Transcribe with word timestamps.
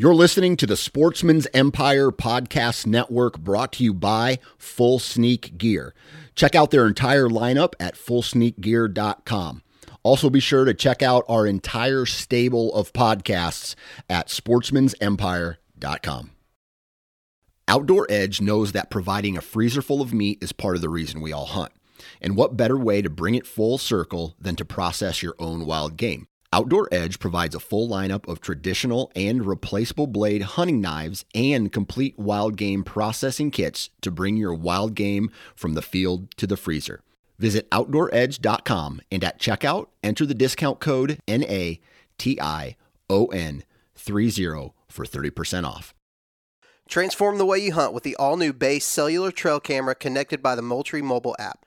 You're 0.00 0.14
listening 0.14 0.56
to 0.58 0.66
the 0.68 0.76
Sportsman's 0.76 1.48
Empire 1.52 2.12
Podcast 2.12 2.86
Network 2.86 3.36
brought 3.36 3.72
to 3.72 3.82
you 3.82 3.92
by 3.92 4.38
Full 4.56 5.00
Sneak 5.00 5.58
Gear. 5.58 5.92
Check 6.36 6.54
out 6.54 6.70
their 6.70 6.86
entire 6.86 7.28
lineup 7.28 7.72
at 7.80 7.96
fullsneakgear.com. 7.96 9.62
Also, 10.04 10.30
be 10.30 10.38
sure 10.38 10.64
to 10.64 10.72
check 10.72 11.02
out 11.02 11.24
our 11.28 11.48
entire 11.48 12.06
stable 12.06 12.72
of 12.74 12.92
podcasts 12.92 13.74
at 14.08 14.28
sportsmansempire.com. 14.28 16.30
Outdoor 17.66 18.06
Edge 18.08 18.40
knows 18.40 18.70
that 18.70 18.90
providing 18.90 19.36
a 19.36 19.40
freezer 19.40 19.82
full 19.82 20.00
of 20.00 20.14
meat 20.14 20.38
is 20.40 20.52
part 20.52 20.76
of 20.76 20.80
the 20.80 20.88
reason 20.88 21.20
we 21.20 21.32
all 21.32 21.46
hunt. 21.46 21.72
And 22.22 22.36
what 22.36 22.56
better 22.56 22.78
way 22.78 23.02
to 23.02 23.10
bring 23.10 23.34
it 23.34 23.48
full 23.48 23.78
circle 23.78 24.36
than 24.40 24.54
to 24.54 24.64
process 24.64 25.24
your 25.24 25.34
own 25.40 25.66
wild 25.66 25.96
game? 25.96 26.27
Outdoor 26.50 26.88
Edge 26.90 27.18
provides 27.18 27.54
a 27.54 27.60
full 27.60 27.86
lineup 27.86 28.26
of 28.26 28.40
traditional 28.40 29.12
and 29.14 29.44
replaceable 29.44 30.06
blade 30.06 30.40
hunting 30.40 30.80
knives 30.80 31.26
and 31.34 31.70
complete 31.70 32.18
wild 32.18 32.56
game 32.56 32.84
processing 32.84 33.50
kits 33.50 33.90
to 34.00 34.10
bring 34.10 34.38
your 34.38 34.54
wild 34.54 34.94
game 34.94 35.30
from 35.54 35.74
the 35.74 35.82
field 35.82 36.34
to 36.38 36.46
the 36.46 36.56
freezer. 36.56 37.02
Visit 37.38 37.70
OutdoorEdge.com 37.70 39.02
and 39.12 39.22
at 39.22 39.38
checkout, 39.38 39.88
enter 40.02 40.24
the 40.24 40.32
discount 40.32 40.80
code 40.80 41.18
NATION30 41.28 42.72
for 44.88 45.04
30% 45.04 45.64
off. 45.64 45.94
Transform 46.88 47.36
the 47.36 47.44
way 47.44 47.58
you 47.58 47.74
hunt 47.74 47.92
with 47.92 48.04
the 48.04 48.16
all 48.16 48.38
new 48.38 48.54
base 48.54 48.86
cellular 48.86 49.30
trail 49.30 49.60
camera 49.60 49.94
connected 49.94 50.42
by 50.42 50.54
the 50.54 50.62
Moultrie 50.62 51.02
mobile 51.02 51.36
app. 51.38 51.66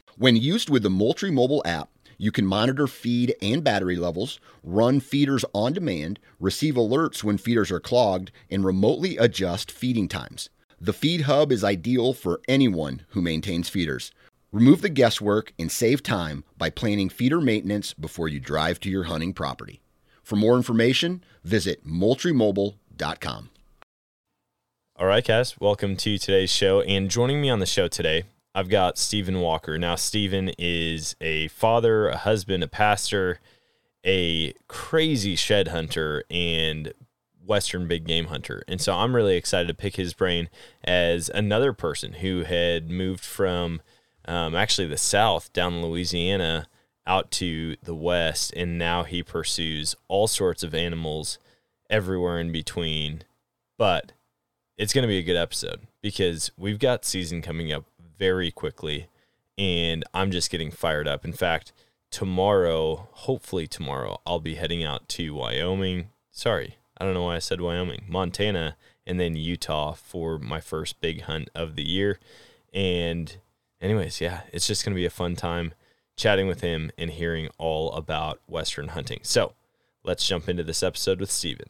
When 0.17 0.35
used 0.35 0.69
with 0.69 0.83
the 0.83 0.89
Moultrie 0.89 1.31
mobile 1.31 1.61
app, 1.65 1.89
you 2.17 2.31
can 2.31 2.45
monitor 2.45 2.85
feed 2.85 3.33
and 3.41 3.63
battery 3.63 3.95
levels, 3.95 4.39
run 4.63 4.99
feeders 4.99 5.43
on 5.53 5.73
demand, 5.73 6.19
receive 6.39 6.75
alerts 6.75 7.23
when 7.23 7.37
feeders 7.37 7.71
are 7.71 7.79
clogged, 7.79 8.31
and 8.49 8.63
remotely 8.63 9.17
adjust 9.17 9.71
feeding 9.71 10.07
times. 10.07 10.49
The 10.79 10.93
Feed 10.93 11.21
Hub 11.21 11.51
is 11.51 11.63
ideal 11.63 12.13
for 12.13 12.41
anyone 12.47 13.03
who 13.09 13.21
maintains 13.21 13.69
feeders. 13.69 14.11
Remove 14.51 14.81
the 14.81 14.89
guesswork 14.89 15.53
and 15.57 15.71
save 15.71 16.03
time 16.03 16.43
by 16.57 16.69
planning 16.69 17.09
feeder 17.09 17.39
maintenance 17.39 17.93
before 17.93 18.27
you 18.27 18.39
drive 18.39 18.79
to 18.81 18.89
your 18.89 19.05
hunting 19.05 19.33
property. 19.33 19.81
For 20.21 20.35
more 20.35 20.57
information, 20.57 21.23
visit 21.43 21.87
moultriemobile.com. 21.87 23.49
All 24.97 25.07
right, 25.07 25.25
guys, 25.25 25.59
welcome 25.59 25.95
to 25.97 26.17
today's 26.17 26.51
show. 26.51 26.81
And 26.81 27.09
joining 27.09 27.41
me 27.41 27.49
on 27.49 27.59
the 27.59 27.65
show 27.65 27.87
today 27.87 28.25
I've 28.53 28.69
got 28.69 28.97
Stephen 28.97 29.39
Walker. 29.39 29.77
Now, 29.77 29.95
Stephen 29.95 30.51
is 30.57 31.15
a 31.21 31.47
father, 31.49 32.09
a 32.09 32.17
husband, 32.17 32.63
a 32.63 32.67
pastor, 32.67 33.39
a 34.05 34.53
crazy 34.67 35.35
shed 35.35 35.69
hunter, 35.69 36.23
and 36.29 36.93
Western 37.45 37.87
big 37.87 38.05
game 38.05 38.25
hunter. 38.25 38.63
And 38.67 38.81
so 38.81 38.93
I'm 38.93 39.15
really 39.15 39.35
excited 39.35 39.67
to 39.67 39.73
pick 39.73 39.95
his 39.95 40.13
brain 40.13 40.49
as 40.83 41.29
another 41.29 41.73
person 41.73 42.13
who 42.13 42.43
had 42.43 42.89
moved 42.89 43.23
from 43.23 43.81
um, 44.25 44.55
actually 44.55 44.87
the 44.87 44.97
South 44.97 45.51
down 45.53 45.81
Louisiana 45.81 46.67
out 47.07 47.31
to 47.31 47.77
the 47.83 47.95
West. 47.95 48.53
And 48.55 48.77
now 48.77 49.03
he 49.03 49.23
pursues 49.23 49.95
all 50.07 50.27
sorts 50.27 50.61
of 50.61 50.75
animals 50.75 51.39
everywhere 51.89 52.39
in 52.39 52.51
between. 52.51 53.23
But 53.77 54.11
it's 54.77 54.93
going 54.93 55.03
to 55.03 55.07
be 55.07 55.17
a 55.17 55.23
good 55.23 55.37
episode 55.37 55.81
because 56.01 56.51
we've 56.57 56.79
got 56.79 57.05
season 57.05 57.41
coming 57.41 57.71
up 57.71 57.85
very 58.21 58.51
quickly. 58.51 59.07
And 59.57 60.03
I'm 60.13 60.29
just 60.29 60.51
getting 60.51 60.69
fired 60.69 61.07
up. 61.07 61.25
In 61.25 61.33
fact, 61.33 61.73
tomorrow, 62.11 63.07
hopefully 63.13 63.65
tomorrow, 63.65 64.21
I'll 64.27 64.39
be 64.39 64.53
heading 64.53 64.83
out 64.83 65.09
to 65.09 65.33
Wyoming. 65.33 66.09
Sorry, 66.29 66.77
I 66.99 67.03
don't 67.03 67.15
know 67.15 67.23
why 67.23 67.37
I 67.37 67.39
said 67.39 67.61
Wyoming, 67.61 68.05
Montana, 68.07 68.75
and 69.07 69.19
then 69.19 69.35
Utah 69.35 69.93
for 69.93 70.37
my 70.37 70.61
first 70.61 71.01
big 71.01 71.21
hunt 71.21 71.49
of 71.55 71.75
the 71.75 71.83
year. 71.83 72.19
And, 72.71 73.35
anyways, 73.81 74.21
yeah, 74.21 74.41
it's 74.53 74.67
just 74.67 74.85
going 74.85 74.93
to 74.93 75.01
be 75.01 75.07
a 75.07 75.09
fun 75.09 75.35
time 75.35 75.73
chatting 76.15 76.45
with 76.47 76.61
him 76.61 76.91
and 76.99 77.09
hearing 77.09 77.49
all 77.57 77.91
about 77.93 78.39
Western 78.45 78.89
hunting. 78.89 79.21
So, 79.23 79.53
let's 80.03 80.27
jump 80.27 80.47
into 80.47 80.63
this 80.63 80.83
episode 80.83 81.19
with 81.19 81.31
Steven. 81.31 81.69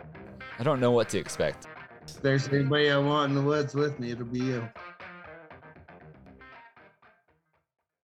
I 0.61 0.63
don't 0.63 0.79
know 0.79 0.91
what 0.91 1.09
to 1.09 1.17
expect. 1.17 1.65
If 2.07 2.21
there's 2.21 2.47
anybody 2.49 2.91
I 2.91 2.97
want 2.99 3.31
in 3.31 3.35
the 3.35 3.41
woods 3.41 3.73
with 3.73 3.99
me, 3.99 4.11
it'll 4.11 4.25
be 4.25 4.41
you. 4.41 4.69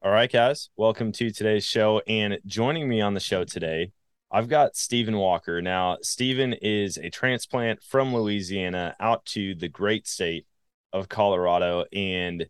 All 0.02 0.10
right, 0.10 0.32
guys, 0.32 0.70
welcome 0.76 1.12
to 1.12 1.30
today's 1.30 1.64
show. 1.64 2.02
And 2.08 2.40
joining 2.48 2.90
me 2.90 3.00
on 3.00 3.14
the 3.14 3.20
show 3.20 3.44
today, 3.44 3.92
I've 4.32 4.50
got 4.50 4.76
Stephen 4.76 5.18
Walker. 5.18 5.62
Now, 5.62 5.98
Stephen 6.02 6.54
is 6.54 6.98
a 6.98 7.12
transplant 7.12 7.84
from 7.84 8.12
Louisiana 8.12 8.96
out 9.00 9.24
to 9.26 9.54
the 9.54 9.70
great 9.70 10.08
state 10.08 10.48
of 10.92 11.10
Colorado. 11.10 11.86
And 11.94 12.48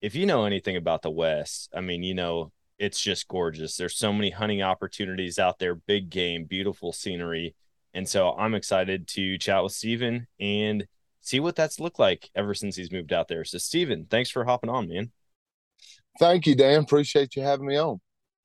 if 0.00 0.16
you 0.16 0.26
know 0.26 0.46
anything 0.46 0.76
about 0.76 1.02
the 1.02 1.12
West, 1.12 1.70
I 1.72 1.80
mean, 1.80 2.02
you 2.02 2.14
know, 2.14 2.50
it's 2.80 3.00
just 3.00 3.28
gorgeous. 3.28 3.76
There's 3.76 3.96
so 3.96 4.12
many 4.12 4.30
hunting 4.30 4.62
opportunities 4.62 5.38
out 5.38 5.60
there, 5.60 5.76
big 5.76 6.10
game, 6.10 6.42
beautiful 6.42 6.92
scenery. 6.92 7.54
And 7.94 8.08
so 8.08 8.32
I'm 8.32 8.54
excited 8.54 9.06
to 9.08 9.38
chat 9.38 9.62
with 9.62 9.72
Steven 9.72 10.26
and 10.40 10.86
see 11.20 11.40
what 11.40 11.56
that's 11.56 11.80
looked 11.80 11.98
like 11.98 12.28
ever 12.34 12.54
since 12.54 12.76
he's 12.76 12.92
moved 12.92 13.12
out 13.12 13.28
there. 13.28 13.44
So, 13.44 13.58
Steven, 13.58 14.06
thanks 14.10 14.30
for 14.30 14.44
hopping 14.44 14.70
on, 14.70 14.88
man. 14.88 15.12
Thank 16.18 16.46
you, 16.46 16.54
Dan. 16.54 16.82
Appreciate 16.82 17.34
you 17.36 17.42
having 17.42 17.66
me 17.66 17.76
on. 17.76 18.00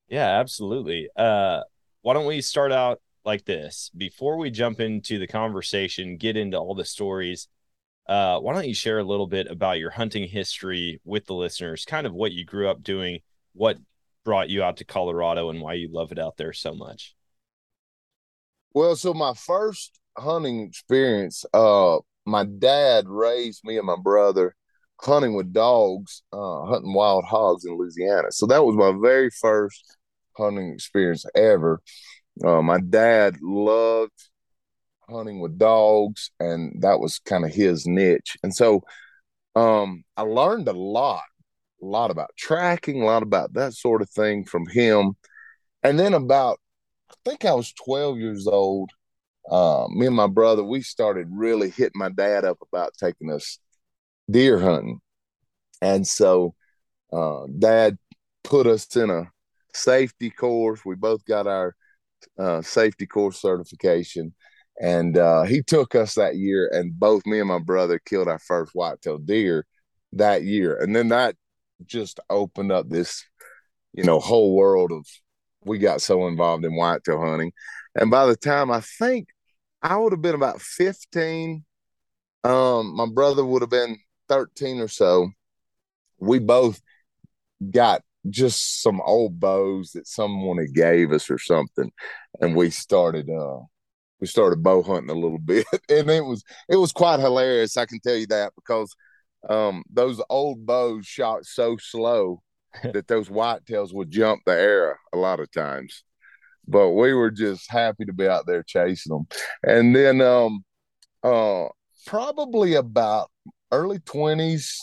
Yeah, 0.07 0.39
absolutely. 0.39 1.09
Uh, 1.15 1.61
why 2.01 2.13
don't 2.13 2.25
we 2.25 2.41
start 2.41 2.71
out 2.71 3.01
like 3.25 3.45
this? 3.45 3.91
Before 3.95 4.37
we 4.37 4.49
jump 4.49 4.79
into 4.79 5.19
the 5.19 5.27
conversation, 5.27 6.17
get 6.17 6.37
into 6.37 6.57
all 6.57 6.73
the 6.73 6.85
stories, 6.85 7.47
uh, 8.07 8.39
why 8.39 8.53
don't 8.53 8.67
you 8.67 8.73
share 8.73 8.99
a 8.99 9.03
little 9.03 9.27
bit 9.27 9.47
about 9.51 9.77
your 9.77 9.91
hunting 9.91 10.27
history 10.27 10.99
with 11.05 11.25
the 11.25 11.35
listeners, 11.35 11.85
kind 11.85 12.07
of 12.07 12.13
what 12.13 12.31
you 12.31 12.43
grew 12.43 12.67
up 12.67 12.81
doing, 12.81 13.19
what 13.53 13.77
brought 14.25 14.49
you 14.49 14.63
out 14.63 14.77
to 14.77 14.85
Colorado, 14.85 15.49
and 15.49 15.61
why 15.61 15.73
you 15.73 15.89
love 15.91 16.11
it 16.11 16.17
out 16.17 16.37
there 16.37 16.53
so 16.53 16.73
much? 16.73 17.15
Well, 18.73 18.95
so 18.95 19.13
my 19.13 19.33
first 19.33 19.99
hunting 20.17 20.61
experience, 20.61 21.43
uh, 21.53 21.97
my 22.25 22.45
dad 22.45 23.05
raised 23.07 23.63
me 23.63 23.77
and 23.77 23.87
my 23.87 23.95
brother 24.01 24.55
hunting 25.01 25.33
with 25.33 25.53
dogs, 25.53 26.23
uh, 26.33 26.65
hunting 26.65 26.93
wild 26.93 27.25
hogs 27.25 27.65
in 27.65 27.77
Louisiana. 27.77 28.31
So 28.31 28.45
that 28.47 28.63
was 28.63 28.75
my 28.75 28.93
very 29.01 29.29
first 29.29 29.97
hunting 30.37 30.71
experience 30.73 31.25
ever. 31.35 31.81
Uh, 32.43 32.61
my 32.61 32.79
dad 32.79 33.37
loved 33.41 34.11
hunting 35.09 35.39
with 35.39 35.57
dogs, 35.57 36.31
and 36.39 36.81
that 36.81 36.99
was 36.99 37.19
kind 37.19 37.45
of 37.45 37.51
his 37.51 37.87
niche. 37.87 38.37
And 38.43 38.53
so 38.53 38.83
um, 39.55 40.03
I 40.15 40.21
learned 40.21 40.67
a 40.67 40.73
lot, 40.73 41.23
a 41.81 41.85
lot 41.85 42.11
about 42.11 42.29
tracking, 42.37 43.01
a 43.01 43.05
lot 43.05 43.23
about 43.23 43.53
that 43.53 43.73
sort 43.73 44.01
of 44.01 44.09
thing 44.09 44.45
from 44.45 44.67
him. 44.67 45.15
And 45.81 45.99
then 45.99 46.13
about 46.13 46.59
I 47.11 47.15
think 47.25 47.45
I 47.45 47.53
was 47.53 47.73
12 47.73 48.17
years 48.17 48.47
old. 48.47 48.91
Uh, 49.49 49.87
me 49.89 50.05
and 50.05 50.15
my 50.15 50.27
brother, 50.27 50.63
we 50.63 50.81
started 50.81 51.27
really 51.31 51.69
hitting 51.69 51.99
my 51.99 52.09
dad 52.09 52.45
up 52.45 52.59
about 52.61 52.93
taking 52.99 53.31
us 53.31 53.57
deer 54.29 54.59
hunting. 54.59 54.99
And 55.81 56.05
so 56.05 56.53
uh, 57.11 57.45
dad 57.57 57.97
put 58.43 58.67
us 58.67 58.95
in 58.95 59.09
a 59.09 59.31
safety 59.73 60.29
course. 60.29 60.85
We 60.85 60.95
both 60.95 61.25
got 61.25 61.47
our 61.47 61.75
uh, 62.37 62.61
safety 62.61 63.07
course 63.07 63.41
certification. 63.41 64.33
And 64.81 65.17
uh, 65.17 65.43
he 65.43 65.61
took 65.61 65.93
us 65.93 66.15
that 66.15 66.37
year, 66.37 66.69
and 66.71 66.97
both 66.97 67.25
me 67.25 67.39
and 67.39 67.49
my 67.49 67.59
brother 67.59 67.99
killed 67.99 68.29
our 68.29 68.39
first 68.39 68.71
whitetail 68.73 69.17
deer 69.17 69.65
that 70.13 70.43
year. 70.43 70.77
And 70.81 70.95
then 70.95 71.09
that 71.09 71.35
just 71.85 72.19
opened 72.29 72.71
up 72.71 72.87
this, 72.87 73.25
you 73.93 74.03
know, 74.03 74.19
whole 74.19 74.55
world 74.55 74.91
of 74.93 75.05
we 75.65 75.77
got 75.77 76.01
so 76.01 76.27
involved 76.27 76.65
in 76.65 76.75
whitetail 76.75 77.19
hunting. 77.19 77.51
And 77.95 78.09
by 78.11 78.25
the 78.25 78.35
time 78.35 78.71
I 78.71 78.81
think 78.81 79.29
I 79.81 79.97
would 79.97 80.13
have 80.13 80.21
been 80.21 80.35
about 80.35 80.61
15, 80.61 81.65
um, 82.43 82.95
my 82.95 83.05
brother 83.07 83.45
would 83.45 83.61
have 83.61 83.69
been 83.69 83.97
13 84.27 84.79
or 84.79 84.87
so. 84.87 85.29
We 86.19 86.39
both 86.39 86.81
got 87.71 88.01
just 88.29 88.81
some 88.81 89.01
old 89.01 89.39
bows 89.39 89.91
that 89.93 90.07
someone 90.07 90.57
had 90.57 90.73
gave 90.73 91.11
us 91.11 91.29
or 91.29 91.37
something. 91.37 91.91
And 92.41 92.55
we 92.55 92.69
started 92.69 93.29
uh 93.29 93.59
we 94.19 94.27
started 94.27 94.61
bow 94.61 94.83
hunting 94.83 95.09
a 95.09 95.19
little 95.19 95.37
bit. 95.43 95.65
And 95.89 96.09
it 96.09 96.25
was 96.25 96.43
it 96.67 96.75
was 96.77 96.91
quite 96.91 97.19
hilarious, 97.19 97.77
I 97.77 97.85
can 97.85 97.99
tell 98.01 98.15
you 98.15 98.27
that, 98.27 98.53
because 98.55 98.95
um 99.49 99.83
those 99.91 100.21
old 100.29 100.65
bows 100.65 101.05
shot 101.05 101.45
so 101.45 101.77
slow 101.77 102.41
that 102.83 103.07
those 103.07 103.29
whitetails 103.29 103.93
would 103.93 104.11
jump 104.11 104.41
the 104.45 104.51
air 104.53 104.99
a 105.13 105.17
lot 105.17 105.39
of 105.39 105.51
times. 105.51 106.03
But 106.67 106.91
we 106.91 107.13
were 107.13 107.31
just 107.31 107.69
happy 107.71 108.05
to 108.05 108.13
be 108.13 108.27
out 108.27 108.45
there 108.45 108.63
chasing 108.63 109.13
them. 109.13 109.27
And 109.63 109.95
then 109.95 110.21
um 110.21 110.63
uh 111.23 111.65
probably 112.05 112.75
about 112.75 113.29
early 113.71 113.99
20s, 113.99 114.77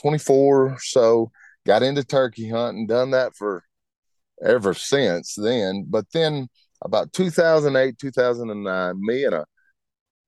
24 0.00 0.70
or 0.70 0.78
so, 0.80 1.30
got 1.66 1.82
into 1.82 2.04
turkey 2.04 2.48
hunting, 2.48 2.86
done 2.86 3.10
that 3.12 3.34
for 3.34 3.64
ever 4.42 4.74
since 4.74 5.34
then. 5.34 5.86
But 5.88 6.06
then 6.12 6.48
about 6.82 7.12
2008, 7.12 7.98
2009, 7.98 8.94
me 9.00 9.24
and 9.24 9.34
a, 9.34 9.46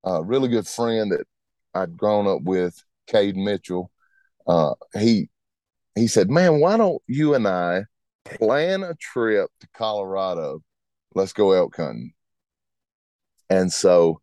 a 0.05 0.23
really 0.23 0.49
good 0.49 0.67
friend 0.67 1.13
that 1.13 1.25
I'd 1.75 1.97
grown 1.97 2.27
up 2.27 2.43
with, 2.43 2.83
Cade 3.07 3.37
Mitchell, 3.37 3.91
uh, 4.47 4.75
he 4.99 5.29
he 5.95 6.07
said, 6.09 6.31
"Man, 6.31 6.61
why 6.61 6.77
don't 6.77 7.03
you 7.07 7.35
and 7.35 7.47
I 7.47 7.85
plan 8.25 8.83
a 8.83 8.95
trip 8.95 9.51
to 9.61 9.69
Colorado? 9.75 10.63
Let's 11.15 11.33
go 11.33 11.53
elk 11.53 11.77
hunting." 11.77 12.13
And 13.51 13.73
so, 13.73 14.21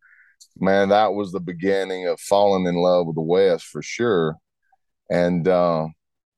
man, 0.58 0.90
that 0.90 1.14
was 1.14 1.32
the 1.32 1.40
beginning 1.40 2.06
of 2.06 2.20
falling 2.20 2.66
in 2.66 2.76
love 2.76 3.06
with 3.06 3.16
the 3.16 3.22
West 3.22 3.66
for 3.66 3.82
sure. 3.82 4.36
And 5.10 5.46
uh, 5.48 5.88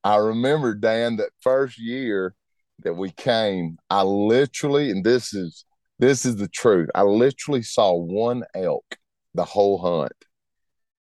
I 0.04 0.16
remember 0.16 0.74
Dan 0.74 1.16
that 1.16 1.30
first 1.40 1.78
year 1.78 2.34
that 2.80 2.94
we 2.94 3.10
came, 3.10 3.78
I 3.90 4.02
literally, 4.02 4.90
and 4.90 5.04
this 5.04 5.34
is 5.34 5.64
this 5.98 6.26
is 6.26 6.36
the 6.36 6.48
truth. 6.48 6.90
I 6.94 7.02
literally 7.02 7.62
saw 7.62 7.94
one 7.94 8.44
elk 8.54 8.96
the 9.34 9.44
whole 9.44 9.78
hunt. 9.78 10.12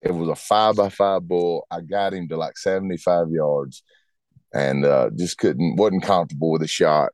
It 0.02 0.14
was 0.14 0.30
a 0.30 0.36
five 0.36 0.76
by 0.76 0.90
five 0.90 1.28
bull. 1.28 1.66
I 1.72 1.82
got 1.82 2.14
him 2.14 2.28
to 2.30 2.38
like 2.38 2.58
75 2.58 3.30
yards 3.32 3.84
and 4.54 4.86
uh, 4.86 5.10
just 5.16 5.38
couldn't, 5.38 5.76
wasn't 5.78 6.04
comfortable 6.04 6.52
with 6.52 6.62
a 6.62 6.68
shot. 6.68 7.12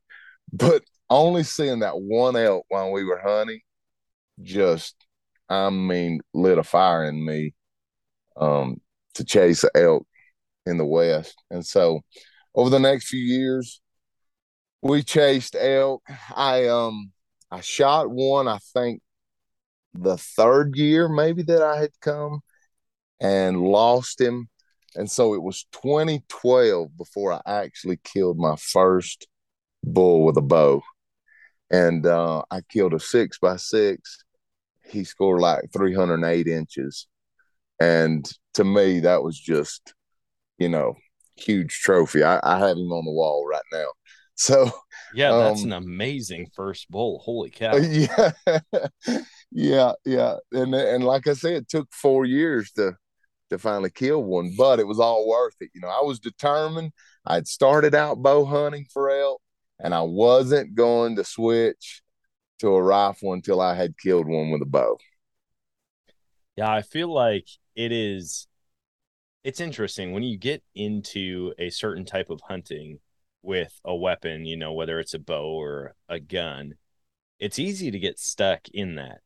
But 0.52 0.82
only 1.10 1.42
seeing 1.42 1.80
that 1.80 2.00
one 2.00 2.36
elk 2.36 2.64
while 2.68 2.92
we 2.92 3.04
were 3.04 3.20
hunting 3.22 3.60
just, 4.42 4.94
I 5.48 5.70
mean, 5.70 6.20
lit 6.34 6.58
a 6.58 6.62
fire 6.62 7.04
in 7.04 7.24
me 7.24 7.54
um, 8.36 8.80
to 9.14 9.24
chase 9.24 9.64
an 9.64 9.70
elk 9.74 10.06
in 10.66 10.78
the 10.78 10.84
West. 10.84 11.34
And 11.50 11.64
so 11.64 12.00
over 12.54 12.70
the 12.70 12.78
next 12.78 13.08
few 13.08 13.20
years, 13.20 13.80
we 14.82 15.02
chased 15.02 15.56
elk. 15.58 16.02
I, 16.34 16.66
um, 16.66 17.12
I 17.50 17.60
shot 17.60 18.10
one, 18.10 18.48
I 18.48 18.58
think 18.74 19.00
the 19.94 20.16
third 20.16 20.76
year 20.76 21.08
maybe 21.08 21.42
that 21.42 21.62
I 21.62 21.80
had 21.80 21.90
come 22.00 22.40
and 23.20 23.60
lost 23.60 24.20
him. 24.20 24.48
And 24.98 25.08
so 25.08 25.32
it 25.32 25.42
was 25.42 25.64
2012 25.70 26.96
before 26.96 27.34
I 27.34 27.40
actually 27.46 28.00
killed 28.02 28.36
my 28.36 28.56
first 28.56 29.28
bull 29.84 30.24
with 30.24 30.36
a 30.36 30.42
bow. 30.42 30.82
And 31.70 32.04
uh, 32.04 32.42
I 32.50 32.62
killed 32.68 32.94
a 32.94 32.98
six 32.98 33.38
by 33.38 33.58
six. 33.58 34.24
He 34.84 35.04
scored 35.04 35.40
like 35.40 35.66
308 35.72 36.48
inches. 36.48 37.06
And 37.78 38.28
to 38.54 38.64
me, 38.64 38.98
that 39.00 39.22
was 39.22 39.38
just, 39.38 39.94
you 40.58 40.68
know, 40.68 40.96
huge 41.36 41.78
trophy. 41.78 42.24
I, 42.24 42.40
I 42.42 42.58
have 42.58 42.76
him 42.76 42.90
on 42.90 43.04
the 43.04 43.12
wall 43.12 43.46
right 43.48 43.62
now. 43.72 43.86
So 44.40 44.70
yeah, 45.12 45.32
that's 45.36 45.64
um, 45.64 45.72
an 45.72 45.72
amazing 45.72 46.46
first 46.54 46.88
bull. 46.88 47.20
Holy 47.24 47.50
cow! 47.50 47.74
Yeah, 47.74 48.30
yeah, 49.50 49.92
yeah. 50.04 50.36
And 50.52 50.72
and 50.76 51.02
like 51.02 51.26
I 51.26 51.32
said, 51.32 51.54
it 51.54 51.68
took 51.68 51.92
four 51.92 52.24
years 52.24 52.70
to 52.76 52.92
to 53.50 53.58
finally 53.58 53.90
kill 53.90 54.22
one, 54.22 54.54
but 54.56 54.80
it 54.80 54.86
was 54.86 55.00
all 55.00 55.28
worth 55.28 55.56
it. 55.60 55.70
You 55.74 55.80
know, 55.80 55.88
I 55.88 56.02
was 56.02 56.18
determined. 56.18 56.92
I'd 57.24 57.48
started 57.48 57.94
out 57.94 58.22
bow 58.22 58.44
hunting 58.44 58.86
for 58.92 59.10
elk, 59.10 59.40
and 59.78 59.94
I 59.94 60.02
wasn't 60.02 60.74
going 60.74 61.16
to 61.16 61.24
switch 61.24 62.02
to 62.60 62.68
a 62.68 62.82
rifle 62.82 63.32
until 63.32 63.60
I 63.60 63.74
had 63.74 63.98
killed 63.98 64.26
one 64.26 64.50
with 64.50 64.62
a 64.62 64.66
bow. 64.66 64.98
Yeah, 66.56 66.72
I 66.72 66.82
feel 66.82 67.12
like 67.12 67.46
it 67.74 67.92
is. 67.92 68.46
It's 69.44 69.60
interesting 69.60 70.12
when 70.12 70.24
you 70.24 70.36
get 70.36 70.62
into 70.74 71.54
a 71.58 71.70
certain 71.70 72.04
type 72.04 72.30
of 72.30 72.40
hunting 72.46 72.98
with 73.42 73.72
a 73.84 73.94
weapon, 73.94 74.44
you 74.44 74.56
know, 74.56 74.72
whether 74.72 74.98
it's 74.98 75.14
a 75.14 75.18
bow 75.18 75.46
or 75.46 75.94
a 76.08 76.18
gun, 76.18 76.74
it's 77.38 77.58
easy 77.58 77.90
to 77.90 77.98
get 77.98 78.18
stuck 78.18 78.68
in 78.72 78.96
that. 78.96 79.20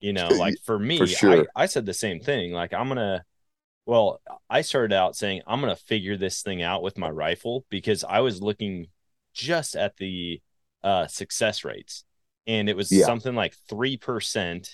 You 0.00 0.12
know, 0.12 0.28
like 0.38 0.54
for 0.64 0.78
me, 0.78 0.98
for 0.98 1.06
sure. 1.06 1.46
I, 1.56 1.64
I 1.64 1.66
said 1.66 1.86
the 1.86 1.94
same 1.94 2.20
thing. 2.20 2.52
Like, 2.52 2.72
I'm 2.72 2.86
going 2.86 2.98
to, 2.98 3.24
well, 3.86 4.20
I 4.50 4.62
started 4.62 4.92
out 4.92 5.16
saying, 5.16 5.42
I'm 5.46 5.60
going 5.60 5.74
to 5.74 5.80
figure 5.80 6.16
this 6.16 6.42
thing 6.42 6.60
out 6.60 6.82
with 6.82 6.98
my 6.98 7.08
rifle 7.08 7.64
because 7.70 8.04
I 8.04 8.20
was 8.20 8.42
looking 8.42 8.88
just 9.32 9.76
at 9.76 9.96
the 9.96 10.42
uh, 10.82 11.06
success 11.06 11.64
rates. 11.64 12.04
And 12.48 12.68
it 12.68 12.76
was 12.76 12.90
yeah. 12.90 13.06
something 13.06 13.34
like 13.34 13.54
3% 13.70 14.68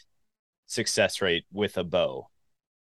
success 0.66 1.20
rate 1.20 1.44
with 1.52 1.76
a 1.76 1.84
bow. 1.84 2.28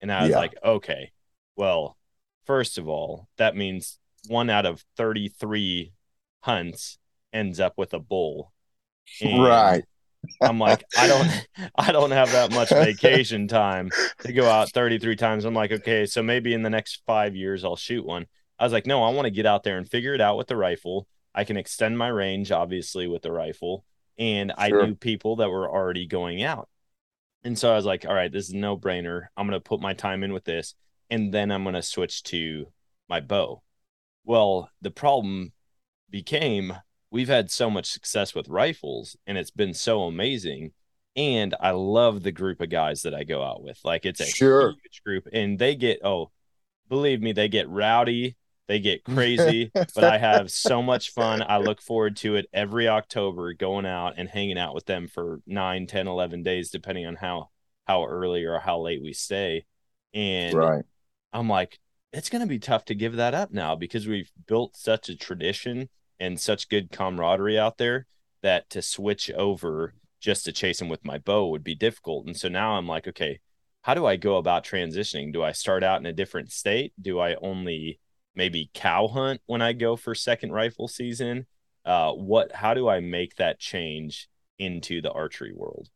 And 0.03 0.13
I 0.13 0.23
was 0.23 0.31
yeah. 0.31 0.39
like, 0.39 0.55
okay, 0.63 1.13
well, 1.57 1.97
first 2.45 2.77
of 2.79 2.89
all, 2.89 3.29
that 3.39 3.57
means 3.57 3.99
one 4.29 4.51
out 4.51 4.67
of 4.67 4.85
33 4.97 5.93
hunts 6.41 6.99
ends 7.33 7.59
up 7.59 7.75
with 7.77 7.95
a 7.95 7.99
bull. 7.99 8.53
And 9.23 9.43
right. 9.43 9.85
I'm 10.43 10.59
like, 10.59 10.85
I 10.97 11.07
don't 11.07 11.49
I 11.77 11.93
don't 11.93 12.11
have 12.11 12.33
that 12.33 12.53
much 12.53 12.71
vacation 12.71 13.49
time 13.49 13.91
to 14.21 14.33
go 14.33 14.49
out 14.49 14.71
33 14.73 15.17
times. 15.17 15.45
I'm 15.45 15.55
like, 15.55 15.73
okay, 15.73 16.07
so 16.07 16.23
maybe 16.23 16.55
in 16.55 16.63
the 16.63 16.71
next 16.71 17.03
five 17.07 17.37
years 17.37 17.65
I'll 17.65 17.77
shoot 17.77 18.05
one. 18.05 18.27
I 18.59 18.65
was 18.65 18.73
like, 18.73 18.87
no, 18.87 19.03
I 19.05 19.11
want 19.11 19.27
to 19.27 19.31
get 19.31 19.47
out 19.47 19.63
there 19.63 19.79
and 19.79 19.89
figure 19.89 20.15
it 20.15 20.21
out 20.21 20.37
with 20.37 20.49
the 20.49 20.57
rifle. 20.57 21.07
I 21.35 21.45
can 21.45 21.57
extend 21.57 21.97
my 21.97 22.09
range, 22.09 22.51
obviously, 22.51 23.07
with 23.07 23.23
the 23.23 23.31
rifle. 23.31 23.85
And 24.19 24.53
I 24.59 24.73
knew 24.73 24.97
people 24.97 25.37
that 25.37 25.51
were 25.51 25.71
already 25.71 26.07
going 26.07 26.43
out. 26.43 26.69
And 27.45 27.57
so 27.57 27.71
I 27.71 27.77
was 27.77 27.85
like, 27.85 28.05
all 28.05 28.15
right, 28.15 28.33
this 28.33 28.49
is 28.49 28.55
no 28.55 28.77
brainer. 28.77 29.27
I'm 29.37 29.47
going 29.47 29.59
to 29.59 29.61
put 29.61 29.81
my 29.81 29.95
time 29.95 30.25
in 30.25 30.33
with 30.33 30.45
this. 30.45 30.75
And 31.09 31.33
then 31.33 31.53
I'm 31.53 31.63
going 31.63 31.77
to 31.77 31.83
switch 31.83 32.25
to 32.25 32.67
my 33.09 33.21
bow. 33.21 33.63
Well, 34.25 34.71
the 34.83 34.91
problem 34.91 35.53
became 36.11 36.75
we've 37.11 37.29
had 37.29 37.51
so 37.51 37.71
much 37.71 37.87
success 37.87 38.35
with 38.35 38.49
rifles 38.49 39.17
and 39.27 39.39
it's 39.39 39.51
been 39.51 39.75
so 39.75 40.03
amazing 40.03 40.73
and 41.17 41.55
I 41.61 41.73
love 41.73 42.23
the 42.23 42.31
group 42.31 42.61
of 42.61 42.71
guys 42.71 43.03
that 43.03 43.13
I 43.13 43.25
go 43.25 43.43
out 43.43 43.63
with. 43.63 43.81
Like 43.85 44.07
it's 44.07 44.21
a 44.21 44.27
sure. 44.27 44.71
huge 44.71 45.03
group 45.05 45.29
and 45.33 45.59
they 45.59 45.75
get 45.75 46.01
oh, 46.05 46.31
believe 46.89 47.21
me, 47.21 47.33
they 47.33 47.49
get 47.49 47.69
rowdy, 47.69 48.37
they 48.69 48.79
get 48.79 49.05
crazy, 49.05 49.73
but 49.75 50.05
I 50.05 50.19
have 50.19 50.51
so 50.51 50.81
much 50.81 51.11
fun. 51.11 51.43
I 51.47 51.59
look 51.59 51.83
forward 51.83 52.17
to 52.19 52.37
it 52.37 52.47
every 52.53 52.87
October 52.87 53.53
going 53.53 53.85
out 53.85 54.15
and 54.17 54.29
hanging 54.29 54.59
out 54.59 54.75
with 54.75 54.87
them 54.87 55.09
for 55.09 55.41
9, 55.47 55.87
10, 55.89 56.07
11 56.07 56.43
days 56.45 56.71
depending 56.71 57.07
on 57.07 57.17
how 57.17 57.51
how 57.87 58.05
early 58.05 58.45
or 58.45 58.61
how 58.61 58.79
late 58.81 59.03
we 59.03 59.13
stay. 59.13 59.65
And 60.15 60.55
right. 60.55 60.85
I'm 61.33 61.49
like 61.49 61.81
it's 62.13 62.31
going 62.31 62.43
to 62.43 62.49
be 62.49 62.61
tough 62.61 62.85
to 62.87 62.95
give 62.95 63.17
that 63.17 63.35
up 63.35 63.51
now 63.51 63.75
because 63.75 64.07
we've 64.07 64.31
built 64.47 64.77
such 64.77 65.09
a 65.09 65.17
tradition 65.17 65.89
and 66.21 66.41
such 66.41 66.69
good 66.69 66.91
camaraderie 66.91 67.59
out 67.59 67.79
there 67.79 68.07
that 68.43 68.69
to 68.71 68.83
switch 68.83 69.31
over 69.31 69.95
just 70.21 70.45
to 70.45 70.53
chase 70.53 70.79
them 70.79 70.89
with 70.89 71.05
my 71.05 71.19
bow 71.19 71.49
would 71.49 71.65
be 71.65 71.75
difficult. 71.75 72.27
And 72.27 72.37
so 72.37 72.49
now 72.49 72.73
I'm 72.73 72.87
like, 72.87 73.07
okay, 73.09 73.41
how 73.83 73.95
do 73.95 74.07
I 74.07 74.17
go 74.17 74.37
about 74.37 74.65
transitioning? 74.65 75.33
Do 75.33 75.43
I 75.43 75.53
start 75.53 75.83
out 75.83 76.01
in 76.01 76.07
a 76.07 76.13
different 76.13 76.53
state? 76.53 76.93
Do 77.01 77.21
I 77.21 77.37
only 77.37 78.01
maybe 78.35 78.71
cow 78.75 79.09
hunt 79.09 79.41
when 79.47 79.63
I 79.63 79.73
go 79.73 79.97
for 79.97 80.15
second 80.15 80.53
rifle 80.53 80.89
season? 80.89 81.47
Uh, 81.85 82.13
what? 82.13 82.53
How 82.53 82.75
do 82.75 82.89
I 82.89 83.01
make 83.01 83.37
that 83.37 83.59
change 83.61 84.29
into 84.59 85.01
the 85.01 85.13
archery 85.13 85.53
world? 85.55 85.89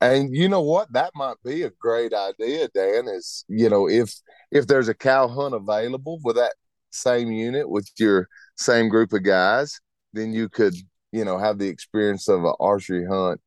And 0.00 0.34
you 0.34 0.48
know 0.48 0.62
what? 0.62 0.92
That 0.92 1.12
might 1.14 1.36
be 1.44 1.62
a 1.62 1.70
great 1.70 2.12
idea, 2.12 2.68
Dan. 2.74 3.06
Is 3.08 3.44
you 3.48 3.68
know 3.68 3.88
if 3.88 4.12
if 4.50 4.66
there's 4.66 4.88
a 4.88 4.94
cow 4.94 5.28
hunt 5.28 5.54
available 5.54 6.18
with 6.24 6.36
that 6.36 6.54
same 6.90 7.30
unit 7.30 7.68
with 7.68 7.88
your 7.98 8.28
same 8.60 8.88
group 8.88 9.12
of 9.12 9.24
guys, 9.24 9.80
then 10.12 10.32
you 10.32 10.48
could, 10.48 10.74
you 11.12 11.24
know, 11.24 11.38
have 11.38 11.58
the 11.58 11.68
experience 11.68 12.28
of 12.28 12.44
an 12.44 12.54
archery 12.60 13.06
hunt 13.06 13.40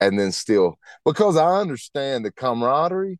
and 0.00 0.18
then 0.18 0.32
still 0.32 0.78
because 1.04 1.36
I 1.36 1.60
understand 1.60 2.24
the 2.24 2.32
camaraderie 2.32 3.18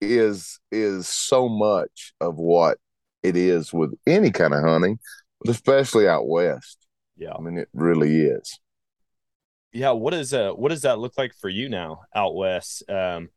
is 0.00 0.58
is 0.70 1.08
so 1.08 1.48
much 1.48 2.12
of 2.20 2.36
what 2.36 2.78
it 3.22 3.36
is 3.36 3.72
with 3.72 3.94
any 4.06 4.30
kind 4.30 4.54
of 4.54 4.62
hunting, 4.62 4.98
but 5.40 5.50
especially 5.50 6.08
out 6.08 6.26
west. 6.28 6.78
Yeah. 7.16 7.32
I 7.36 7.40
mean, 7.40 7.58
it 7.58 7.68
really 7.72 8.22
is. 8.22 8.58
Yeah. 9.72 9.90
What 9.90 10.14
is 10.14 10.34
uh 10.34 10.50
what 10.52 10.70
does 10.70 10.82
that 10.82 10.98
look 10.98 11.14
like 11.16 11.32
for 11.40 11.48
you 11.48 11.68
now 11.68 12.02
out 12.14 12.34
west? 12.34 12.88
Um, 12.88 13.30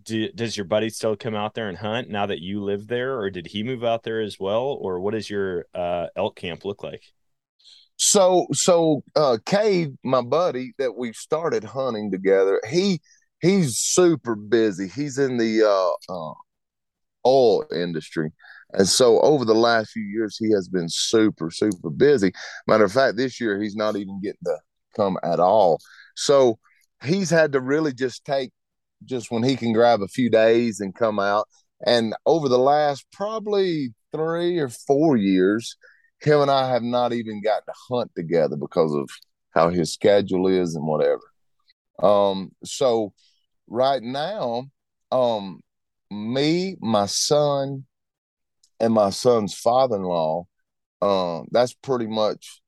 do, 0.00 0.30
does 0.32 0.56
your 0.56 0.64
buddy 0.64 0.88
still 0.88 1.16
come 1.16 1.34
out 1.34 1.54
there 1.54 1.68
and 1.68 1.78
hunt 1.78 2.08
now 2.08 2.26
that 2.26 2.40
you 2.40 2.62
live 2.62 2.86
there, 2.86 3.18
or 3.18 3.30
did 3.30 3.46
he 3.46 3.62
move 3.62 3.84
out 3.84 4.02
there 4.02 4.20
as 4.20 4.38
well, 4.38 4.78
or 4.80 5.00
what 5.00 5.12
does 5.12 5.28
your 5.28 5.66
uh, 5.74 6.06
elk 6.16 6.36
camp 6.36 6.64
look 6.64 6.82
like? 6.82 7.02
So, 7.96 8.46
so 8.52 9.02
uh, 9.14 9.38
Cade, 9.44 9.96
my 10.02 10.22
buddy 10.22 10.72
that 10.78 10.96
we 10.96 11.12
started 11.12 11.62
hunting 11.62 12.10
together, 12.10 12.60
he 12.68 13.00
he's 13.40 13.78
super 13.78 14.34
busy. 14.34 14.88
He's 14.88 15.18
in 15.18 15.36
the 15.36 15.62
uh, 15.62 16.12
uh, 16.12 16.34
oil 17.26 17.64
industry, 17.72 18.30
and 18.72 18.88
so 18.88 19.20
over 19.20 19.44
the 19.44 19.54
last 19.54 19.90
few 19.92 20.02
years, 20.02 20.36
he 20.38 20.50
has 20.52 20.68
been 20.68 20.88
super 20.88 21.50
super 21.50 21.90
busy. 21.90 22.32
Matter 22.66 22.84
of 22.84 22.92
fact, 22.92 23.16
this 23.16 23.40
year 23.40 23.60
he's 23.62 23.76
not 23.76 23.96
even 23.96 24.20
getting 24.20 24.38
to 24.46 24.56
come 24.96 25.18
at 25.22 25.38
all. 25.38 25.78
So 26.16 26.58
he's 27.04 27.30
had 27.30 27.52
to 27.52 27.60
really 27.60 27.92
just 27.92 28.24
take 28.24 28.50
just 29.04 29.30
when 29.30 29.42
he 29.42 29.56
can 29.56 29.72
grab 29.72 30.02
a 30.02 30.08
few 30.08 30.30
days 30.30 30.80
and 30.80 30.94
come 30.94 31.18
out. 31.18 31.48
And 31.86 32.14
over 32.26 32.48
the 32.48 32.58
last 32.58 33.06
probably 33.12 33.94
three 34.12 34.58
or 34.58 34.68
four 34.68 35.16
years, 35.16 35.76
him 36.20 36.40
and 36.40 36.50
I 36.50 36.68
have 36.68 36.82
not 36.82 37.12
even 37.12 37.42
got 37.42 37.64
to 37.66 37.72
hunt 37.90 38.12
together 38.14 38.56
because 38.56 38.94
of 38.94 39.08
how 39.50 39.70
his 39.70 39.92
schedule 39.92 40.46
is 40.46 40.74
and 40.74 40.86
whatever. 40.86 41.22
Um, 42.02 42.52
so 42.64 43.12
right 43.66 44.02
now, 44.02 44.64
um, 45.10 45.60
me, 46.10 46.76
my 46.80 47.06
son, 47.06 47.84
and 48.80 48.92
my 48.94 49.10
son's 49.10 49.54
father-in-law, 49.54 50.44
um, 51.00 51.46
that's 51.50 51.74
pretty 51.74 52.06
much 52.06 52.60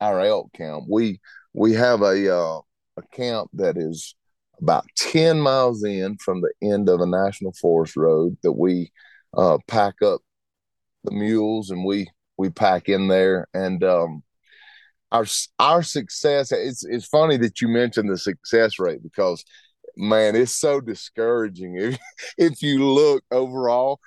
our 0.00 0.20
elk 0.20 0.52
camp. 0.52 0.84
We 0.88 1.20
we 1.52 1.72
have 1.74 2.02
a 2.02 2.34
uh, 2.34 2.60
a 2.96 3.02
camp 3.12 3.50
that 3.54 3.76
is 3.76 4.14
about 4.60 4.86
10 4.96 5.40
miles 5.40 5.84
in 5.84 6.16
from 6.18 6.40
the 6.40 6.52
end 6.62 6.88
of 6.88 7.00
a 7.00 7.06
national 7.06 7.52
forest 7.52 7.96
road 7.96 8.36
that 8.42 8.52
we 8.52 8.90
uh, 9.36 9.58
pack 9.68 10.00
up 10.02 10.20
the 11.04 11.12
mules 11.12 11.70
and 11.70 11.84
we 11.84 12.08
we 12.38 12.50
pack 12.50 12.88
in 12.88 13.08
there. 13.08 13.48
And 13.54 13.82
um, 13.84 14.22
our 15.12 15.26
our 15.58 15.82
success 15.82 16.52
it's 16.52 16.84
it's 16.84 17.06
funny 17.06 17.36
that 17.38 17.60
you 17.60 17.68
mentioned 17.68 18.10
the 18.10 18.18
success 18.18 18.78
rate 18.78 19.02
because 19.02 19.44
man 19.96 20.36
it's 20.36 20.56
so 20.56 20.80
discouraging. 20.80 21.76
If 21.78 21.98
if 22.38 22.62
you 22.62 22.84
look 22.84 23.24
overall 23.30 24.00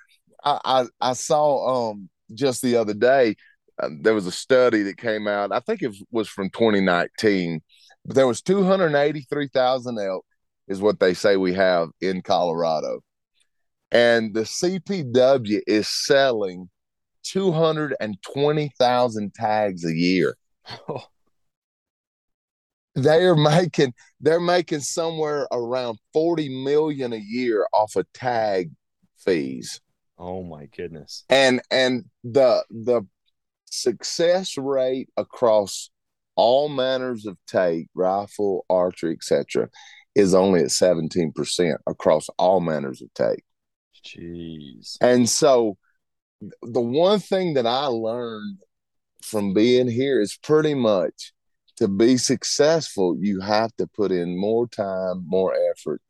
I 0.43 0.59
I, 0.65 1.09
I 1.11 1.13
saw 1.13 1.89
um 1.89 2.09
just 2.33 2.61
the 2.61 2.75
other 2.75 2.93
day 2.93 3.35
uh, 3.81 3.89
there 4.01 4.13
was 4.13 4.27
a 4.27 4.31
study 4.31 4.83
that 4.83 4.97
came 4.97 5.27
out. 5.27 5.51
I 5.53 5.61
think 5.61 5.81
it 5.81 5.95
was 6.11 6.27
from 6.27 6.49
2019 6.49 7.61
but 8.05 8.15
there 8.15 8.27
was 8.27 8.41
283,000 8.41 9.99
elk 9.99 10.25
is 10.69 10.81
what 10.81 10.99
they 10.99 11.13
say 11.13 11.35
we 11.35 11.53
have 11.53 11.89
in 11.99 12.21
Colorado. 12.21 13.01
And 13.91 14.35
the 14.35 14.41
CPW 14.41 15.61
is 15.67 15.87
selling 15.89 16.69
220,000 17.23 19.33
tags 19.33 19.83
a 19.83 19.93
year. 19.93 20.37
Oh. 20.87 21.03
They're 22.95 23.35
making 23.35 23.93
they're 24.19 24.39
making 24.39 24.81
somewhere 24.81 25.47
around 25.51 25.97
40 26.13 26.63
million 26.63 27.13
a 27.13 27.17
year 27.17 27.65
off 27.73 27.95
of 27.95 28.05
tag 28.13 28.69
fees. 29.17 29.81
Oh 30.17 30.43
my 30.43 30.65
goodness. 30.65 31.23
And 31.29 31.61
and 31.71 32.05
the 32.23 32.63
the 32.69 33.01
success 33.65 34.57
rate 34.57 35.09
across 35.17 35.89
all 36.35 36.69
manners 36.69 37.25
of 37.25 37.37
take, 37.47 37.87
rifle, 37.95 38.63
archery, 38.69 39.13
etc 39.13 39.69
is 40.15 40.33
only 40.33 40.61
at 40.61 40.67
17% 40.67 41.75
across 41.87 42.27
all 42.37 42.59
manners 42.59 43.01
of 43.01 43.13
take. 43.13 43.43
Jeez. 44.05 44.97
And 45.01 45.29
so 45.29 45.77
the 46.61 46.81
one 46.81 47.19
thing 47.19 47.53
that 47.55 47.67
I 47.67 47.85
learned 47.85 48.59
from 49.21 49.53
being 49.53 49.89
here 49.89 50.21
is 50.21 50.37
pretty 50.41 50.73
much 50.73 51.33
to 51.77 51.87
be 51.87 52.17
successful, 52.17 53.15
you 53.19 53.39
have 53.39 53.73
to 53.77 53.87
put 53.87 54.11
in 54.11 54.37
more 54.37 54.67
time, 54.67 55.23
more 55.25 55.53
effort 55.71 56.01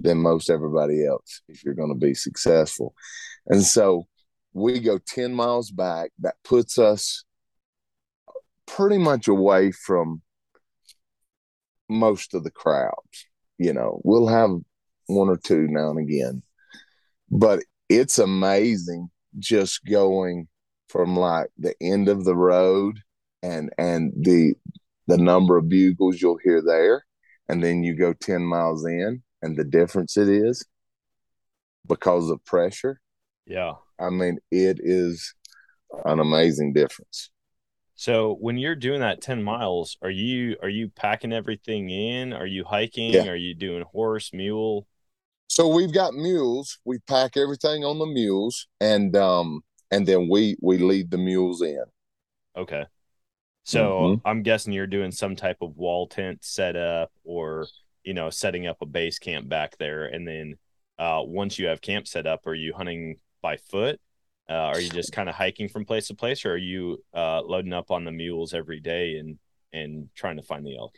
than 0.00 0.18
most 0.18 0.48
everybody 0.48 1.04
else 1.04 1.42
if 1.48 1.64
you're 1.64 1.74
going 1.74 1.92
to 1.92 2.06
be 2.06 2.14
successful. 2.14 2.94
And 3.46 3.62
so 3.62 4.06
we 4.52 4.80
go 4.80 4.98
10 4.98 5.34
miles 5.34 5.70
back. 5.70 6.10
That 6.20 6.36
puts 6.44 6.78
us 6.78 7.24
pretty 8.66 8.98
much 8.98 9.28
away 9.28 9.72
from 9.72 10.22
most 11.88 12.34
of 12.34 12.44
the 12.44 12.50
crowds 12.50 13.27
you 13.58 13.72
know, 13.72 14.00
we'll 14.04 14.28
have 14.28 14.50
one 15.06 15.28
or 15.28 15.36
two 15.36 15.66
now 15.68 15.90
and 15.90 15.98
again, 15.98 16.42
but 17.30 17.60
it's 17.88 18.18
amazing 18.18 19.10
just 19.38 19.84
going 19.84 20.48
from 20.88 21.16
like 21.16 21.48
the 21.58 21.74
end 21.80 22.08
of 22.08 22.24
the 22.24 22.36
road 22.36 23.00
and 23.42 23.70
and 23.78 24.12
the 24.16 24.54
the 25.06 25.18
number 25.18 25.56
of 25.56 25.68
bugles 25.68 26.20
you'll 26.20 26.38
hear 26.42 26.62
there 26.62 27.04
and 27.48 27.62
then 27.62 27.82
you 27.82 27.94
go 27.94 28.12
10 28.12 28.42
miles 28.42 28.84
in 28.86 29.22
and 29.42 29.56
the 29.56 29.64
difference 29.64 30.16
it 30.16 30.28
is 30.28 30.66
because 31.86 32.30
of 32.30 32.44
pressure. 32.44 33.00
Yeah. 33.46 33.74
I 33.98 34.10
mean 34.10 34.38
it 34.50 34.78
is 34.82 35.34
an 36.04 36.20
amazing 36.20 36.72
difference 36.72 37.30
so 37.98 38.36
when 38.38 38.58
you're 38.58 38.76
doing 38.76 39.00
that 39.00 39.20
10 39.20 39.42
miles, 39.42 39.96
are 40.02 40.10
you 40.10 40.54
are 40.62 40.68
you 40.68 40.88
packing 40.88 41.32
everything 41.32 41.90
in? 41.90 42.32
Are 42.32 42.46
you 42.46 42.62
hiking? 42.62 43.12
Yeah. 43.12 43.26
Are 43.26 43.34
you 43.34 43.56
doing 43.56 43.82
horse, 43.90 44.32
mule? 44.32 44.86
So 45.48 45.66
we've 45.66 45.92
got 45.92 46.14
mules. 46.14 46.78
We 46.84 47.00
pack 47.08 47.36
everything 47.36 47.84
on 47.84 47.98
the 47.98 48.06
mules 48.06 48.68
and 48.80 49.16
um 49.16 49.62
and 49.90 50.06
then 50.06 50.28
we 50.30 50.56
we 50.62 50.78
lead 50.78 51.10
the 51.10 51.18
mules 51.18 51.60
in. 51.60 51.82
Okay. 52.56 52.84
So 53.64 53.82
mm-hmm. 53.82 54.28
I'm 54.28 54.44
guessing 54.44 54.72
you're 54.72 54.86
doing 54.86 55.10
some 55.10 55.34
type 55.34 55.58
of 55.60 55.76
wall 55.76 56.06
tent 56.06 56.44
setup 56.44 57.10
or 57.24 57.66
you 58.04 58.14
know 58.14 58.30
setting 58.30 58.68
up 58.68 58.76
a 58.80 58.86
base 58.86 59.18
camp 59.18 59.48
back 59.48 59.76
there 59.76 60.06
and 60.06 60.24
then 60.24 60.54
uh 61.00 61.22
once 61.24 61.58
you 61.58 61.66
have 61.66 61.80
camp 61.80 62.06
set 62.06 62.28
up 62.28 62.46
are 62.46 62.54
you 62.54 62.74
hunting 62.74 63.16
by 63.42 63.56
foot 63.56 64.00
uh, 64.48 64.52
are 64.52 64.80
you 64.80 64.88
just 64.88 65.12
kind 65.12 65.28
of 65.28 65.34
hiking 65.34 65.68
from 65.68 65.84
place 65.84 66.08
to 66.08 66.14
place, 66.14 66.44
or 66.44 66.52
are 66.52 66.56
you 66.56 67.02
uh, 67.14 67.42
loading 67.42 67.72
up 67.72 67.90
on 67.90 68.04
the 68.04 68.12
mules 68.12 68.54
every 68.54 68.80
day 68.80 69.16
and 69.16 69.38
and 69.72 70.08
trying 70.14 70.36
to 70.36 70.42
find 70.42 70.66
the 70.66 70.76
elk? 70.76 70.94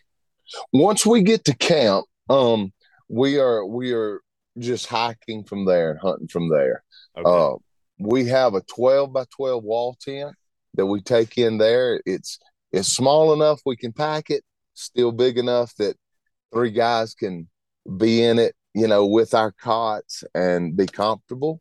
Once 0.73 1.05
we 1.05 1.23
get 1.23 1.45
to 1.45 1.57
camp, 1.57 2.07
um, 2.29 2.73
we 3.09 3.39
are 3.39 3.65
we 3.65 3.93
are 3.93 4.21
just 4.59 4.87
hiking 4.87 5.45
from 5.45 5.65
there 5.65 5.91
and 5.93 6.01
hunting 6.01 6.29
from 6.29 6.49
there. 6.49 6.83
Okay. 7.17 7.29
Uh, 7.29 7.57
we 7.99 8.27
have 8.27 8.55
a 8.55 8.63
twelve 8.63 9.13
by 9.13 9.25
twelve 9.35 9.65
wall 9.65 9.97
tent 10.01 10.35
that 10.75 10.87
we 10.87 11.01
take 11.01 11.37
in 11.39 11.59
there. 11.59 12.01
It's 12.07 12.39
it's 12.73 12.89
small 12.89 13.33
enough 13.33 13.61
we 13.67 13.77
can 13.77 13.93
pack 13.93 14.31
it, 14.31 14.45
still 14.75 15.13
big 15.13 15.39
enough 15.39 15.75
that 15.77 15.97
three 16.53 16.71
guys 16.71 17.15
can 17.15 17.49
be 17.97 18.23
in 18.23 18.39
it, 18.39 18.55
you 18.75 18.87
know, 18.87 19.07
with 19.07 19.35
our 19.35 19.53
cots 19.53 20.23
and 20.35 20.77
be 20.77 20.87
comfortable. 20.87 21.61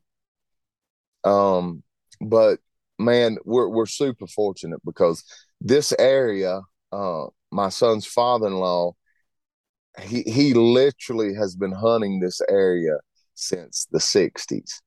Um, 1.23 1.83
but 2.21 2.59
man, 2.97 3.37
we're 3.45 3.69
we're 3.69 3.85
super 3.85 4.27
fortunate 4.27 4.79
because 4.85 5.23
this 5.61 5.93
area, 5.97 6.61
uh, 6.91 7.25
my 7.51 7.69
son's 7.69 8.05
father-in-law, 8.05 8.93
he 10.01 10.21
he 10.23 10.53
literally 10.53 11.33
has 11.33 11.55
been 11.55 11.71
hunting 11.71 12.19
this 12.19 12.41
area 12.49 12.97
since 13.35 13.87
the 13.91 13.99
'60s, 13.99 14.81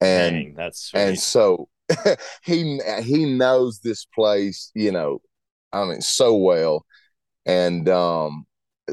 and 0.00 0.34
Dang, 0.36 0.54
that's 0.54 0.86
sweet. 0.86 1.00
and 1.00 1.18
so 1.18 1.68
he 2.44 2.80
he 3.02 3.24
knows 3.24 3.80
this 3.80 4.06
place, 4.14 4.70
you 4.74 4.90
know, 4.90 5.20
I 5.72 5.84
mean, 5.84 6.00
so 6.00 6.34
well, 6.36 6.84
and 7.46 7.88
um, 7.88 8.46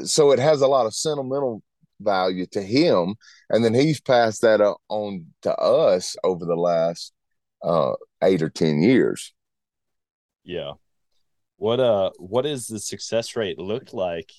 so 0.04 0.32
it 0.32 0.38
has 0.38 0.60
a 0.60 0.66
lot 0.66 0.86
of 0.86 0.94
sentimental 0.94 1.62
value 2.02 2.46
to 2.52 2.62
him. 2.62 3.14
And 3.50 3.64
then 3.64 3.74
he's 3.74 4.00
passed 4.00 4.42
that 4.42 4.60
on 4.88 5.26
to 5.42 5.54
us 5.56 6.16
over 6.24 6.44
the 6.44 6.56
last 6.56 7.12
uh, 7.62 7.92
eight 8.22 8.42
or 8.42 8.50
ten 8.50 8.82
years. 8.82 9.32
Yeah. 10.44 10.72
What 11.56 11.80
uh 11.80 12.10
what 12.18 12.46
is 12.46 12.66
the 12.66 12.80
success 12.80 13.36
rate 13.36 13.58
looked 13.58 13.94
like? 13.94 14.32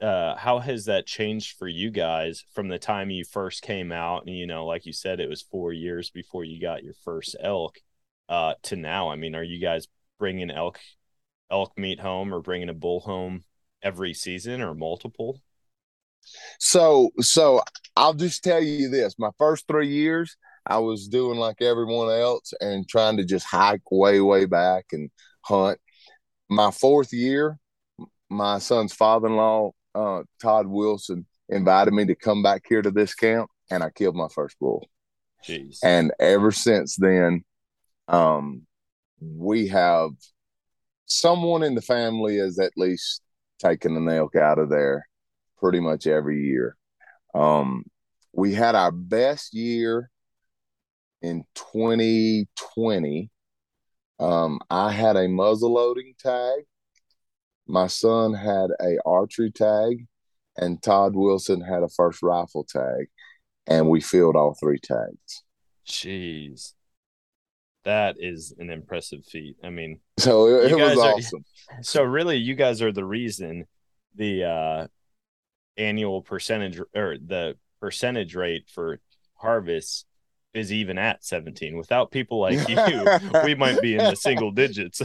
Uh 0.00 0.36
how 0.36 0.60
has 0.60 0.84
that 0.86 1.06
changed 1.06 1.58
for 1.58 1.68
you 1.68 1.90
guys 1.90 2.44
from 2.54 2.68
the 2.68 2.78
time 2.78 3.10
you 3.10 3.24
first 3.24 3.62
came 3.62 3.92
out? 3.92 4.26
And 4.26 4.36
you 4.36 4.46
know 4.46 4.66
like 4.66 4.86
you 4.86 4.92
said 4.92 5.20
it 5.20 5.28
was 5.28 5.42
four 5.42 5.72
years 5.72 6.10
before 6.10 6.44
you 6.44 6.60
got 6.60 6.84
your 6.84 6.94
first 7.04 7.36
elk 7.40 7.78
uh 8.28 8.54
to 8.64 8.76
now. 8.76 9.10
I 9.10 9.16
mean 9.16 9.34
are 9.34 9.42
you 9.42 9.60
guys 9.60 9.88
bringing 10.18 10.50
elk 10.50 10.78
elk 11.50 11.76
meat 11.76 12.00
home 12.00 12.32
or 12.32 12.40
bringing 12.40 12.68
a 12.68 12.74
bull 12.74 13.00
home 13.00 13.44
every 13.82 14.14
season 14.14 14.60
or 14.60 14.74
multiple? 14.74 15.40
So, 16.58 17.10
so 17.20 17.62
I'll 17.96 18.14
just 18.14 18.42
tell 18.44 18.62
you 18.62 18.88
this: 18.88 19.14
my 19.18 19.30
first 19.38 19.66
three 19.66 19.88
years, 19.88 20.36
I 20.66 20.78
was 20.78 21.08
doing 21.08 21.38
like 21.38 21.62
everyone 21.62 22.10
else 22.10 22.52
and 22.60 22.88
trying 22.88 23.16
to 23.16 23.24
just 23.24 23.46
hike 23.46 23.90
way, 23.90 24.20
way 24.20 24.44
back 24.44 24.86
and 24.92 25.10
hunt. 25.42 25.78
My 26.48 26.70
fourth 26.70 27.12
year, 27.12 27.58
my 28.28 28.58
son's 28.58 28.92
father-in-law, 28.92 29.70
uh, 29.94 30.22
Todd 30.40 30.66
Wilson, 30.66 31.26
invited 31.48 31.92
me 31.92 32.06
to 32.06 32.14
come 32.14 32.42
back 32.42 32.62
here 32.68 32.82
to 32.82 32.90
this 32.90 33.14
camp, 33.14 33.50
and 33.70 33.82
I 33.82 33.90
killed 33.90 34.16
my 34.16 34.28
first 34.34 34.58
bull. 34.58 34.88
Jeez. 35.46 35.78
And 35.82 36.12
ever 36.20 36.52
since 36.52 36.96
then, 36.96 37.44
um, 38.08 38.66
we 39.20 39.68
have 39.68 40.10
someone 41.06 41.62
in 41.62 41.74
the 41.74 41.82
family 41.82 42.38
has 42.38 42.58
at 42.58 42.72
least 42.76 43.22
taken 43.58 43.96
an 43.96 44.08
elk 44.08 44.36
out 44.36 44.58
of 44.58 44.70
there 44.70 45.06
pretty 45.60 45.80
much 45.80 46.06
every 46.06 46.42
year. 46.42 46.76
Um, 47.34 47.84
we 48.32 48.54
had 48.54 48.74
our 48.74 48.90
best 48.90 49.54
year 49.54 50.10
in 51.22 51.44
2020. 51.54 53.30
Um, 54.18 54.60
I 54.70 54.92
had 54.92 55.16
a 55.16 55.28
muzzle 55.28 55.74
loading 55.74 56.14
tag. 56.18 56.62
My 57.66 57.86
son 57.86 58.34
had 58.34 58.70
a 58.80 58.98
archery 59.06 59.50
tag, 59.50 60.06
and 60.56 60.82
Todd 60.82 61.14
Wilson 61.14 61.60
had 61.60 61.82
a 61.82 61.88
first 61.88 62.22
rifle 62.22 62.64
tag, 62.64 63.06
and 63.66 63.88
we 63.88 64.00
filled 64.00 64.36
all 64.36 64.54
three 64.54 64.80
tags. 64.82 65.44
Jeez. 65.86 66.72
That 67.84 68.16
is 68.18 68.52
an 68.58 68.70
impressive 68.70 69.24
feat. 69.24 69.56
I 69.64 69.70
mean, 69.70 70.00
so 70.18 70.46
it, 70.46 70.72
it 70.72 70.76
was 70.76 70.98
are, 70.98 71.14
awesome. 71.14 71.44
So 71.82 72.02
really, 72.02 72.36
you 72.36 72.54
guys 72.54 72.82
are 72.82 72.92
the 72.92 73.04
reason 73.04 73.64
the 74.16 74.44
uh, 74.44 74.86
annual 75.80 76.22
percentage 76.22 76.80
or 76.94 77.16
the 77.18 77.56
percentage 77.80 78.34
rate 78.34 78.64
for 78.72 79.00
harvests 79.34 80.04
is 80.52 80.72
even 80.72 80.98
at 80.98 81.24
17. 81.24 81.76
Without 81.76 82.10
people 82.10 82.40
like 82.40 82.68
you, 82.68 83.06
we 83.44 83.54
might 83.54 83.80
be 83.80 83.94
in 83.94 84.04
the 84.04 84.16
single 84.16 84.50
digits. 84.50 85.00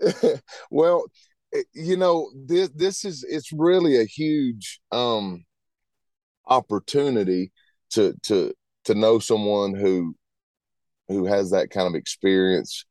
well, 0.70 1.04
eh, 1.54 1.62
you 1.72 1.96
know, 1.96 2.30
this 2.34 2.70
this 2.74 3.04
is 3.04 3.24
it's 3.28 3.52
really 3.52 4.00
a 4.00 4.04
huge 4.04 4.80
um 4.92 5.44
opportunity 6.46 7.52
to 7.90 8.14
to 8.22 8.52
to 8.84 8.94
know 8.94 9.18
someone 9.18 9.74
who 9.74 10.14
who 11.08 11.26
has 11.26 11.50
that 11.50 11.70
kind 11.70 11.88
of 11.88 11.94
experience, 11.94 12.84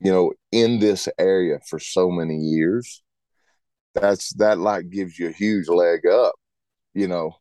you 0.00 0.10
know, 0.10 0.32
in 0.52 0.78
this 0.78 1.08
area 1.18 1.58
for 1.68 1.78
so 1.78 2.10
many 2.10 2.36
years. 2.36 3.02
That's 3.94 4.32
that 4.34 4.58
like 4.58 4.90
gives 4.90 5.18
you 5.18 5.28
a 5.28 5.32
huge 5.32 5.68
leg 5.68 6.06
up, 6.06 6.34
you 6.94 7.08
know. 7.08 7.36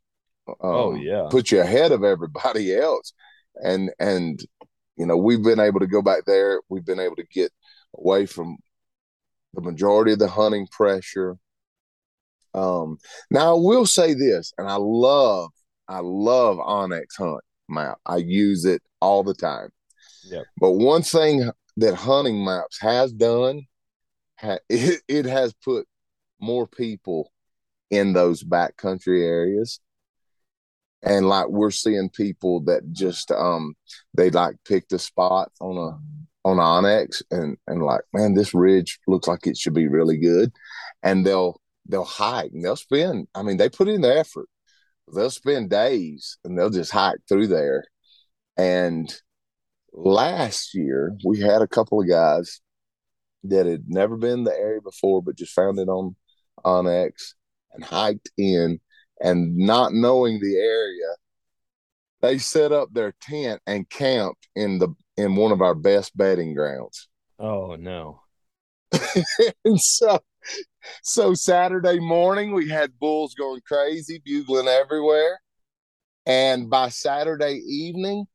Um, 0.47 0.55
oh 0.61 0.95
yeah, 0.95 1.27
put 1.29 1.51
you 1.51 1.61
ahead 1.61 1.91
of 1.91 2.03
everybody 2.03 2.75
else, 2.75 3.13
and 3.55 3.91
and 3.99 4.39
you 4.97 5.05
know 5.05 5.17
we've 5.17 5.43
been 5.43 5.59
able 5.59 5.79
to 5.79 5.87
go 5.87 6.01
back 6.01 6.25
there. 6.25 6.61
We've 6.69 6.85
been 6.85 6.99
able 6.99 7.17
to 7.17 7.25
get 7.31 7.51
away 7.95 8.25
from 8.25 8.57
the 9.53 9.61
majority 9.61 10.13
of 10.13 10.19
the 10.19 10.27
hunting 10.27 10.67
pressure. 10.71 11.37
Um, 12.53 12.97
now 13.29 13.55
I 13.55 13.59
will 13.59 13.85
say 13.85 14.13
this, 14.13 14.53
and 14.57 14.67
I 14.67 14.77
love 14.77 15.51
I 15.87 15.99
love 15.99 16.57
onX 16.57 17.17
Hunt 17.17 17.41
map. 17.67 17.97
I 18.05 18.17
use 18.17 18.65
it 18.65 18.81
all 19.01 19.23
the 19.23 19.33
time. 19.33 19.69
Yeah. 20.25 20.43
But 20.57 20.71
one 20.71 21.01
thing 21.01 21.49
that 21.77 21.95
hunting 21.95 22.43
maps 22.43 22.79
has 22.81 23.11
done, 23.11 23.63
it, 24.69 25.01
it 25.07 25.25
has 25.25 25.53
put 25.63 25.87
more 26.39 26.67
people 26.67 27.31
in 27.89 28.13
those 28.13 28.43
backcountry 28.43 29.23
areas. 29.23 29.79
And 31.01 31.27
like 31.27 31.47
we're 31.47 31.71
seeing 31.71 32.09
people 32.09 32.61
that 32.61 32.91
just 32.91 33.31
um 33.31 33.75
they 34.15 34.29
like 34.29 34.55
picked 34.67 34.91
a 34.93 34.99
spot 34.99 35.51
on 35.61 35.77
a 35.77 36.47
on 36.47 36.57
onX 36.57 37.21
and 37.31 37.57
and 37.67 37.83
like 37.83 38.01
man 38.13 38.33
this 38.33 38.53
ridge 38.53 38.99
looks 39.07 39.27
like 39.27 39.47
it 39.47 39.57
should 39.57 39.73
be 39.73 39.87
really 39.87 40.17
good. 40.17 40.51
And 41.01 41.25
they'll 41.25 41.61
they'll 41.87 42.03
hike 42.03 42.51
and 42.51 42.63
they'll 42.63 42.75
spend 42.75 43.27
I 43.33 43.43
mean 43.43 43.57
they 43.57 43.69
put 43.69 43.87
in 43.87 44.01
the 44.01 44.17
effort. 44.17 44.47
They'll 45.13 45.31
spend 45.31 45.69
days 45.69 46.37
and 46.43 46.57
they'll 46.57 46.69
just 46.69 46.91
hike 46.91 47.19
through 47.27 47.47
there. 47.47 47.85
And 48.57 49.13
last 49.93 50.75
year 50.75 51.15
we 51.25 51.39
had 51.39 51.61
a 51.61 51.67
couple 51.67 52.01
of 52.01 52.09
guys 52.09 52.61
that 53.45 53.65
had 53.65 53.85
never 53.87 54.17
been 54.17 54.39
in 54.39 54.43
the 54.43 54.53
area 54.53 54.81
before 54.81 55.21
but 55.21 55.37
just 55.37 55.53
found 55.53 55.79
it 55.79 55.87
on 55.87 56.15
onX 56.65 57.33
and 57.73 57.83
hiked 57.83 58.29
in 58.37 58.79
and 59.21 59.57
not 59.57 59.93
knowing 59.93 60.39
the 60.39 60.55
area 60.55 61.15
they 62.21 62.37
set 62.37 62.71
up 62.71 62.89
their 62.93 63.13
tent 63.21 63.61
and 63.67 63.89
camped 63.89 64.47
in 64.55 64.79
the 64.79 64.89
in 65.17 65.35
one 65.35 65.51
of 65.51 65.61
our 65.61 65.75
best 65.75 66.15
bedding 66.17 66.53
grounds 66.53 67.07
oh 67.39 67.75
no 67.75 68.21
and 69.65 69.79
so 69.79 70.19
so 71.03 71.33
saturday 71.33 71.99
morning 71.99 72.53
we 72.53 72.69
had 72.69 72.97
bulls 72.99 73.33
going 73.35 73.61
crazy 73.67 74.21
bugling 74.25 74.67
everywhere 74.67 75.39
and 76.25 76.69
by 76.69 76.89
saturday 76.89 77.55
evening 77.67 78.25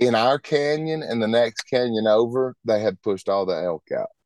in 0.00 0.14
our 0.14 0.38
canyon 0.38 1.02
and 1.02 1.22
the 1.22 1.28
next 1.28 1.62
canyon 1.64 2.06
over, 2.06 2.56
they 2.64 2.80
had 2.80 3.00
pushed 3.02 3.28
all 3.28 3.46
the 3.46 3.62
elk 3.62 3.84
out. 3.96 4.08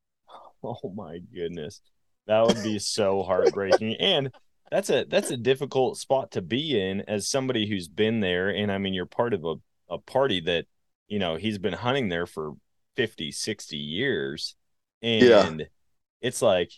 Oh 0.66 0.94
my 0.96 1.18
goodness. 1.18 1.82
That 2.26 2.46
would 2.46 2.62
be 2.62 2.78
so 2.78 3.22
heartbreaking. 3.22 3.96
And 4.00 4.32
that's 4.70 4.90
a 4.90 5.04
that's 5.04 5.30
a 5.30 5.36
difficult 5.36 5.98
spot 5.98 6.32
to 6.32 6.42
be 6.42 6.80
in 6.80 7.02
as 7.02 7.28
somebody 7.28 7.68
who's 7.68 7.88
been 7.88 8.20
there. 8.20 8.48
And 8.48 8.72
I 8.72 8.78
mean 8.78 8.94
you're 8.94 9.06
part 9.06 9.34
of 9.34 9.44
a, 9.44 9.54
a 9.88 9.98
party 9.98 10.40
that, 10.40 10.66
you 11.06 11.18
know, 11.18 11.36
he's 11.36 11.58
been 11.58 11.74
hunting 11.74 12.08
there 12.08 12.26
for 12.26 12.54
50, 12.96 13.30
60 13.30 13.76
years. 13.76 14.56
And 15.02 15.60
yeah. 15.60 15.66
it's 16.20 16.42
like 16.42 16.72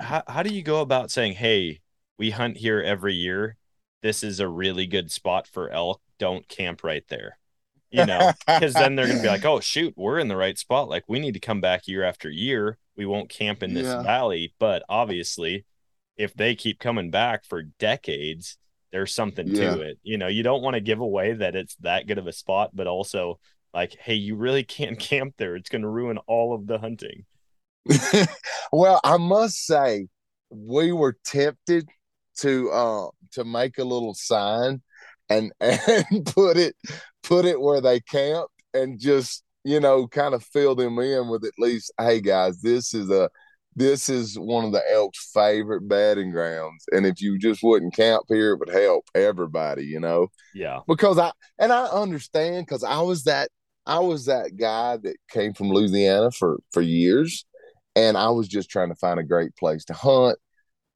how 0.00 0.22
how 0.28 0.42
do 0.42 0.54
you 0.54 0.62
go 0.62 0.80
about 0.80 1.10
saying, 1.10 1.34
Hey, 1.34 1.80
we 2.18 2.30
hunt 2.30 2.58
here 2.58 2.80
every 2.80 3.14
year. 3.14 3.56
This 4.02 4.22
is 4.22 4.38
a 4.40 4.48
really 4.48 4.86
good 4.86 5.10
spot 5.10 5.46
for 5.46 5.70
elk. 5.70 6.00
Don't 6.18 6.46
camp 6.48 6.84
right 6.84 7.04
there 7.08 7.38
you 7.94 8.04
know, 8.04 8.32
because 8.46 8.74
then 8.74 8.96
they're 8.96 9.06
going 9.06 9.18
to 9.18 9.22
be 9.22 9.28
like, 9.28 9.44
oh, 9.44 9.60
shoot, 9.60 9.94
we're 9.96 10.18
in 10.18 10.26
the 10.26 10.36
right 10.36 10.58
spot. 10.58 10.88
Like, 10.88 11.04
we 11.06 11.20
need 11.20 11.34
to 11.34 11.40
come 11.40 11.60
back 11.60 11.86
year 11.86 12.02
after 12.02 12.28
year. 12.28 12.76
We 12.96 13.06
won't 13.06 13.28
camp 13.28 13.62
in 13.62 13.74
this 13.74 13.86
yeah. 13.86 14.02
valley. 14.02 14.54
But 14.58 14.82
obviously, 14.88 15.64
if 16.16 16.34
they 16.34 16.54
keep 16.54 16.78
coming 16.78 17.10
back 17.10 17.44
for 17.44 17.62
decades, 17.62 18.56
there's 18.92 19.14
something 19.14 19.48
yeah. 19.48 19.74
to 19.74 19.80
it. 19.82 19.98
You 20.02 20.18
know, 20.18 20.28
you 20.28 20.42
don't 20.42 20.62
want 20.62 20.74
to 20.74 20.80
give 20.80 21.00
away 21.00 21.32
that 21.32 21.56
it's 21.56 21.74
that 21.76 22.06
good 22.06 22.18
of 22.18 22.26
a 22.26 22.32
spot, 22.32 22.70
but 22.74 22.86
also, 22.86 23.38
like, 23.72 23.96
hey, 24.00 24.14
you 24.14 24.36
really 24.36 24.64
can't 24.64 24.98
camp 24.98 25.34
there. 25.36 25.56
It's 25.56 25.70
going 25.70 25.82
to 25.82 25.88
ruin 25.88 26.18
all 26.26 26.54
of 26.54 26.66
the 26.66 26.78
hunting. 26.78 27.24
well, 28.72 29.00
I 29.04 29.16
must 29.18 29.66
say, 29.66 30.08
we 30.50 30.92
were 30.92 31.16
tempted 31.24 31.88
to 32.36 32.70
uh 32.70 33.06
to 33.32 33.44
make 33.44 33.78
a 33.78 33.84
little 33.84 34.14
sign 34.14 34.82
and 35.28 35.52
and 35.60 36.26
put 36.26 36.56
it 36.56 36.76
put 37.22 37.44
it 37.44 37.60
where 37.60 37.80
they 37.80 38.00
camped 38.00 38.52
and 38.72 38.98
just 38.98 39.43
you 39.64 39.80
know 39.80 40.06
kind 40.06 40.34
of 40.34 40.44
fill 40.44 40.74
them 40.74 40.98
in 40.98 41.28
with 41.28 41.44
at 41.44 41.52
least 41.58 41.92
hey 41.98 42.20
guys 42.20 42.60
this 42.60 42.94
is 42.94 43.10
a 43.10 43.28
this 43.76 44.08
is 44.08 44.38
one 44.38 44.64
of 44.64 44.72
the 44.72 44.82
elk's 44.92 45.32
favorite 45.32 45.88
bedding 45.88 46.30
grounds. 46.30 46.84
And 46.92 47.04
if 47.04 47.20
you 47.20 47.38
just 47.38 47.60
wouldn't 47.60 47.94
camp 47.94 48.22
here 48.28 48.52
it 48.52 48.58
would 48.60 48.68
help 48.68 49.06
everybody 49.14 49.84
you 49.84 50.00
know? 50.00 50.28
Yeah. 50.54 50.80
Because 50.86 51.18
i 51.18 51.32
and 51.58 51.72
i 51.72 51.86
understand 51.86 52.66
because 52.66 52.84
i 52.84 53.00
was 53.00 53.24
that 53.24 53.48
i 53.86 53.98
was 53.98 54.26
that 54.26 54.56
guy 54.56 54.96
that 54.98 55.16
came 55.28 55.54
from 55.54 55.70
louisiana 55.70 56.30
for 56.30 56.60
for 56.72 56.82
years. 56.82 57.44
And 57.96 58.16
i 58.16 58.28
was 58.28 58.48
just 58.48 58.70
trying 58.70 58.90
to 58.90 58.96
find 58.96 59.18
a 59.18 59.24
great 59.24 59.56
place 59.56 59.84
to 59.86 59.94
hunt. 59.94 60.38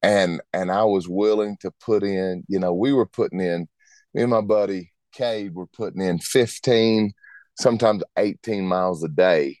And 0.01 0.41
and 0.53 0.71
i 0.71 0.83
was 0.83 1.09
willing 1.09 1.57
to 1.61 1.71
put 1.81 2.03
in 2.03 2.43
you 2.47 2.59
know 2.59 2.73
we 2.73 2.93
were 2.93 3.07
putting 3.07 3.41
in 3.41 3.67
me 4.13 4.21
and 4.21 4.31
my 4.31 4.41
buddy 4.41 4.91
Cade 5.11 5.55
were 5.55 5.67
putting 5.67 6.01
in 6.01 6.19
15, 6.19 7.11
sometimes 7.59 8.03
18 8.17 8.65
miles 8.65 9.03
a 9.03 9.09
day, 9.09 9.57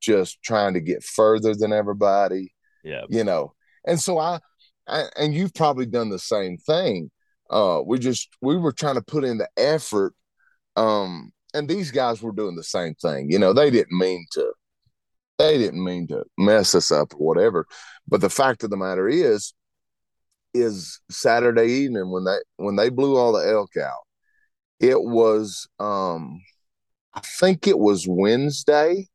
just 0.00 0.42
trying 0.42 0.74
to 0.74 0.80
get 0.80 1.04
further 1.04 1.54
than 1.54 1.72
everybody. 1.72 2.52
Yeah. 2.82 3.02
You 3.08 3.24
know, 3.24 3.54
and 3.86 4.00
so 4.00 4.18
I, 4.18 4.40
I 4.88 5.04
and 5.16 5.34
you've 5.34 5.54
probably 5.54 5.86
done 5.86 6.10
the 6.10 6.18
same 6.18 6.56
thing. 6.58 7.10
Uh, 7.50 7.82
we 7.84 7.98
just 7.98 8.28
we 8.40 8.56
were 8.56 8.72
trying 8.72 8.96
to 8.96 9.02
put 9.02 9.24
in 9.24 9.38
the 9.38 9.48
effort. 9.56 10.14
Um, 10.74 11.32
and 11.54 11.68
these 11.68 11.90
guys 11.90 12.22
were 12.22 12.32
doing 12.32 12.56
the 12.56 12.64
same 12.64 12.94
thing. 12.94 13.30
You 13.30 13.38
know, 13.38 13.52
they 13.52 13.70
didn't 13.70 13.96
mean 13.96 14.26
to 14.32 14.52
they 15.38 15.58
didn't 15.58 15.84
mean 15.84 16.06
to 16.08 16.24
mess 16.38 16.74
us 16.74 16.90
up 16.90 17.14
or 17.14 17.26
whatever. 17.26 17.66
But 18.08 18.20
the 18.20 18.30
fact 18.30 18.64
of 18.64 18.70
the 18.70 18.76
matter 18.76 19.08
is, 19.08 19.54
is 20.54 21.00
Saturday 21.10 21.66
evening 21.66 22.10
when 22.10 22.24
they 22.24 22.38
when 22.56 22.76
they 22.76 22.88
blew 22.88 23.16
all 23.16 23.32
the 23.32 23.48
elk 23.48 23.76
out. 23.76 24.06
It 24.80 25.00
was 25.00 25.68
um 25.78 26.40
I 27.14 27.20
think 27.20 27.66
it 27.66 27.78
was 27.78 28.06
Wednesday 28.08 29.08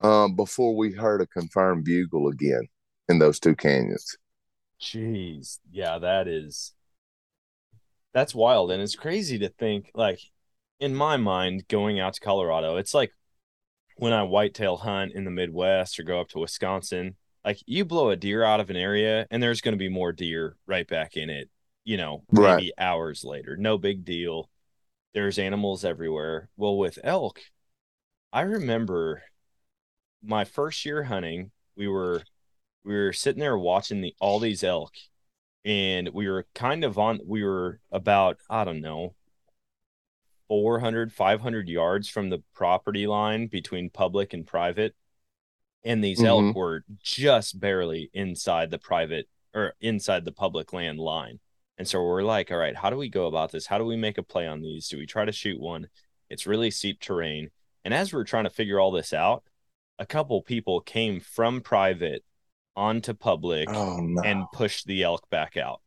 um 0.00 0.36
before 0.36 0.76
we 0.76 0.92
heard 0.92 1.20
a 1.22 1.26
confirmed 1.26 1.84
bugle 1.84 2.28
again. 2.28 2.68
in 3.08 3.18
those 3.18 3.38
two 3.40 3.54
canyons. 3.54 4.16
Jeez. 4.80 5.58
Yeah, 5.70 5.98
that 5.98 6.28
is 6.28 6.74
that's 8.12 8.34
wild. 8.34 8.70
And 8.70 8.82
it's 8.82 8.94
crazy 8.94 9.38
to 9.38 9.48
think 9.48 9.90
like 9.94 10.20
in 10.80 10.94
my 10.94 11.16
mind, 11.16 11.68
going 11.68 11.98
out 12.00 12.14
to 12.14 12.20
Colorado, 12.20 12.76
it's 12.76 12.94
like 12.94 13.12
when 13.96 14.12
I 14.12 14.22
whitetail 14.24 14.76
hunt 14.78 15.12
in 15.12 15.24
the 15.24 15.30
Midwest 15.30 15.98
or 15.98 16.02
go 16.02 16.20
up 16.20 16.28
to 16.30 16.38
Wisconsin, 16.38 17.16
like 17.44 17.58
you 17.66 17.84
blow 17.84 18.10
a 18.10 18.16
deer 18.16 18.44
out 18.44 18.60
of 18.60 18.68
an 18.70 18.76
area 18.76 19.26
and 19.30 19.42
there's 19.42 19.60
going 19.62 19.72
to 19.72 19.78
be 19.78 19.88
more 19.88 20.12
deer 20.12 20.56
right 20.66 20.86
back 20.86 21.16
in 21.16 21.30
it, 21.30 21.48
you 21.84 21.96
know, 21.96 22.24
maybe 22.30 22.42
Right. 22.42 22.72
hours 22.78 23.24
later. 23.24 23.56
No 23.56 23.78
big 23.78 24.04
deal. 24.04 24.50
There's 25.16 25.38
animals 25.38 25.82
everywhere. 25.82 26.50
Well, 26.58 26.76
with 26.76 26.98
elk, 27.02 27.40
I 28.34 28.42
remember 28.42 29.22
my 30.22 30.44
first 30.44 30.84
year 30.84 31.04
hunting, 31.04 31.52
we 31.74 31.88
were 31.88 32.22
we 32.84 32.94
were 32.94 33.14
sitting 33.14 33.40
there 33.40 33.56
watching 33.56 34.02
the 34.02 34.14
all 34.20 34.38
these 34.40 34.62
elk 34.62 34.92
and 35.64 36.10
we 36.10 36.28
were 36.28 36.46
kind 36.54 36.84
of 36.84 36.98
on 36.98 37.20
we 37.24 37.42
were 37.44 37.80
about 37.90 38.36
I 38.50 38.64
don't 38.64 38.82
know 38.82 39.14
400 40.48 41.14
500 41.14 41.66
yards 41.66 42.10
from 42.10 42.28
the 42.28 42.42
property 42.54 43.06
line 43.06 43.46
between 43.46 43.88
public 43.88 44.34
and 44.34 44.46
private 44.46 44.94
and 45.82 46.04
these 46.04 46.22
elk 46.22 46.44
Mhm. 46.44 46.54
were 46.54 46.84
just 47.02 47.58
barely 47.58 48.10
inside 48.12 48.70
the 48.70 48.78
private 48.78 49.30
or 49.54 49.76
inside 49.80 50.26
the 50.26 50.32
public 50.32 50.74
land 50.74 50.98
line 50.98 51.40
and 51.78 51.86
so 51.86 52.02
we're 52.02 52.22
like 52.22 52.50
all 52.50 52.56
right 52.58 52.76
how 52.76 52.90
do 52.90 52.96
we 52.96 53.08
go 53.08 53.26
about 53.26 53.52
this? 53.52 53.66
How 53.66 53.78
do 53.78 53.84
we 53.84 53.96
make 53.96 54.18
a 54.18 54.22
play 54.22 54.46
on 54.46 54.62
these? 54.62 54.88
Do 54.88 54.98
we 54.98 55.06
try 55.06 55.24
to 55.24 55.32
shoot 55.32 55.60
one? 55.60 55.88
It's 56.30 56.46
really 56.46 56.70
steep 56.70 57.00
terrain. 57.00 57.50
And 57.84 57.94
as 57.94 58.12
we're 58.12 58.24
trying 58.24 58.44
to 58.44 58.50
figure 58.50 58.80
all 58.80 58.90
this 58.90 59.12
out 59.12 59.44
a 59.98 60.04
couple 60.06 60.42
people 60.42 60.80
came 60.80 61.20
from 61.20 61.60
private 61.62 62.22
onto 62.76 63.14
public 63.14 63.68
Oh 63.70 63.98
no. 64.00 64.20
and 64.22 64.44
pushed 64.52 64.86
the 64.86 65.02
elk 65.02 65.28
back 65.30 65.56
out 65.56 65.80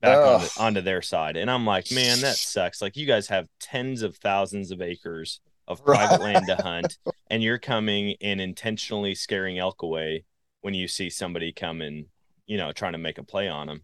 back 0.00 0.18
onto, 0.18 0.60
onto 0.60 0.80
their 0.80 1.02
side. 1.02 1.36
And 1.36 1.50
i'm 1.50 1.64
like 1.66 1.90
man 1.92 2.20
that 2.22 2.36
sucks. 2.36 2.80
Like 2.82 2.96
you 2.96 3.06
guys 3.06 3.28
have 3.28 3.46
tens 3.60 4.02
of 4.02 4.16
thousands 4.16 4.70
of 4.70 4.80
acres 4.82 5.40
of 5.68 5.84
private 5.84 6.20
land 6.20 6.46
to 6.46 6.56
hunt 6.62 6.98
and 7.30 7.42
you're 7.42 7.58
coming 7.58 8.16
and 8.22 8.40
intentionally 8.40 9.14
scaring 9.14 9.58
elk 9.58 9.82
away 9.82 10.24
when 10.62 10.74
you 10.74 10.88
see 10.88 11.10
somebody 11.10 11.52
coming 11.52 12.06
you 12.46 12.56
know 12.56 12.72
trying 12.72 12.92
to 12.92 12.98
make 12.98 13.18
a 13.18 13.22
play 13.22 13.48
on 13.48 13.66
them 13.66 13.82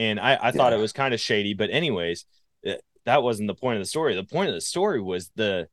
and 0.00 0.18
i, 0.18 0.38
I 0.40 0.50
thought 0.50 0.72
it 0.72 0.78
was 0.78 0.92
kind 0.92 1.14
of 1.14 1.20
shady 1.20 1.54
but 1.54 1.70
anyways 1.70 2.24
eh, 2.64 2.76
that 3.04 3.22
wasn't 3.22 3.48
the 3.48 3.54
point 3.54 3.76
of 3.76 3.82
the 3.82 3.88
story. 3.88 4.14
The 4.14 4.24
point 4.24 4.48
of 4.48 4.54
the 4.54 4.60
story 4.60 5.00
was 5.00 5.30
the 5.34 5.68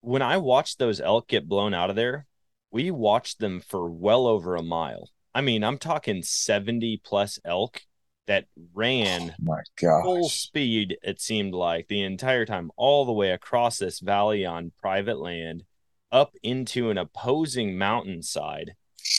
when 0.00 0.22
i 0.22 0.36
watched 0.36 0.78
those 0.78 1.00
elk 1.00 1.28
get 1.28 1.48
blown 1.48 1.74
out 1.74 1.90
of 1.90 1.96
there 1.96 2.26
we 2.70 2.90
watched 2.90 3.38
them 3.38 3.60
for 3.60 3.88
well 3.88 4.26
over 4.26 4.56
a 4.56 4.62
mile. 4.62 5.10
I 5.34 5.40
mean 5.40 5.64
i'm 5.64 5.78
talking 5.78 6.22
70 6.22 7.00
plus 7.04 7.38
elk 7.44 7.82
that 8.26 8.46
ran 8.74 9.34
Oh 9.82 10.02
full 10.02 10.28
speed 10.28 10.96
it 11.02 11.20
seemed 11.20 11.54
like 11.54 11.88
the 11.88 12.02
entire 12.02 12.44
time 12.44 12.70
all 12.76 13.04
the 13.04 13.12
way 13.12 13.30
across 13.30 13.78
this 13.78 14.00
valley 14.00 14.44
on 14.44 14.72
private 14.80 15.18
land 15.18 15.64
up 16.10 16.34
into 16.42 16.90
an 16.90 16.98
opposing 16.98 17.76
mountainside 17.78 18.74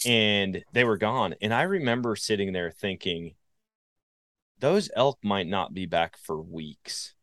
and 0.06 0.64
they 0.74 0.84
were 0.84 0.98
gone. 0.98 1.36
And 1.42 1.54
i 1.54 1.64
remember 1.64 2.16
sitting 2.16 2.54
there 2.54 2.72
thinking 2.72 3.36
those 4.60 4.90
elk 4.96 5.20
might 5.24 5.48
not 5.48 5.74
be 5.74 5.86
back 5.86 6.18
for 6.18 6.42
weeks. 6.42 7.14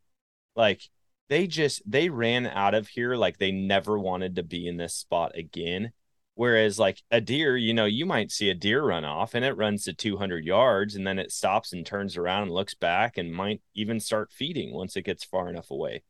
Like 0.57 0.83
they 1.29 1.47
just 1.47 1.83
they 1.91 2.09
ran 2.11 2.47
out 2.47 2.75
of 2.75 2.89
here 2.89 3.17
like 3.17 3.39
they 3.39 3.53
never 3.53 3.99
wanted 3.99 4.37
to 4.37 4.43
be 4.43 4.69
in 4.69 4.77
this 4.77 4.95
spot 4.95 5.33
again. 5.37 5.93
Whereas 6.37 6.79
like 6.79 7.03
a 7.11 7.21
deer 7.21 7.57
you 7.57 7.75
know 7.75 7.85
you 7.87 8.07
might 8.07 8.33
see 8.33 8.51
a 8.51 8.55
deer 8.55 8.83
run 8.85 9.05
off 9.05 9.35
and 9.35 9.45
it 9.45 9.57
runs 9.57 9.85
to 9.85 9.95
200 9.95 10.45
yards 10.45 10.95
and 10.97 11.07
then 11.07 11.19
it 11.19 11.33
stops 11.33 11.73
and 11.73 11.87
turns 11.87 12.17
around 12.17 12.45
and 12.45 12.53
looks 12.53 12.75
back 12.75 13.19
and 13.19 13.33
might 13.33 13.63
even 13.75 14.01
start 14.01 14.33
feeding 14.33 14.73
once 14.73 14.97
it 14.97 15.03
gets 15.05 15.25
far 15.25 15.49
enough 15.49 15.71
away. 15.71 16.03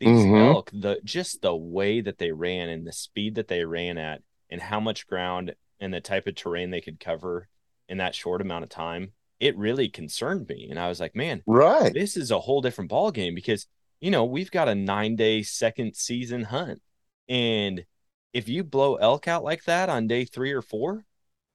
These 0.00 0.26
Mhm. 0.26 0.36
elk 0.36 0.70
the 0.72 1.00
just 1.04 1.42
the 1.42 1.54
way 1.56 2.00
that 2.00 2.18
they 2.18 2.32
ran 2.32 2.68
and 2.68 2.86
the 2.86 2.92
speed 2.92 3.36
that 3.36 3.48
they 3.48 3.64
ran 3.64 3.98
at 3.98 4.22
and 4.50 4.60
how 4.60 4.80
much 4.80 5.06
ground 5.06 5.54
and 5.80 5.94
the 5.94 6.00
type 6.00 6.26
of 6.26 6.34
terrain 6.34 6.70
they 6.70 6.80
could 6.80 7.00
cover 7.00 7.48
in 7.88 7.98
that 7.98 8.14
short 8.14 8.40
amount 8.40 8.64
of 8.64 8.70
time 8.70 9.12
it 9.42 9.58
really 9.58 9.88
concerned 9.88 10.48
me 10.48 10.68
and 10.70 10.78
i 10.78 10.88
was 10.88 11.00
like 11.00 11.16
man 11.16 11.42
Right. 11.46 11.92
this 11.92 12.16
is 12.16 12.30
a 12.30 12.38
whole 12.38 12.60
different 12.62 12.88
ball 12.90 13.10
game 13.10 13.34
because 13.34 13.66
you 14.00 14.10
know 14.12 14.24
we've 14.24 14.52
got 14.52 14.68
a 14.68 14.74
nine 14.74 15.16
day 15.16 15.42
second 15.42 15.96
season 15.96 16.44
hunt 16.44 16.80
and 17.28 17.84
if 18.32 18.48
you 18.48 18.62
blow 18.62 18.94
elk 18.94 19.26
out 19.26 19.42
like 19.42 19.64
that 19.64 19.88
on 19.88 20.06
day 20.06 20.24
three 20.24 20.52
or 20.52 20.62
four 20.62 21.04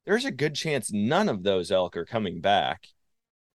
there's 0.06 0.26
a 0.26 0.32
good 0.32 0.54
chance 0.54 0.92
none 0.92 1.30
of 1.30 1.44
those 1.44 1.72
elk 1.72 1.96
are 1.96 2.06
coming 2.06 2.42
back 2.42 2.88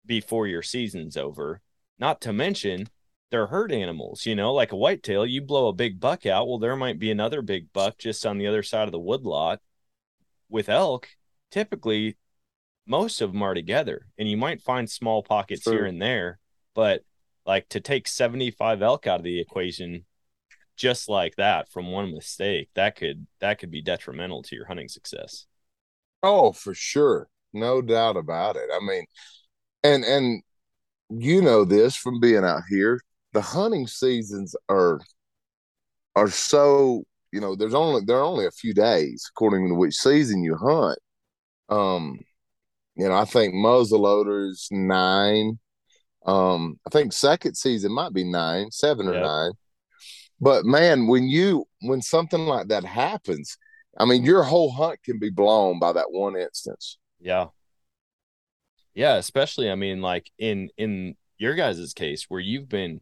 before 0.06 0.46
your 0.46 0.62
season's 0.62 1.16
over 1.16 1.60
not 1.98 2.20
to 2.20 2.32
mention 2.32 2.86
they're 3.32 3.48
herd 3.48 3.72
animals 3.72 4.26
you 4.26 4.36
know 4.36 4.54
like 4.54 4.70
a 4.70 4.76
whitetail 4.76 5.26
you 5.26 5.42
blow 5.42 5.66
a 5.66 5.72
big 5.72 5.98
buck 5.98 6.24
out 6.24 6.46
well 6.46 6.58
there 6.60 6.76
might 6.76 7.00
be 7.00 7.10
another 7.10 7.42
big 7.42 7.72
buck 7.72 7.98
just 7.98 8.24
on 8.24 8.38
the 8.38 8.46
other 8.46 8.62
side 8.62 8.86
of 8.86 8.92
the 8.92 8.98
woodlot 8.98 9.58
with 10.48 10.68
elk 10.68 11.08
typically 11.50 12.16
most 12.90 13.20
of 13.20 13.32
them 13.32 13.42
are 13.42 13.54
together 13.54 14.06
and 14.18 14.28
you 14.28 14.36
might 14.36 14.60
find 14.60 14.90
small 14.90 15.22
pockets 15.22 15.62
True. 15.62 15.72
here 15.72 15.86
and 15.86 16.02
there 16.02 16.38
but 16.74 17.02
like 17.46 17.68
to 17.70 17.80
take 17.80 18.06
75 18.08 18.82
elk 18.82 19.06
out 19.06 19.20
of 19.20 19.24
the 19.24 19.40
equation 19.40 20.04
just 20.76 21.08
like 21.08 21.36
that 21.36 21.70
from 21.70 21.90
one 21.90 22.12
mistake 22.12 22.68
that 22.74 22.96
could 22.96 23.26
that 23.40 23.58
could 23.58 23.70
be 23.70 23.80
detrimental 23.82 24.42
to 24.42 24.56
your 24.56 24.66
hunting 24.66 24.88
success 24.88 25.46
Oh, 26.22 26.52
for 26.52 26.74
sure. 26.74 27.28
No 27.52 27.82
doubt 27.82 28.16
about 28.16 28.56
it. 28.56 28.68
I 28.72 28.80
mean, 28.84 29.04
and 29.82 30.04
and 30.04 30.42
you 31.10 31.42
know 31.42 31.64
this 31.64 31.96
from 31.96 32.20
being 32.20 32.44
out 32.44 32.62
here. 32.68 33.00
The 33.32 33.40
hunting 33.40 33.86
seasons 33.86 34.54
are 34.68 35.00
are 36.16 36.28
so, 36.30 37.04
you 37.32 37.40
know, 37.40 37.56
there's 37.56 37.74
only 37.74 38.02
there 38.04 38.18
are 38.18 38.24
only 38.24 38.46
a 38.46 38.50
few 38.50 38.74
days 38.74 39.26
according 39.30 39.68
to 39.68 39.74
which 39.74 39.94
season 39.94 40.42
you 40.44 40.56
hunt. 40.56 40.98
Um, 41.68 42.20
you 43.00 43.08
know, 43.08 43.14
I 43.14 43.24
think 43.24 43.54
muzzleloader 43.54 44.48
is 44.50 44.68
nine. 44.70 45.58
Um, 46.26 46.78
I 46.86 46.90
think 46.90 47.12
second 47.12 47.56
season 47.56 47.92
might 47.92 48.12
be 48.12 48.24
nine, 48.24 48.70
seven 48.70 49.08
or 49.08 49.14
Yep. 49.14 49.22
nine. 49.22 49.52
But 50.40 50.64
man, 50.64 51.06
when 51.06 51.24
you 51.24 51.66
when 51.80 52.02
something 52.02 52.46
like 52.46 52.68
that 52.68 52.84
happens, 52.84 53.56
I 53.98 54.04
mean, 54.04 54.24
your 54.24 54.42
whole 54.42 54.70
hunt 54.70 55.02
can 55.02 55.18
be 55.18 55.30
blown 55.30 55.78
by 55.78 55.92
that 55.92 56.10
one 56.10 56.36
instance. 56.36 56.98
Yeah. 57.20 57.48
Yeah, 58.94 59.16
especially 59.16 59.70
I 59.70 59.74
mean 59.76 60.02
like 60.02 60.30
in 60.38 60.70
in 60.76 61.16
your 61.38 61.54
guys' 61.54 61.94
case 61.94 62.24
where 62.28 62.40
you've 62.40 62.68
been 62.68 63.00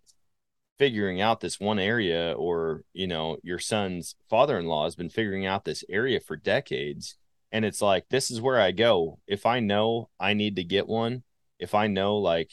figuring 0.78 1.20
out 1.20 1.40
this 1.40 1.58
one 1.58 1.78
area 1.78 2.32
or 2.34 2.82
you 2.92 3.06
know 3.06 3.38
your 3.42 3.58
son's 3.58 4.14
father-in-law 4.30 4.84
has 4.84 4.94
been 4.94 5.11
figuring 5.11 5.44
out 5.44 5.64
this 5.64 5.82
area 5.88 6.20
for 6.20 6.37
decades 6.37 7.16
and 7.52 7.64
it's 7.64 7.80
like 7.82 8.08
this 8.11 8.30
is 8.30 8.40
where 8.40 8.61
I 8.61 8.72
go 8.72 9.18
if 9.26 9.46
I 9.46 9.61
know 9.61 10.11
I 10.20 10.34
need 10.34 10.56
to 10.56 10.64
get 10.64 10.87
one 10.88 11.22
if 11.58 11.74
I 11.74 11.87
know 11.87 12.16
like 12.18 12.50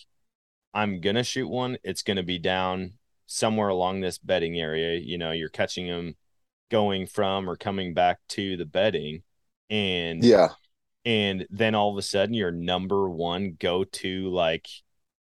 I'm 0.73 0.99
to 1.15 1.23
shoot 1.23 1.47
one 1.47 1.77
it's 1.83 2.03
to 2.17 2.23
be 2.23 2.39
down 2.39 2.93
somewhere 3.27 3.69
along 3.69 4.01
this 4.01 4.17
bedding 4.17 4.59
area 4.59 4.99
you 4.99 5.17
know 5.17 5.31
you're 5.31 5.49
catching 5.49 5.87
them 5.87 6.15
going 6.71 7.07
from 7.07 7.49
or 7.49 7.55
coming 7.55 7.93
back 7.93 8.19
to 8.29 8.57
the 8.57 8.65
bedding 8.65 9.23
and 9.69 10.23
Yeah. 10.23 10.49
and 11.05 11.45
then 11.49 11.75
all 11.75 11.91
of 11.91 11.97
a 11.97 12.01
sudden 12.01 12.33
your 12.33 12.51
number 12.51 13.09
one 13.09 13.55
go 13.59 13.83
to 13.83 14.29
like 14.29 14.67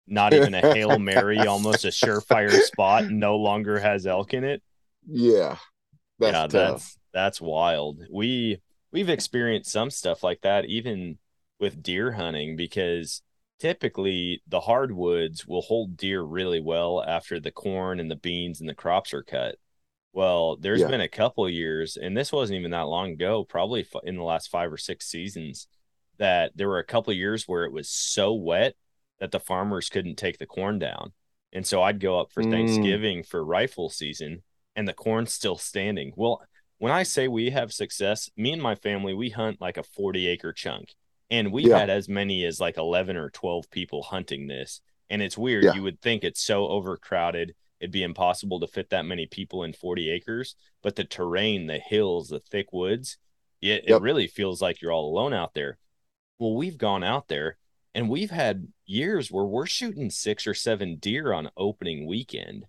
not 0.07 0.35
even 0.35 0.55
a 0.55 0.61
hail 0.75 0.99
mary 1.01 1.39
almost 1.47 1.85
a 1.85 1.89
surefire 1.89 2.51
spot 2.63 3.09
no 3.11 3.37
longer 3.37 3.79
has 3.79 4.07
elk 4.07 4.35
in 4.35 4.45
it 4.45 4.63
Yeah. 5.07 5.57
That's 6.19 6.33
yeah 6.33 6.41
tough. 6.43 6.51
that's 6.53 6.99
that's 7.13 7.41
wild 7.41 8.01
we 8.11 8.61
we've 8.97 9.11
experienced 9.11 9.71
some 9.71 9.91
stuff 9.91 10.23
like 10.23 10.41
that 10.41 10.65
even 10.65 11.19
with 11.61 11.83
deer 11.83 12.13
hunting 12.13 12.57
because 12.57 13.21
typically 13.59 14.41
the 14.49 14.61
hardwoods 14.61 15.47
will 15.47 15.61
hold 15.61 15.99
deer 15.99 16.23
really 16.23 16.61
well 16.61 17.05
after 17.07 17.39
the 17.39 17.51
corn 17.51 18.01
and 18.01 18.11
the 18.11 18.17
beans 18.17 18.59
and 18.61 18.69
the 18.71 18.75
crops 18.75 19.13
are 19.13 19.23
cut 19.23 19.57
well 20.15 20.57
there's 20.57 20.81
Yeah. 20.81 20.89
been 20.89 21.03
a 21.03 21.09
couple 21.09 21.47
years 21.51 21.99
and 21.99 22.17
this 22.17 22.33
wasn't 22.33 22.59
even 22.59 22.71
that 22.71 22.89
long 22.89 23.13
ago 23.13 23.45
probably 23.45 23.87
in 24.05 24.17
the 24.17 24.23
last 24.23 24.49
five 24.49 24.73
or 24.73 24.79
six 24.79 25.07
seasons 25.07 25.69
that 26.17 26.53
there 26.55 26.69
were 26.69 26.79
a 26.79 26.85
couple 26.85 27.13
years 27.13 27.47
where 27.47 27.65
it 27.65 27.73
was 27.73 27.91
so 27.91 28.33
wet 28.33 28.77
that 29.21 29.31
the 29.31 29.41
farmers 29.41 29.91
couldn't 29.91 30.17
take 30.17 30.39
the 30.39 30.47
corn 30.47 30.79
down 30.79 31.13
and 31.53 31.67
so 31.67 31.83
i'd 31.83 32.01
go 32.01 32.19
up 32.19 32.33
for 32.33 32.43
Mm. 32.43 32.51
thanksgiving 32.51 33.23
for 33.23 33.45
rifle 33.45 33.91
season 33.91 34.43
and 34.75 34.89
the 34.89 34.95
corn's 34.95 35.35
still 35.35 35.59
standing 35.59 36.13
well 36.17 36.41
when 36.79 36.93
i 36.93 37.03
say 37.03 37.29
we 37.29 37.51
have 37.51 37.73
success 37.73 38.31
me 38.37 38.53
and 38.53 38.63
my 38.63 38.75
family 38.75 39.15
we 39.15 39.31
hunt 39.31 39.61
like 39.61 39.77
a 39.77 39.83
40 39.83 40.27
acre 40.27 40.53
chunk 40.53 40.95
and 41.31 41.53
we 41.53 41.65
Yeah. 41.69 41.79
had 41.79 41.91
as 41.91 42.09
many 42.09 42.45
as 42.45 42.61
like 42.61 42.77
11 42.77 43.17
or 43.17 43.31
12 43.31 43.71
people 43.71 44.03
hunting 44.03 44.47
this 44.47 44.81
and 45.11 45.23
it's 45.23 45.39
weird 45.39 45.65
Yeah. 45.65 45.75
you 45.75 45.83
would 45.83 46.01
think 46.01 46.25
it's 46.25 46.43
so 46.43 46.69
overcrowded 46.69 47.55
it'd 47.81 47.93
be 47.93 48.03
impossible 48.03 48.61
to 48.61 48.67
fit 48.67 48.91
that 48.91 49.05
many 49.05 49.27
people 49.27 49.63
in 49.65 49.73
40 49.73 50.11
acres 50.11 50.55
but 50.83 50.97
the 50.97 51.05
terrain 51.05 51.67
the 51.67 51.79
hills 51.79 52.29
the 52.29 52.41
thick 52.41 52.73
woods 52.73 53.19
it, 53.63 53.85
it 53.89 54.01
really 54.03 54.27
feels 54.27 54.61
like 54.63 54.81
you're 54.81 54.93
all 54.93 55.09
alone 55.11 55.33
out 55.33 55.55
there 55.55 55.79
Well, 56.39 56.55
we've 56.55 56.79
gone 56.79 57.03
out 57.03 57.29
there 57.29 57.57
and 57.95 58.11
we've 58.11 58.31
had 58.31 58.69
years 58.85 59.33
where 59.33 59.47
we're 59.47 59.65
shooting 59.67 60.11
six 60.11 60.47
or 60.47 60.53
seven 60.53 60.97
deer 60.97 61.33
on 61.33 61.49
opening 61.57 62.07
weekend. 62.07 62.67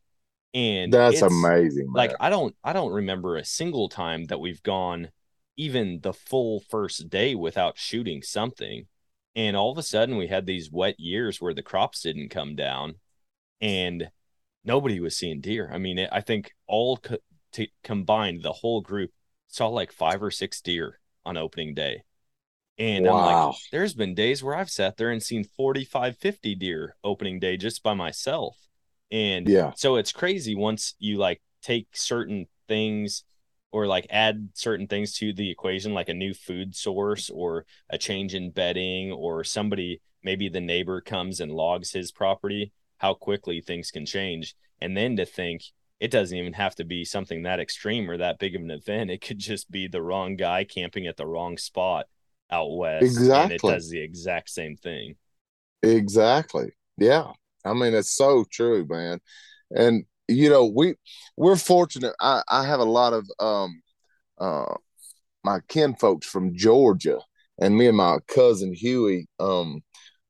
And 0.54 0.94
That's 0.94 1.22
amazing. 1.22 1.92
Like 1.94 2.12
man. 2.12 2.18
I 2.20 2.30
don't 2.30 2.56
I 2.64 2.74
don't 2.74 2.94
remember 2.94 3.36
a 3.36 3.46
single 3.46 3.90
time 3.90 4.26
that 4.26 4.40
we've 4.40 4.64
gone 4.64 5.10
even 5.58 6.00
the 6.02 6.14
full 6.14 6.62
first 6.70 7.10
day 7.10 7.36
without 7.36 7.78
shooting 7.78 8.22
something. 8.22 8.88
And 9.36 9.56
all 9.56 9.72
of 9.72 9.78
a 9.78 9.84
sudden 9.84 10.18
we 10.18 10.28
had 10.28 10.46
these 10.46 10.72
wet 10.72 11.00
years 11.00 11.40
where 11.42 11.54
the 11.54 11.62
crops 11.62 12.02
didn't 12.02 12.30
come 12.30 12.56
down 12.56 12.96
and 13.62 14.10
nobody 14.64 15.00
was 15.00 15.18
seeing 15.18 15.42
deer. 15.42 15.70
I 15.74 15.78
mean, 15.78 16.00
I 16.12 16.22
think 16.22 16.54
all 16.68 16.98
co- 16.98 17.18
t- 17.52 17.72
combined 17.84 18.44
the 18.44 18.54
whole 18.54 18.82
group 18.82 19.12
saw 19.48 19.68
like 19.68 19.92
5 19.92 20.24
or 20.24 20.32
6 20.32 20.62
deer 20.62 21.00
on 21.26 21.38
opening 21.38 21.74
day. 21.74 22.04
And 22.78 23.08
I'm 23.08 23.22
like, 23.22 23.42
there's 23.72 23.94
been 23.96 24.14
days 24.16 24.44
where 24.44 24.56
I've 24.56 24.70
sat 24.70 24.98
there 24.98 25.10
and 25.12 25.22
seen 25.24 25.44
45, 25.44 26.18
50 26.18 26.56
deer 26.56 26.96
opening 27.04 27.40
day 27.40 27.58
just 27.58 27.82
by 27.84 27.94
myself. 27.96 28.58
And 29.12 29.50
Yeah. 29.50 29.74
so 29.74 29.96
it's 29.96 30.12
crazy 30.12 30.56
once 30.56 30.96
you 31.00 31.18
like 31.18 31.42
take 31.62 31.88
certain 31.94 32.48
things 32.68 33.24
or 33.72 33.88
like 33.88 34.08
add 34.10 34.50
certain 34.54 34.88
things 34.88 35.14
to 35.18 35.34
the 35.34 35.50
equation, 35.50 35.94
like 35.94 36.10
a 36.10 36.14
new 36.14 36.34
food 36.34 36.76
source 36.76 37.30
or 37.30 37.66
a 37.90 37.98
change 37.98 38.34
in 38.34 38.52
bedding, 38.52 39.12
or 39.12 39.44
somebody, 39.44 40.02
maybe 40.24 40.50
the 40.50 40.62
neighbor 40.62 41.02
comes 41.02 41.40
and 41.40 41.52
logs 41.52 41.92
his 41.92 42.12
property, 42.12 42.72
how 42.98 43.14
quickly 43.14 43.62
things 43.62 43.92
can 43.92 44.06
change. 44.06 44.56
And 44.82 44.96
then 44.96 45.16
to 45.18 45.26
think 45.26 45.64
it 46.00 46.12
doesn't 46.12 46.38
even 46.38 46.54
have 46.54 46.76
to 46.76 46.86
be 46.86 47.04
something 47.04 47.44
that 47.44 47.60
extreme 47.60 48.10
or 48.10 48.18
that 48.18 48.40
big 48.40 48.56
of 48.56 48.62
an 48.62 48.72
event. 48.72 49.10
It 49.12 49.22
could 49.22 49.40
just 49.40 49.70
be 49.72 49.88
the 49.88 50.02
wrong 50.02 50.36
guy 50.36 50.64
camping 50.64 51.08
at 51.08 51.18
the 51.18 51.26
wrong 51.28 51.58
spot 51.58 52.06
out 52.52 52.76
west. 52.76 53.26
And 53.34 53.52
it 53.52 53.64
Exactly. 53.64 53.64
does 53.64 53.90
the 53.90 54.00
exact 54.00 54.50
same 54.50 54.76
thing. 54.78 55.16
Exactly. 55.84 56.72
Yeah. 56.98 57.32
I 57.68 57.74
mean, 57.74 57.94
it's 57.94 58.16
so 58.16 58.46
true, 58.52 58.86
man. 58.90 59.20
And 59.72 60.06
you 60.28 60.50
know, 60.50 60.66
we 60.66 60.96
we're 61.36 61.56
fortunate. 61.56 62.14
I 62.22 62.42
I 62.50 62.66
have 62.66 62.80
a 62.80 62.86
lot 62.86 63.14
of 63.14 63.28
um 63.40 63.82
uh 64.40 64.74
my 65.44 65.60
kin 65.68 65.96
folks 65.96 66.28
from 66.28 66.56
Georgia, 66.56 67.20
and 67.60 67.78
me 67.78 67.88
and 67.88 67.98
my 67.98 68.18
cousin 68.28 68.74
Huey 68.74 69.28
um 69.40 69.82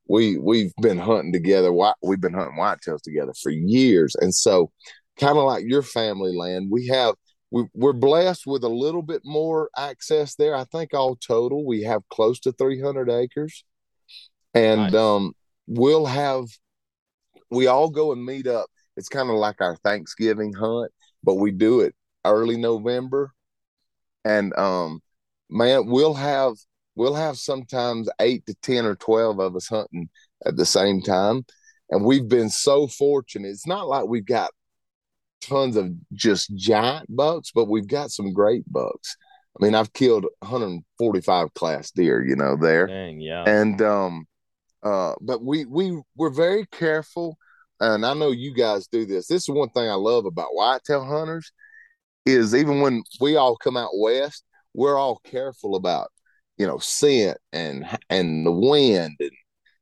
we 0.08 0.38
we've 0.38 0.74
been 0.82 0.98
hunting 0.98 1.34
together. 1.34 1.72
White 1.74 1.96
we've 2.02 2.22
been 2.22 2.34
hunting 2.34 2.58
whitetails 2.58 3.02
together 3.02 3.34
for 3.42 3.52
years, 3.52 4.16
and 4.16 4.34
so 4.34 4.72
kind 5.20 5.38
of 5.38 5.44
like 5.46 5.64
your 5.66 5.82
family 5.82 6.36
land, 6.36 6.70
we 6.72 6.88
have 6.88 7.16
we, 7.50 7.64
we're 7.74 7.94
blessed 7.94 8.46
with 8.46 8.64
a 8.64 8.70
little 8.70 9.02
bit 9.02 9.22
more 9.24 9.70
access 9.78 10.36
there. 10.36 10.56
I 10.56 10.66
think 10.66 10.94
all 10.94 11.16
total 11.16 11.66
we 11.66 11.84
have 11.84 12.02
close 12.10 12.40
to 12.42 12.52
300 12.52 13.10
acres, 13.10 13.64
and 14.54 14.82
Nice. 14.82 14.94
um 14.94 15.34
we'll 15.68 16.06
have 16.06 16.46
we 17.50 17.68
all 17.68 17.90
go 17.90 18.12
and 18.12 18.24
meet 18.24 18.48
up. 18.48 18.68
It's 18.96 19.10
kind 19.10 19.30
of 19.30 19.36
like 19.36 19.62
our 19.62 19.76
Thanksgiving 19.78 20.54
hunt, 20.54 20.92
but 21.24 21.36
we 21.36 21.52
do 21.52 21.82
it 21.82 21.96
early 22.26 22.58
November. 22.58 23.32
And 24.26 24.58
um 24.58 25.02
man, 25.50 25.88
we'll 25.88 26.14
have 26.14 26.54
we'll 26.96 27.16
have 27.16 27.38
sometimes 27.38 28.10
8 28.20 28.46
to 28.48 28.56
10 28.62 28.86
or 28.86 28.96
12 28.96 29.40
of 29.40 29.56
us 29.56 29.68
hunting 29.68 30.10
at 30.46 30.58
the 30.58 30.66
same 30.66 31.02
time. 31.02 31.46
And 31.90 32.04
we've 32.04 32.28
been 32.28 32.50
so 32.50 32.88
fortunate. 32.88 33.50
It's 33.50 33.68
not 33.68 33.88
like 33.88 34.08
we've 34.08 34.26
got 34.26 34.52
tons 35.42 35.78
of 35.78 35.92
just 36.14 36.54
giant 36.56 37.08
bucks, 37.16 37.52
but 37.54 37.66
we've 37.66 37.88
got 37.88 38.12
some 38.12 38.34
great 38.34 38.64
bucks. 38.72 39.16
I 39.60 39.64
mean, 39.64 39.76
I've 39.76 39.94
killed 39.94 40.26
145 40.40 41.54
class 41.54 41.92
deer, 41.92 42.24
you 42.24 42.36
know, 42.36 42.58
there 42.60 42.88
Dang, 42.88 43.22
yeah. 43.22 43.44
and 43.46 43.82
um 43.82 44.28
uh 44.88 45.14
but 45.22 45.44
we 45.44 45.66
we 45.66 46.00
we're 46.16 46.30
very 46.30 46.66
careful 46.68 47.38
and 47.80 48.06
i 48.06 48.14
know 48.14 48.32
you 48.32 48.54
guys 48.54 48.88
do 48.88 49.06
this. 49.06 49.28
This 49.28 49.44
is 49.44 49.50
one 49.50 49.70
thing 49.70 49.90
i 49.90 49.96
love 49.96 50.26
about 50.26 50.56
whitetail 50.56 51.06
hunters 51.06 51.52
is 52.26 52.54
even 52.56 52.82
when 52.82 53.04
we 53.22 53.36
all 53.36 53.56
come 53.58 53.78
out 53.78 53.92
west 53.98 54.44
we're 54.74 54.98
all 54.98 55.20
careful 55.26 55.76
about 55.76 56.10
you 56.58 56.66
know 56.68 56.78
scent 56.78 57.38
and 57.54 57.86
and 58.10 58.46
the 58.46 58.52
wind 58.52 59.16
and 59.20 59.32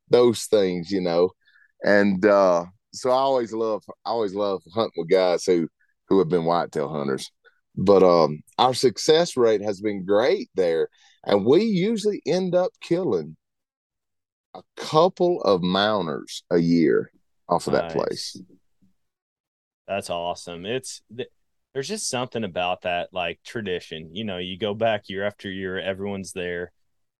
those 0.10 0.46
things 0.46 0.92
you 0.92 1.02
know. 1.02 1.32
And 1.84 2.26
uh 2.26 2.66
so 2.94 3.10
i 3.12 3.16
always 3.16 3.54
love 3.54 3.84
i 4.06 4.10
always 4.10 4.34
love 4.34 4.62
hunting 4.74 4.94
with 4.98 5.10
guys 5.10 5.46
who 5.46 5.68
who 6.08 6.20
have 6.20 6.30
been 6.30 6.46
whitetail 6.46 6.90
hunters. 6.90 7.32
But 7.76 8.04
um 8.04 8.42
our 8.58 8.74
success 8.74 9.38
rate 9.38 9.62
has 9.62 9.82
been 9.82 10.06
great 10.06 10.50
there 10.56 10.90
and 11.26 11.46
we 11.46 11.64
usually 11.64 12.22
end 12.26 12.56
up 12.56 12.72
killing 12.82 13.36
a 14.56 14.82
couple 14.82 15.42
of 15.42 15.62
mounters 15.62 16.44
a 16.50 16.58
year 16.58 17.12
off 17.50 17.68
of 17.68 17.74
that 17.74 17.90
place. 17.90 18.42
That's 19.88 20.10
awesome. 20.10 20.66
It's 20.66 21.02
th- 21.16 21.30
there's 21.74 21.88
just 21.88 22.10
something 22.10 22.44
about 22.44 22.82
that 22.82 23.10
like 23.14 23.40
tradition. 23.46 24.16
You 24.16 24.24
know, 24.24 24.38
you 24.38 24.58
go 24.58 24.74
back 24.74 25.10
year 25.10 25.26
after 25.26 25.50
year, 25.50 25.78
everyone's 25.78 26.32
there, 26.32 26.72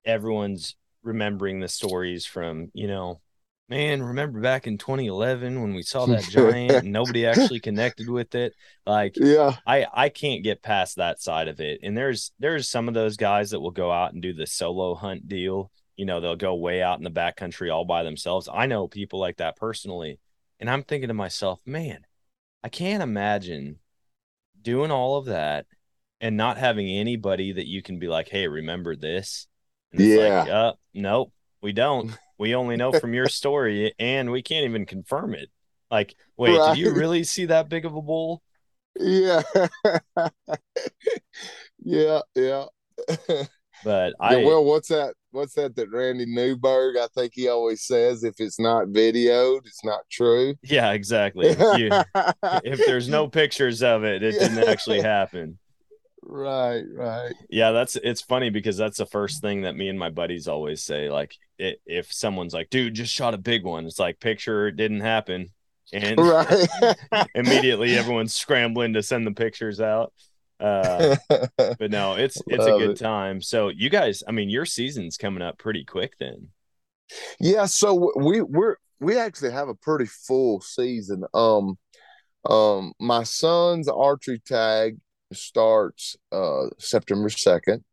everyone's 0.04 0.76
remembering 1.02 1.60
the 1.60 1.68
stories 1.68 2.26
from, 2.26 2.70
you 2.74 2.88
know, 2.88 3.20
man, 3.68 4.02
remember 4.02 4.40
back 4.40 4.66
in 4.66 4.78
2011 4.78 5.60
when 5.60 5.74
we 5.74 5.82
saw 5.82 6.06
that 6.06 6.24
giant 6.28 6.82
and 6.82 6.92
nobody 6.92 7.26
actually 7.26 7.60
connected 7.60 8.08
with 8.08 8.34
it? 8.34 8.54
Like 8.86 9.14
Yeah, 9.20 9.56
I 9.66 9.86
I 9.92 10.08
can't 10.08 10.42
get 10.42 10.62
past 10.62 10.96
that 10.96 11.20
side 11.20 11.48
of 11.48 11.60
it. 11.60 11.80
And 11.82 11.96
there's 11.96 12.32
there's 12.38 12.68
some 12.68 12.88
of 12.88 12.94
those 12.94 13.16
guys 13.16 13.50
that 13.50 13.60
will 13.60 13.70
go 13.70 13.92
out 13.92 14.12
and 14.12 14.22
do 14.22 14.32
the 14.32 14.46
solo 14.46 14.94
hunt 14.94 15.28
deal. 15.28 15.70
You 15.96 16.04
know, 16.04 16.20
they'll 16.20 16.36
go 16.36 16.54
way 16.54 16.82
out 16.82 16.98
in 16.98 17.04
the 17.04 17.10
backcountry 17.10 17.72
all 17.72 17.84
by 17.84 18.02
themselves. 18.02 18.48
I 18.52 18.66
know 18.66 18.88
people 18.88 19.18
like 19.18 19.38
that 19.38 19.56
personally. 19.56 20.18
And 20.60 20.70
I'm 20.70 20.82
thinking 20.82 21.08
to 21.08 21.14
myself, 21.14 21.60
man, 21.66 22.06
I 22.64 22.68
can't 22.68 23.02
imagine 23.02 23.78
doing 24.60 24.90
all 24.90 25.16
of 25.16 25.26
that 25.26 25.66
and 26.20 26.36
not 26.36 26.56
having 26.58 26.88
anybody 26.88 27.52
that 27.52 27.66
you 27.66 27.82
can 27.82 27.98
be 27.98 28.08
like, 28.08 28.28
hey, 28.28 28.48
remember 28.48 28.96
this? 28.96 29.46
And 29.92 30.00
it's 30.00 30.16
like, 30.16 30.46
Yeah. 30.46 30.46
uh, 30.46 30.72
nope, 30.94 31.32
we 31.62 31.72
don't. 31.72 32.10
We 32.38 32.54
only 32.54 32.76
know 32.76 32.92
from 32.92 33.14
your 33.14 33.28
story 33.28 33.94
and 33.98 34.30
we 34.30 34.42
can't 34.42 34.66
even 34.66 34.84
confirm 34.84 35.34
it. 35.34 35.48
Like, 35.90 36.14
wait, 36.36 36.52
did 36.64 36.76
you 36.76 36.92
really 36.92 37.24
see 37.24 37.46
that 37.46 37.70
big 37.70 37.86
of 37.86 37.94
a 37.94 38.02
bull? 38.02 38.42
yeah, 38.98 39.42
yeah, 41.84 42.20
yeah. 42.34 42.66
But 43.82 44.16
Yeah, 44.28 44.38
I 44.38 44.44
well, 44.44 44.64
what's 44.64 44.88
that? 44.88 45.14
What's 45.30 45.54
that 45.54 45.76
that 45.76 45.90
Randy 45.90 46.26
Newberg? 46.26 46.96
I 46.96 47.08
think 47.14 47.32
he 47.34 47.48
always 47.48 47.82
says, 47.82 48.24
if 48.24 48.36
it's 48.38 48.58
not 48.58 48.86
videoed, 48.88 49.66
it's 49.66 49.84
not 49.84 50.00
true. 50.10 50.54
Yeah, 50.62 50.92
exactly. 50.92 51.48
You, 51.50 51.90
if 52.64 52.84
there's 52.86 53.08
no 53.08 53.28
pictures 53.28 53.82
of 53.82 54.04
it, 54.04 54.22
it 54.22 54.38
didn't 54.38 54.58
actually 54.66 55.00
happen. 55.02 55.58
right, 56.22 56.82
right. 56.92 57.34
Yeah, 57.50 57.72
that's 57.72 57.96
it's 57.96 58.20
funny 58.22 58.50
because 58.50 58.76
that's 58.76 58.98
the 58.98 59.06
first 59.06 59.40
thing 59.42 59.62
that 59.62 59.76
me 59.76 59.88
and 59.88 59.98
my 59.98 60.10
buddies 60.10 60.48
always 60.48 60.82
say. 60.82 61.10
Like, 61.10 61.36
it, 61.58 61.80
if 61.86 62.12
someone's 62.12 62.54
like, 62.54 62.70
"Dude, 62.70 62.94
just 62.94 63.12
shot 63.12 63.34
a 63.34 63.38
big 63.38 63.64
one," 63.64 63.86
it's 63.86 63.98
like, 63.98 64.20
"Picture 64.20 64.68
it 64.68 64.76
didn't 64.76 65.00
happen," 65.00 65.50
and 65.92 66.18
Right. 66.26 66.66
immediately 67.34 67.96
everyone's 67.96 68.34
scrambling 68.34 68.94
to 68.94 69.02
send 69.02 69.26
the 69.26 69.32
pictures 69.32 69.80
out. 69.80 70.12
Uh, 70.58 71.16
but 71.58 71.90
no, 71.90 72.14
it's 72.14 72.40
it's 72.46 72.66
a 72.66 72.78
good 72.78 72.90
it. 72.90 72.98
time. 72.98 73.40
So 73.40 73.68
you 73.68 73.90
guys, 73.90 74.22
I 74.26 74.32
mean, 74.32 74.48
your 74.48 74.64
season's 74.64 75.16
coming 75.16 75.42
up 75.42 75.58
pretty 75.58 75.84
quick 75.84 76.14
then. 76.18 76.48
Yeah, 77.40 77.66
so 77.66 78.12
we 78.16 78.42
we're 78.42 78.76
we 79.00 79.18
actually 79.18 79.52
have 79.52 79.68
a 79.68 79.74
pretty 79.74 80.06
full 80.06 80.60
season. 80.60 81.24
Um, 81.34 81.78
um, 82.48 82.92
my 83.00 83.24
son's 83.24 83.88
archery 83.88 84.40
tag 84.46 84.98
starts 85.32 86.16
uh 86.32 86.66
September 86.78 87.28
second. 87.28 87.84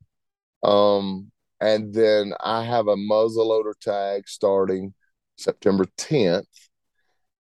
Um, 0.64 1.32
and 1.60 1.94
then 1.94 2.34
I 2.42 2.64
have 2.66 2.88
a 2.88 2.96
muzzleloader 2.96 3.74
tag 3.82 4.28
starting 4.28 4.94
September 5.38 5.86
tenth, 5.98 6.48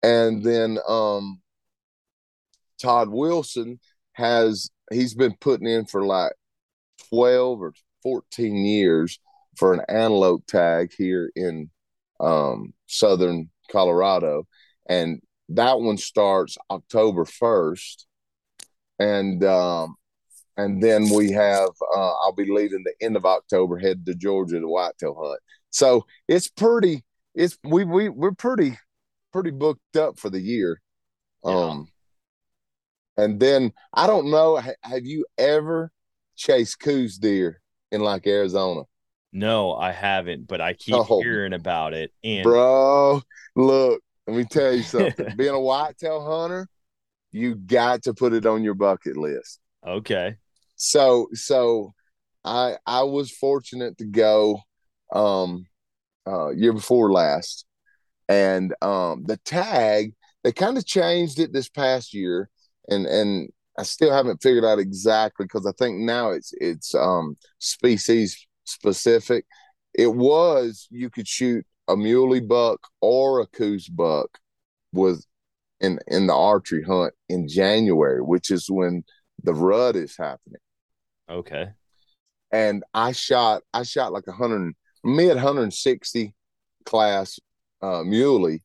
and 0.02 0.42
then 0.44 0.78
um, 0.88 1.40
Todd 2.80 3.08
Wilson 3.08 3.80
has 4.12 4.70
he's 4.92 5.14
been 5.14 5.34
putting 5.40 5.66
in 5.66 5.86
for 5.86 6.04
like 6.04 6.32
twelve 7.08 7.60
or 7.60 7.72
fourteen 8.02 8.56
years 8.64 9.18
for 9.56 9.74
an 9.74 9.82
antelope 9.88 10.46
tag 10.46 10.92
here 10.96 11.30
in 11.36 11.70
um, 12.20 12.72
southern 12.86 13.50
Colorado, 13.70 14.46
and 14.88 15.20
that 15.50 15.80
one 15.80 15.98
starts 15.98 16.56
October 16.70 17.24
first, 17.24 18.06
and 18.98 19.44
um, 19.44 19.96
and 20.56 20.82
then 20.82 21.08
we 21.10 21.32
have 21.32 21.70
uh, 21.94 22.12
I'll 22.22 22.34
be 22.34 22.50
leaving 22.50 22.84
the 22.84 22.94
end 23.04 23.16
of 23.16 23.26
October, 23.26 23.78
head 23.78 24.06
to 24.06 24.14
Georgia 24.14 24.60
to 24.60 24.68
whitetail 24.68 25.16
hunt. 25.20 25.40
So 25.70 26.06
it's 26.28 26.48
pretty. 26.48 27.04
It's 27.34 27.58
we 27.64 27.84
we 27.84 28.08
we're 28.08 28.32
pretty 28.32 28.78
pretty 29.32 29.50
booked 29.50 29.96
up 29.96 30.18
for 30.18 30.30
the 30.30 30.40
year. 30.40 30.80
Um, 31.44 31.88
and 33.16 33.38
then 33.40 33.72
I 33.92 34.06
don't 34.06 34.30
know. 34.30 34.56
Have 34.56 35.04
you 35.04 35.24
ever 35.38 35.90
chased 36.36 36.80
Coues 36.80 37.18
deer 37.18 37.60
in 37.90 38.00
like 38.00 38.26
Arizona? 38.26 38.82
No, 39.32 39.74
I 39.74 39.92
haven't, 39.92 40.46
but 40.46 40.60
I 40.60 40.74
keep 40.74 40.94
Oh, 40.94 41.20
hearing 41.20 41.54
about 41.54 41.94
it. 41.94 42.12
And 42.22 42.44
Bro, 42.44 43.22
look, 43.56 44.02
let 44.26 44.36
me 44.36 44.44
tell 44.44 44.74
you 44.74 44.82
something. 44.82 45.26
Being 45.36 45.54
a 45.54 45.60
whitetail 45.60 46.24
hunter, 46.24 46.68
you 47.30 47.54
got 47.54 48.02
to 48.04 48.14
put 48.14 48.32
it 48.34 48.46
on 48.46 48.62
your 48.62 48.74
bucket 48.74 49.16
list. 49.16 49.60
okay. 49.86 50.36
So 50.76 51.28
so 51.32 51.94
I 52.44 52.76
I 52.86 53.02
was 53.04 53.30
fortunate 53.30 53.98
to 53.98 54.04
go 54.04 54.60
um 55.12 55.66
uh 56.26 56.50
year 56.50 56.72
before 56.72 57.12
last. 57.12 57.64
And 58.28 58.74
um 58.82 59.24
the 59.24 59.38
tag, 59.38 60.14
they 60.44 60.52
kind 60.52 60.78
of 60.78 60.86
changed 60.86 61.38
it 61.38 61.52
this 61.52 61.68
past 61.68 62.14
year 62.14 62.50
and 62.88 63.06
and 63.06 63.48
I 63.78 63.84
still 63.84 64.12
haven't 64.12 64.42
figured 64.42 64.64
out 64.64 64.78
exactly 64.78 65.46
because 65.46 65.66
I 65.66 65.72
think 65.78 65.98
now 65.98 66.30
it's 66.30 66.52
it's 66.58 66.94
um 66.94 67.36
species 67.58 68.46
specific. 68.64 69.46
It 69.94 70.14
was 70.14 70.88
you 70.90 71.10
could 71.10 71.28
shoot 71.28 71.64
a 71.88 71.96
muley 71.96 72.40
buck 72.40 72.80
or 73.00 73.40
a 73.40 73.46
Coues 73.46 73.88
buck 73.88 74.38
with 74.92 75.24
in 75.80 75.98
in 76.06 76.26
the 76.26 76.34
archery 76.34 76.82
hunt 76.82 77.14
in 77.28 77.48
January, 77.48 78.20
which 78.20 78.50
is 78.50 78.70
when 78.70 79.04
the 79.42 79.54
rut 79.54 79.96
is 79.96 80.16
happening. 80.16 80.60
Okay. 81.28 81.68
And 82.50 82.84
I 82.94 83.12
shot 83.12 83.62
I 83.72 83.82
shot 83.82 84.12
like 84.12 84.26
a 84.28 84.32
hundred 84.32 84.74
mid 85.02 85.36
hundred 85.36 85.62
and 85.62 85.74
sixty 85.74 86.34
class 86.84 87.38
uh 87.80 88.02
muley 88.04 88.62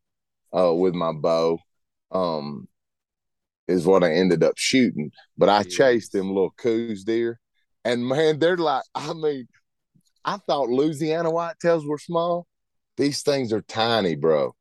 uh 0.56 0.74
with 0.74 0.94
my 0.94 1.14
bow. 1.14 1.60
Um 2.12 2.68
is 3.68 3.86
what 3.86 4.04
I 4.04 4.14
ended 4.14 4.44
up 4.44 4.58
shooting. 4.58 5.12
But 5.38 5.50
I 5.50 5.64
chased 5.64 6.12
them 6.12 6.30
little 6.30 6.54
Coues 6.58 7.04
deer. 7.04 7.40
And 7.84 8.06
man, 8.06 8.40
they're 8.40 8.58
like, 8.58 8.84
I 8.96 9.14
mean, 9.14 9.48
I 10.26 10.38
thought 10.38 10.70
Louisiana 10.70 11.32
whitetails 11.32 11.88
were 11.88 11.98
small. 11.98 12.48
These 12.98 13.22
things 13.22 13.54
are 13.54 13.62
tiny, 13.62 14.16
bro. 14.16 14.56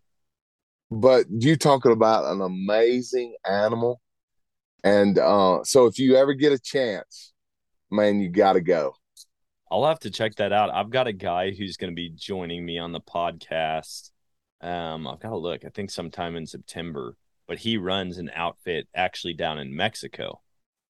but 0.90 1.26
you 1.30 1.56
talking 1.56 1.92
about 1.92 2.32
an 2.32 2.40
amazing 2.40 3.36
animal. 3.48 4.00
And 4.82 5.18
uh, 5.18 5.62
so 5.62 5.86
if 5.86 5.98
you 5.98 6.16
ever 6.16 6.34
get 6.34 6.52
a 6.52 6.58
chance, 6.58 7.32
man, 7.90 8.20
you 8.20 8.30
got 8.30 8.54
to 8.54 8.60
go. 8.60 8.94
I'll 9.70 9.86
have 9.86 10.00
to 10.00 10.10
check 10.10 10.34
that 10.36 10.52
out. 10.52 10.70
I've 10.74 10.90
got 10.90 11.06
a 11.06 11.12
guy 11.12 11.52
who's 11.52 11.76
going 11.76 11.92
to 11.92 11.94
be 11.94 12.10
joining 12.10 12.64
me 12.64 12.78
on 12.78 12.92
the 12.92 13.00
podcast. 13.00 14.10
Um, 14.60 15.06
I've 15.06 15.20
got 15.20 15.30
to 15.30 15.36
look. 15.36 15.64
I 15.64 15.68
think 15.68 15.90
sometime 15.90 16.34
in 16.34 16.46
September, 16.46 17.14
but 17.50 17.58
he 17.60 17.76
runs 17.78 18.18
an 18.18 18.30
outfit 18.34 18.88
actually 18.96 19.34
down 19.34 19.58
in 19.60 19.76
Mexico, 19.76 20.40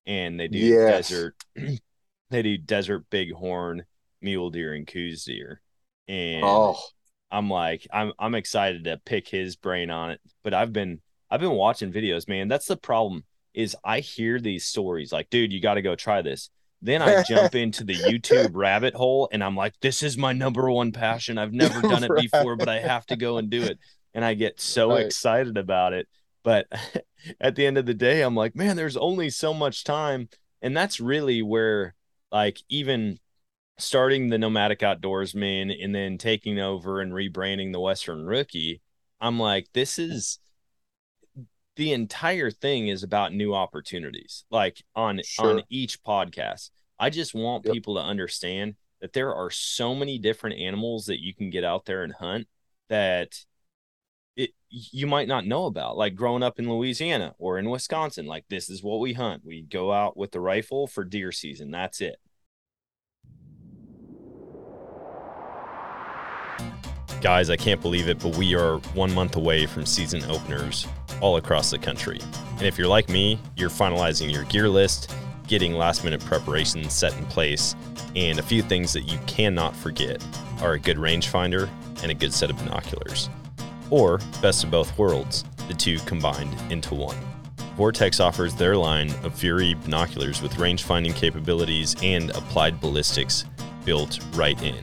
and 0.07 0.41
they 0.41 0.49
do 0.49 0.71
Yes. 0.71 0.85
desert. 0.87 1.37
they 2.31 2.43
do 2.43 2.59
desert 2.59 3.07
bighorn, 3.11 3.85
mule 4.23 4.51
deer, 4.51 4.75
and 4.75 4.87
Coues 4.87 5.25
deer. 5.25 5.63
And 6.09 6.71
Oh, 6.73 6.91
I'm 7.31 7.49
like, 7.51 7.87
I'm 7.93 8.13
I'm 8.19 8.35
excited 8.35 8.85
to 8.85 9.01
pick 9.05 9.29
his 9.29 9.57
brain 9.57 9.91
on 9.91 10.11
it. 10.11 10.21
But 10.43 10.55
I've 10.55 10.73
been 10.73 11.01
I've 11.31 11.41
been 11.41 11.53
watching 11.53 11.93
videos, 11.93 12.29
man. 12.29 12.49
That's 12.49 12.67
the 12.67 12.77
problem. 12.77 13.25
Is 13.55 13.77
I 13.85 14.01
hear 14.01 14.39
these 14.41 14.67
stories 14.67 15.13
like, 15.13 15.31
dude, 15.31 15.53
you 15.53 15.61
got 15.61 15.75
to 15.75 15.83
go 15.83 15.97
try 15.97 16.23
this. 16.23 16.51
Then 16.83 17.03
I 17.03 17.15
jump 17.17 17.55
into 17.57 17.85
the 17.85 17.99
YouTube 18.01 18.53
rabbit 18.55 18.95
hole 18.95 19.29
and 19.33 19.43
I'm 19.45 19.57
like, 19.57 19.75
this 19.81 20.03
is 20.03 20.17
my 20.19 20.33
number 20.33 20.71
one 20.71 20.93
passion. 20.93 21.39
I've 21.39 21.53
never 21.53 21.83
done 21.85 22.05
it 22.05 22.15
Right. 22.15 22.15
before, 22.15 22.57
but 22.57 22.69
I 22.69 22.81
have 22.81 23.07
to 23.07 23.17
go 23.17 23.39
and 23.39 23.51
do 23.51 23.67
it. 23.67 23.79
And 24.15 24.25
I 24.25 24.35
get 24.35 24.61
so 24.61 24.95
Right. 24.95 25.15
excited 25.15 25.57
about 25.57 25.93
it. 25.93 26.09
But 26.43 26.67
at 27.41 27.55
the 27.57 27.67
end 27.67 27.79
of 27.79 27.87
the 27.87 27.95
day, 27.95 28.23
I'm 28.23 28.35
like, 28.35 28.55
man, 28.55 28.77
there's 28.77 28.97
only 28.97 29.31
so 29.31 29.53
much 29.55 29.85
time. 29.85 30.29
And 30.63 30.77
that's 30.77 31.01
really 31.01 31.43
where, 31.43 31.95
like, 32.31 32.59
even 32.69 33.19
starting 33.79 34.29
the 34.29 34.39
nomadic 34.39 34.81
outdoorsman 34.81 35.75
and 35.83 35.95
then 35.95 36.19
taking 36.19 36.59
over 36.61 37.01
and 37.01 37.13
rebranding 37.13 37.73
the 37.73 37.81
Western 37.81 38.27
rookie, 38.27 38.81
I'm 39.21 39.39
like, 39.39 39.69
this 39.73 39.99
is 39.99 40.39
the 41.77 41.93
entire 41.93 42.51
thing 42.51 42.89
is 42.89 43.03
about 43.03 43.33
new 43.33 43.55
opportunities. 43.55 44.45
Like 44.51 44.83
on 44.95 45.23
Sure. 45.25 45.51
on 45.51 45.63
each 45.71 46.03
podcast, 46.03 46.71
I 46.99 47.09
just 47.11 47.35
want 47.35 47.65
Yep. 47.65 47.73
people 47.75 47.95
to 47.95 48.03
understand 48.03 48.75
that 49.01 49.15
there 49.15 49.35
are 49.35 49.51
so 49.51 49.95
many 49.95 50.19
different 50.19 50.61
animals 50.61 51.07
that 51.07 51.23
you 51.23 51.35
can 51.35 51.49
get 51.49 51.65
out 51.65 51.87
there 51.87 52.03
and 52.03 52.13
hunt 52.13 52.49
that 52.91 53.45
you 54.71 55.07
might 55.07 55.29
not 55.29 55.47
know 55.47 55.67
about. 55.67 55.97
Like 55.97 56.15
growing 56.15 56.43
up 56.43 56.59
in 56.59 56.71
Louisiana 56.71 57.35
or 57.39 57.59
in 57.59 57.69
Wisconsin, 57.69 58.27
like 58.27 58.45
this 58.49 58.71
is 58.71 58.83
what 58.83 59.01
we 59.01 59.13
hunt. 59.13 59.45
We 59.45 59.63
go 59.63 59.93
out 59.93 60.17
with 60.17 60.31
the 60.31 60.41
rifle 60.41 60.87
for 60.87 61.05
deer 61.05 61.33
season. 61.33 61.71
That's 61.71 62.01
it. 62.01 62.19
Guys, 67.21 67.51
I 67.51 67.57
can't 67.57 67.83
believe 67.83 68.09
it, 68.09 68.19
but 68.19 68.37
we 68.37 68.55
are 68.55 68.79
one 68.95 69.13
month 69.13 69.37
away 69.37 69.67
from 69.67 69.85
season 69.85 70.25
openers 70.25 70.87
all 71.21 71.37
across 71.37 71.71
the 71.71 71.79
country. 71.79 72.19
And 72.53 72.63
if 72.63 72.79
you're 72.79 72.89
like 72.89 73.11
me, 73.11 73.39
you're 73.57 73.69
finalizing 73.69 74.33
your 74.33 74.45
gear 74.45 74.71
list, 74.71 75.15
getting 75.47 75.75
last 75.75 76.03
minute 76.03 76.25
preparations 76.25 76.95
set 76.95 77.15
in 77.19 77.27
place, 77.27 77.75
and 78.17 78.39
a 78.39 78.43
few 78.43 78.63
things 78.63 78.95
that 78.95 79.03
you 79.03 79.19
cannot 79.27 79.77
forget 79.77 80.25
are 80.63 80.73
a 80.73 80.79
good 80.79 80.97
rangefinder 80.97 81.69
and 82.03 82.11
a 82.11 82.15
good 82.15 82.33
set 82.33 82.49
of 82.49 82.57
binoculars. 82.57 83.29
Or, 83.91 84.19
best 84.41 84.65
of 84.65 84.71
both 84.71 84.97
worlds, 84.97 85.45
the 85.69 85.75
two 85.75 85.99
combined 86.01 86.55
into 86.71 86.95
one. 86.95 87.17
Vortex 87.77 88.21
offers 88.21 88.55
their 88.55 88.77
line 88.77 89.11
of 89.25 89.35
Fury 89.35 89.75
binoculars 89.75 90.43
with 90.43 90.59
range-finding 90.59 91.13
capabilities 91.13 91.97
and 92.03 92.31
applied 92.31 92.81
ballistics 92.81 93.45
built 93.85 94.21
right 94.35 94.61
in. 94.63 94.81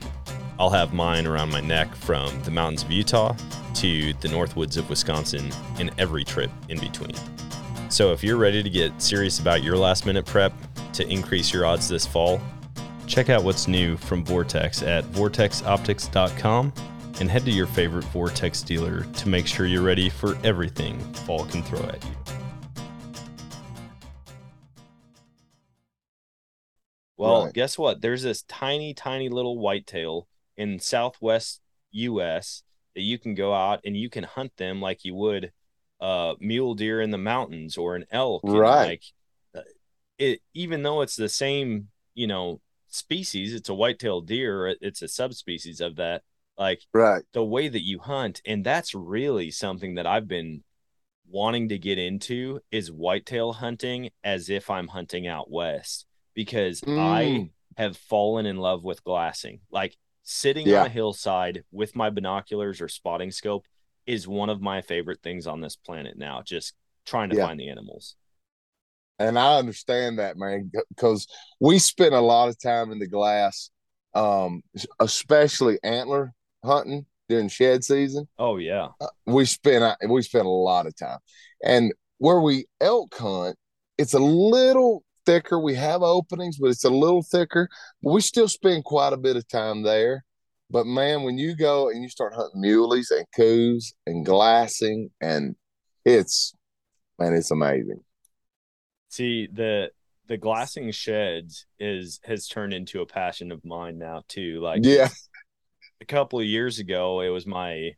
I'll 0.58 0.70
have 0.70 0.92
mine 0.92 1.26
around 1.26 1.50
my 1.50 1.60
neck 1.60 1.94
from 1.94 2.42
the 2.42 2.50
mountains 2.50 2.82
of 2.82 2.90
Utah 2.90 3.36
to 3.74 4.12
the 4.14 4.28
north 4.28 4.56
woods 4.56 4.76
of 4.76 4.90
Wisconsin 4.90 5.50
and 5.78 5.92
every 5.98 6.24
trip 6.24 6.50
in 6.68 6.80
between. 6.80 7.14
So 7.90 8.12
if 8.12 8.24
you're 8.24 8.36
ready 8.36 8.62
to 8.62 8.68
get 8.68 9.00
serious 9.00 9.38
about 9.38 9.62
your 9.62 9.76
last 9.76 10.04
minute 10.04 10.26
prep 10.26 10.52
to 10.94 11.08
increase 11.08 11.52
your 11.52 11.64
odds 11.64 11.88
this 11.88 12.04
fall, 12.04 12.40
check 13.06 13.30
out 13.30 13.44
what's 13.44 13.68
new 13.68 13.96
from 13.96 14.24
Vortex 14.24 14.82
at 14.82 15.04
vortexoptics.com 15.04 16.72
and 17.20 17.30
head 17.30 17.44
to 17.44 17.50
your 17.50 17.66
favorite 17.66 18.04
Vortex 18.06 18.62
dealer 18.62 19.02
to 19.04 19.28
make 19.28 19.46
sure 19.46 19.66
you're 19.66 19.82
ready 19.82 20.08
for 20.08 20.36
everything 20.44 20.98
fall 21.26 21.44
can 21.46 21.62
throw 21.62 21.80
at 21.80 22.04
you. 22.04 22.10
Well, 27.16 27.44
Right. 27.46 27.54
guess 27.54 27.76
what? 27.76 28.00
There's 28.00 28.22
this 28.22 28.42
tiny, 28.42 28.94
tiny 28.94 29.28
little 29.28 29.58
whitetail 29.58 30.28
in 30.56 30.78
southwest 30.78 31.60
US 31.90 32.62
that 32.94 33.02
you 33.02 33.18
can 33.18 33.34
go 33.34 33.52
out 33.52 33.80
and 33.84 33.96
you 33.96 34.08
can 34.10 34.24
hunt 34.24 34.56
them 34.56 34.80
like 34.80 35.04
you 35.04 35.14
would 35.14 35.52
uh 36.00 36.34
mule 36.38 36.74
deer 36.76 37.00
in 37.00 37.10
the 37.10 37.18
mountains 37.18 37.76
or 37.76 37.96
an 37.96 38.04
elk. 38.12 38.42
and, 38.44 38.52
Right. 38.52 38.86
Like 38.86 39.02
uh, 39.54 39.68
it 40.18 40.40
even 40.54 40.82
though 40.82 41.00
it's 41.00 41.16
the 41.16 41.28
same, 41.28 41.88
you 42.14 42.26
know, 42.28 42.60
species, 42.88 43.52
it's 43.52 43.68
a 43.68 43.74
white-tailed 43.74 44.26
deer, 44.26 44.76
it's 44.80 45.02
a 45.02 45.08
subspecies 45.08 45.80
of 45.80 45.96
that. 45.96 46.22
Like 46.58 46.80
right. 46.92 47.22
the 47.32 47.44
way 47.44 47.68
that 47.68 47.84
you 47.84 48.00
hunt 48.00 48.42
and 48.44 48.64
that's 48.64 48.94
really 48.94 49.50
something 49.50 49.94
that 49.94 50.06
I've 50.06 50.28
been 50.28 50.64
wanting 51.30 51.68
to 51.68 51.78
get 51.78 51.98
into 51.98 52.60
is 52.70 52.90
whitetail 52.90 53.52
hunting 53.52 54.10
as 54.24 54.50
if 54.50 54.70
I'm 54.70 54.88
hunting 54.88 55.26
out 55.26 55.50
west 55.50 56.06
because 56.34 56.82
I 56.96 57.22
Mm. 57.24 57.50
have 57.76 57.96
fallen 57.96 58.46
in 58.46 58.56
love 58.56 58.82
with 58.82 59.04
glassing. 59.04 59.60
Like 59.70 59.96
sitting 60.24 60.66
Yeah. 60.66 60.80
on 60.80 60.86
a 60.86 60.90
hillside 60.90 61.64
with 61.70 61.94
my 61.94 62.10
binoculars 62.10 62.80
or 62.80 62.88
spotting 62.88 63.30
scope 63.30 63.66
is 64.06 64.26
one 64.26 64.48
of 64.50 64.60
my 64.60 64.80
favorite 64.80 65.22
things 65.22 65.46
on 65.46 65.60
this 65.60 65.76
planet 65.76 66.16
now, 66.16 66.42
just 66.42 66.74
trying 67.04 67.28
to 67.28 67.36
Yeah. 67.36 67.46
find 67.46 67.60
the 67.60 67.68
animals. 67.68 68.16
And 69.18 69.38
I 69.38 69.58
understand 69.58 70.18
that, 70.18 70.36
man, 70.36 70.70
because 70.94 71.26
we 71.60 71.78
spent 71.78 72.14
a 72.14 72.20
lot 72.20 72.48
of 72.48 72.58
time 72.60 72.92
in 72.92 72.98
the 72.98 73.08
glass, 73.08 73.70
um, 74.14 74.62
especially 75.00 75.78
antler 75.82 76.32
hunting 76.64 77.06
during 77.28 77.48
shed 77.48 77.84
season. 77.84 78.28
Oh 78.38 78.56
yeah. 78.56 78.88
we 79.26 79.44
spent 79.44 79.82
uh, 79.84 79.96
we 80.08 80.22
spent 80.22 80.46
a 80.46 80.50
lot 80.50 80.86
of 80.86 80.96
time 80.96 81.18
and 81.62 81.92
where 82.18 82.40
we 82.40 82.66
elk 82.80 83.14
hunt 83.16 83.56
it's 83.96 84.14
a 84.14 84.18
little 84.18 85.04
thicker 85.26 85.58
we 85.58 85.74
have 85.74 86.02
openings 86.02 86.58
but 86.58 86.68
it's 86.70 86.84
a 86.84 86.90
little 86.90 87.22
thicker 87.22 87.68
we 88.02 88.20
still 88.20 88.48
spend 88.48 88.82
quite 88.84 89.12
a 89.12 89.16
bit 89.16 89.36
of 89.36 89.46
time 89.48 89.82
there 89.82 90.24
but 90.70 90.86
man 90.86 91.22
when 91.22 91.36
you 91.36 91.54
go 91.54 91.90
and 91.90 92.02
you 92.02 92.08
start 92.08 92.32
hunting 92.34 92.62
muleys 92.62 93.10
and 93.10 93.26
Coues 93.36 93.92
and 94.06 94.24
glassing 94.24 95.10
and 95.20 95.54
it's 96.04 96.54
man 97.18 97.34
it's 97.34 97.50
amazing 97.50 98.00
See, 99.08 99.48
the 99.52 99.90
the 100.26 100.36
glassing 100.36 100.90
sheds 100.90 101.66
is 101.80 102.20
has 102.24 102.46
turned 102.46 102.74
into 102.74 103.00
a 103.00 103.06
passion 103.06 103.50
of 103.50 103.64
mine 103.64 103.98
now 103.98 104.22
too. 104.28 104.60
Like 104.60 104.80
yeah 104.84 105.08
a 106.00 106.04
couple 106.04 106.38
of 106.40 106.46
years 106.46 106.78
ago, 106.78 107.20
it 107.20 107.28
was 107.28 107.46
my, 107.46 107.92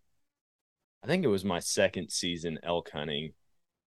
I 1.02 1.06
think 1.06 1.24
it 1.24 1.28
was 1.28 1.44
my 1.44 1.60
second 1.60 2.10
season 2.10 2.58
elk 2.62 2.90
hunting. 2.92 3.32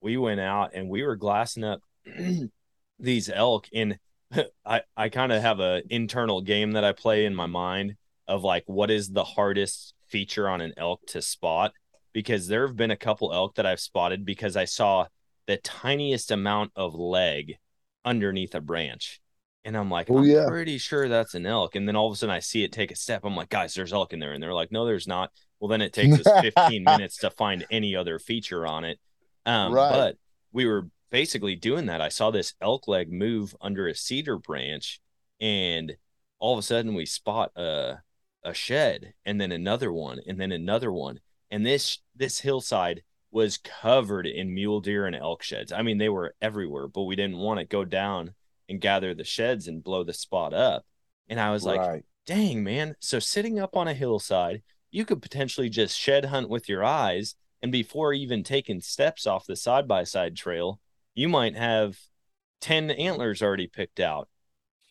We 0.01 0.17
went 0.17 0.39
out 0.39 0.71
and 0.73 0.89
we 0.89 1.03
were 1.03 1.15
glassing 1.15 1.63
up 1.63 1.81
these 2.99 3.29
elk, 3.29 3.67
and 3.73 3.97
I 4.65 4.81
I 4.95 5.09
kind 5.09 5.31
of 5.31 5.41
have 5.41 5.59
a 5.59 5.83
internal 5.89 6.41
game 6.41 6.73
that 6.73 6.83
I 6.83 6.91
play 6.91 7.25
in 7.25 7.35
my 7.35 7.45
mind 7.45 7.95
of 8.27 8.43
like 8.43 8.63
what 8.67 8.91
is 8.91 9.09
the 9.09 9.23
hardest 9.23 9.93
feature 10.07 10.49
on 10.49 10.61
an 10.61 10.73
elk 10.77 11.01
to 11.07 11.21
spot 11.21 11.73
because 12.13 12.47
there 12.47 12.67
have 12.67 12.75
been 12.75 12.91
a 12.91 12.95
couple 12.95 13.33
elk 13.33 13.55
that 13.55 13.65
I've 13.65 13.79
spotted 13.79 14.25
because 14.25 14.55
I 14.55 14.65
saw 14.65 15.07
the 15.47 15.57
tiniest 15.57 16.31
amount 16.31 16.71
of 16.75 16.93
leg 16.93 17.57
underneath 18.05 18.55
a 18.55 18.61
branch. 18.61 19.19
And 19.65 19.77
I'm 19.77 19.89
like, 19.89 20.09
Oh, 20.09 20.17
I'm 20.17 20.25
yeah. 20.25 20.47
pretty 20.47 20.77
sure 20.77 21.07
that's 21.07 21.35
an 21.35 21.45
elk. 21.45 21.75
And 21.75 21.87
then 21.87 21.95
all 21.95 22.07
of 22.07 22.13
a 22.13 22.15
sudden 22.17 22.35
I 22.35 22.39
see 22.39 22.63
it 22.63 22.71
take 22.71 22.91
a 22.91 22.95
step. 22.95 23.21
I'm 23.23 23.35
like, 23.35 23.49
guys, 23.49 23.73
there's 23.73 23.93
elk 23.93 24.13
in 24.13 24.19
there. 24.19 24.33
And 24.33 24.43
they're 24.43 24.53
like, 24.53 24.71
no, 24.71 24.85
there's 24.85 25.07
not. 25.07 25.31
Well, 25.59 25.69
then 25.69 25.81
it 25.81 25.93
takes 25.93 26.19
us 26.19 26.33
15 26.41 26.83
minutes 26.83 27.17
to 27.19 27.29
find 27.29 27.65
any 27.71 27.95
other 27.95 28.19
feature 28.19 28.65
on 28.67 28.83
it. 28.83 28.99
Um, 29.45 29.71
Right. 29.73 29.89
But 29.89 30.17
we 30.51 30.65
were 30.65 30.87
basically 31.11 31.55
doing 31.55 31.85
that. 31.87 32.01
I 32.01 32.09
saw 32.09 32.31
this 32.31 32.53
elk 32.61 32.87
leg 32.87 33.11
move 33.11 33.55
under 33.61 33.87
a 33.87 33.95
cedar 33.95 34.37
branch, 34.37 34.99
and 35.39 35.95
all 36.39 36.53
of 36.53 36.59
a 36.59 36.63
sudden 36.63 36.93
we 36.93 37.05
spot 37.05 37.51
a 37.55 38.01
a 38.45 38.53
shed, 38.53 39.13
and 39.25 39.39
then 39.39 39.51
another 39.53 39.91
one, 39.93 40.19
and 40.27 40.37
then 40.39 40.51
another 40.51 40.91
one, 40.91 41.19
and 41.49 41.65
this 41.65 41.99
this 42.15 42.39
hillside 42.39 43.01
was 43.31 43.57
covered 43.57 44.27
in 44.27 44.53
mule 44.53 44.81
deer 44.81 45.05
and 45.05 45.15
elk 45.15 45.41
sheds. 45.43 45.71
I 45.71 45.81
mean, 45.81 45.97
they 45.97 46.09
were 46.09 46.35
everywhere, 46.41 46.87
but 46.87 47.03
we 47.03 47.15
didn't 47.15 47.37
want 47.37 47.59
to 47.59 47.65
go 47.65 47.85
down 47.85 48.33
and 48.69 48.81
gather 48.81 49.13
the 49.13 49.23
sheds 49.23 49.67
and 49.67 49.83
blow 49.83 50.03
the 50.03 50.13
spot 50.13 50.53
up. 50.53 50.85
And 51.29 51.39
I 51.39 51.51
was 51.51 51.63
like, 51.63 51.79
dang 52.25 52.63
man. 52.63 52.95
So 52.99 53.19
sitting 53.19 53.59
up 53.59 53.75
on 53.75 53.87
a 53.87 53.93
hillside 53.93 54.63
you 54.91 55.05
could 55.05 55.23
potentially 55.23 55.69
just 55.69 55.97
shed 55.97 56.25
hunt 56.25 56.49
with 56.49 56.69
your 56.69 56.83
eyes. 56.83 57.35
And 57.63 57.71
before 57.71 58.13
even 58.13 58.43
taking 58.43 58.81
steps 58.81 59.25
off 59.25 59.47
the 59.47 59.55
side 59.55 59.87
by 59.87 60.03
side 60.03 60.35
trail 60.35 60.79
you 61.15 61.29
might 61.29 61.55
have 61.55 61.97
10 62.61 62.91
antlers 62.91 63.41
already 63.41 63.67
picked 63.67 63.99
out. 63.99 64.29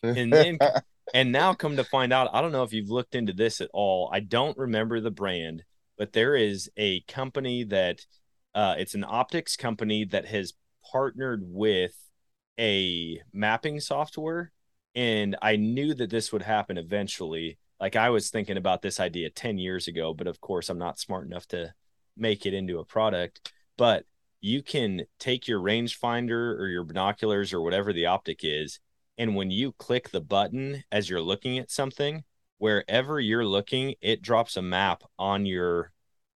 And 0.01 0.31
then 0.31 0.59
and 1.13 1.31
now 1.31 1.53
come 1.53 1.75
to 1.75 1.83
find 1.83 2.13
out 2.13 2.29
i 2.33 2.41
don't 2.41 2.53
know 2.53 2.63
if 2.63 2.71
you've 2.71 2.89
looked 2.89 3.13
into 3.15 3.33
this 3.33 3.61
at 3.61 3.69
all. 3.73 4.09
I 4.11 4.19
don't 4.19 4.57
remember 4.57 4.99
the 4.99 5.11
brand 5.11 5.63
but 5.97 6.13
there 6.13 6.35
is 6.35 6.69
a 6.77 7.01
company 7.01 7.63
that 7.65 8.05
uh, 8.55 8.75
it's 8.77 8.95
an 8.95 9.05
optics 9.07 9.55
company 9.55 10.05
that 10.05 10.25
has 10.25 10.53
partnered 10.91 11.41
with 11.43 11.95
a 12.59 13.21
mapping 13.31 13.79
software 13.79 14.51
and 14.95 15.35
i 15.41 15.55
knew 15.55 15.93
that 15.93 16.09
this 16.09 16.31
would 16.31 16.43
happen 16.43 16.77
eventually. 16.77 17.57
Like 17.79 17.95
i 17.95 18.09
was 18.09 18.29
thinking 18.29 18.57
about 18.57 18.81
this 18.81 18.99
idea 18.99 19.29
10 19.29 19.57
years 19.57 19.87
ago 19.87 20.13
but 20.13 20.27
of 20.27 20.39
course 20.39 20.69
i'm 20.69 20.77
not 20.77 20.99
smart 20.99 21.25
enough 21.25 21.47
to 21.47 21.73
make 22.15 22.45
it 22.45 22.53
into 22.53 22.79
a 22.79 22.85
product. 22.85 23.51
But 23.77 24.05
you 24.39 24.61
can 24.61 25.05
take 25.19 25.47
your 25.47 25.59
rangefinder 25.59 26.59
or 26.59 26.67
your 26.67 26.83
binoculars 26.83 27.53
or 27.53 27.61
whatever 27.61 27.91
the 27.93 28.05
optic 28.05 28.41
is 28.43 28.79
and 29.17 29.35
when 29.35 29.49
you 29.51 29.71
click 29.73 30.09
the 30.09 30.21
button 30.21 30.83
as 30.91 31.09
you're 31.09 31.21
looking 31.21 31.57
at 31.59 31.71
something 31.71 32.23
wherever 32.57 33.19
you're 33.19 33.45
looking 33.45 33.95
it 34.01 34.21
drops 34.21 34.57
a 34.57 34.61
map 34.61 35.03
on 35.17 35.45
your 35.45 35.91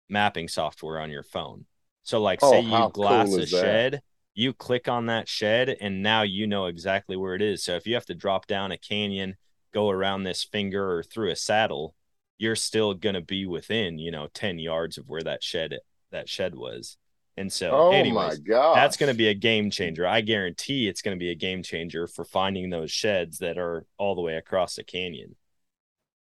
mapping 0.09 0.47
software 0.47 0.99
on 0.99 1.11
your 1.11 1.24
phone. 1.24 1.65
So 2.03 2.22
like 2.22 2.39
Oh, 2.41 2.51
say 2.51 2.61
you 2.61 2.89
glass 2.93 3.28
cool 3.28 3.39
a 3.39 3.45
shed 3.45 4.01
you 4.38 4.53
click 4.53 4.88
on 4.88 5.07
that 5.07 5.27
shed 5.27 5.75
and 5.81 6.03
now 6.03 6.21
you 6.21 6.45
know 6.45 6.67
exactly 6.67 7.15
where 7.17 7.35
it 7.35 7.41
is 7.41 7.63
so 7.63 7.75
if 7.75 7.88
you 7.88 7.95
have 7.95 8.05
to 8.05 8.13
drop 8.13 8.47
down 8.47 8.71
a 8.71 8.77
canyon 8.77 9.35
go 9.73 9.89
around 9.89 10.23
this 10.23 10.43
finger 10.43 10.97
or 10.97 11.03
through 11.03 11.31
a 11.31 11.35
saddle 11.35 11.95
you're 12.38 12.55
still 12.55 12.93
going 12.93 13.15
to 13.15 13.21
be 13.21 13.45
within 13.45 13.97
you 13.97 14.11
know 14.11 14.27
10 14.33 14.59
yards 14.59 14.97
of 14.97 15.09
where 15.09 15.23
that 15.23 15.43
shed 15.43 15.77
that 16.11 16.29
shed 16.29 16.55
was 16.55 16.97
and 17.35 17.51
so 17.51 17.71
oh 17.71 17.91
anyways 17.91 18.13
my 18.13 18.35
god. 18.38 18.75
that's 18.75 18.97
going 18.97 19.11
to 19.11 19.17
be 19.17 19.27
a 19.27 19.33
game 19.33 19.69
changer 19.69 20.05
i 20.05 20.21
guarantee 20.21 20.88
it's 20.88 21.01
going 21.01 21.17
to 21.17 21.19
be 21.19 21.31
a 21.31 21.35
game 21.35 21.63
changer 21.63 22.07
for 22.07 22.23
finding 22.23 22.69
those 22.69 22.91
sheds 22.91 23.39
that 23.39 23.57
are 23.57 23.85
all 23.97 24.15
the 24.15 24.21
way 24.21 24.35
across 24.35 24.75
the 24.75 24.83
canyon 24.83 25.35